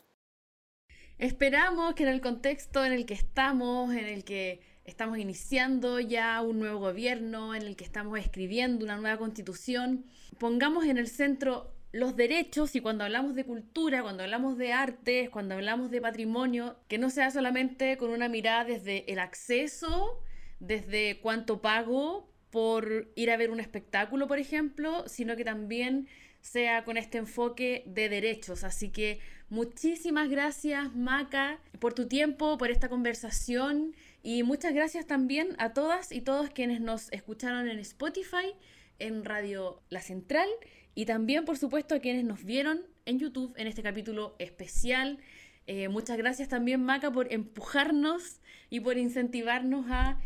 Esperamos 1.18 1.94
que 1.94 2.02
en 2.02 2.10
el 2.10 2.20
contexto 2.20 2.84
en 2.84 2.92
el 2.92 3.06
que 3.06 3.14
estamos, 3.14 3.92
en 3.92 4.04
el 4.04 4.24
que 4.24 4.60
estamos 4.84 5.18
iniciando 5.18 5.98
ya 5.98 6.42
un 6.42 6.58
nuevo 6.58 6.78
gobierno, 6.78 7.54
en 7.54 7.62
el 7.62 7.74
que 7.74 7.84
estamos 7.84 8.18
escribiendo 8.18 8.84
una 8.84 8.96
nueva 8.96 9.16
constitución, 9.16 10.04
pongamos 10.38 10.84
en 10.84 10.98
el 10.98 11.08
centro 11.08 11.72
los 11.96 12.14
derechos 12.14 12.76
y 12.76 12.80
cuando 12.80 13.04
hablamos 13.04 13.34
de 13.34 13.44
cultura, 13.44 14.02
cuando 14.02 14.22
hablamos 14.22 14.58
de 14.58 14.72
artes, 14.72 15.30
cuando 15.30 15.54
hablamos 15.54 15.90
de 15.90 16.00
patrimonio, 16.00 16.76
que 16.88 16.98
no 16.98 17.08
sea 17.08 17.30
solamente 17.30 17.96
con 17.96 18.10
una 18.10 18.28
mirada 18.28 18.64
desde 18.64 19.10
el 19.10 19.18
acceso, 19.18 20.20
desde 20.60 21.20
cuánto 21.20 21.62
pago 21.62 22.28
por 22.50 23.10
ir 23.16 23.30
a 23.30 23.36
ver 23.36 23.50
un 23.50 23.60
espectáculo, 23.60 24.28
por 24.28 24.38
ejemplo, 24.38 25.08
sino 25.08 25.36
que 25.36 25.44
también 25.44 26.06
sea 26.42 26.84
con 26.84 26.98
este 26.98 27.18
enfoque 27.18 27.82
de 27.86 28.08
derechos. 28.10 28.62
Así 28.62 28.90
que 28.90 29.18
muchísimas 29.48 30.28
gracias, 30.28 30.94
Maca, 30.94 31.60
por 31.80 31.94
tu 31.94 32.08
tiempo, 32.08 32.58
por 32.58 32.70
esta 32.70 32.90
conversación 32.90 33.94
y 34.22 34.42
muchas 34.42 34.74
gracias 34.74 35.06
también 35.06 35.56
a 35.58 35.72
todas 35.72 36.12
y 36.12 36.20
todos 36.20 36.50
quienes 36.50 36.80
nos 36.82 37.10
escucharon 37.10 37.68
en 37.68 37.78
Spotify, 37.78 38.54
en 38.98 39.24
Radio 39.24 39.82
La 39.88 40.02
Central 40.02 40.48
y 40.96 41.04
también, 41.04 41.44
por 41.44 41.58
supuesto, 41.58 41.94
a 41.94 42.00
quienes 42.00 42.24
nos 42.24 42.42
vieron 42.42 42.80
en 43.04 43.18
YouTube 43.18 43.52
en 43.58 43.66
este 43.66 43.82
capítulo 43.82 44.34
especial. 44.38 45.18
Eh, 45.66 45.88
muchas 45.88 46.16
gracias 46.16 46.48
también, 46.48 46.82
Maca, 46.82 47.12
por 47.12 47.30
empujarnos 47.30 48.40
y 48.70 48.80
por 48.80 48.96
incentivarnos 48.96 49.86
a 49.90 50.18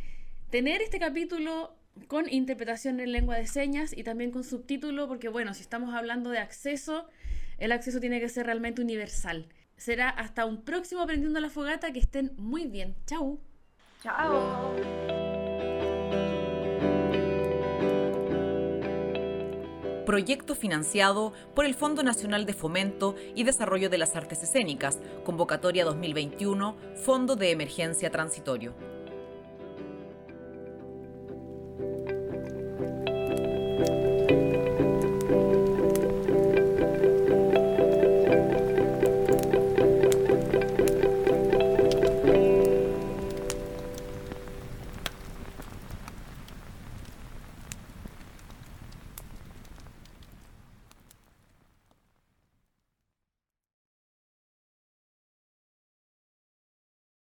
tener 0.51 0.81
este 0.81 1.01
capítulo 1.01 1.75
con 2.07 2.33
interpretación 2.33 3.01
en 3.01 3.11
lengua 3.11 3.37
de 3.37 3.49
señas 3.49 3.93
y 3.97 4.05
también 4.05 4.31
con 4.31 4.45
subtítulo, 4.45 5.09
porque 5.09 5.29
bueno, 5.29 5.55
si 5.55 5.63
estamos 5.63 5.93
hablando 5.93 6.31
de 6.31 6.39
acceso, 6.39 7.09
el 7.59 7.73
acceso 7.73 7.99
tiene 7.99 8.21
que 8.21 8.29
ser 8.29 8.47
realmente 8.47 8.81
universal. 8.81 9.47
Será 9.77 10.09
hasta 10.09 10.47
un 10.47 10.63
próximo 10.63 11.01
Aprendiendo 11.01 11.41
la 11.41 11.51
Fogata, 11.51 11.93
que 11.93 11.99
estén 11.99 12.31
muy 12.37 12.69
bien. 12.69 12.95
Chao. 13.07 13.41
Chao. 14.05 15.20
Proyecto 20.11 20.57
financiado 20.57 21.33
por 21.55 21.65
el 21.65 21.77
Fondo 21.77 22.03
Nacional 22.03 22.45
de 22.45 22.53
Fomento 22.53 23.15
y 23.37 23.45
Desarrollo 23.45 23.89
de 23.89 23.97
las 23.97 24.17
Artes 24.17 24.43
Escénicas, 24.43 24.99
convocatoria 25.23 25.85
2021, 25.85 26.75
Fondo 26.97 27.37
de 27.37 27.53
Emergencia 27.53 28.11
Transitorio. 28.11 28.75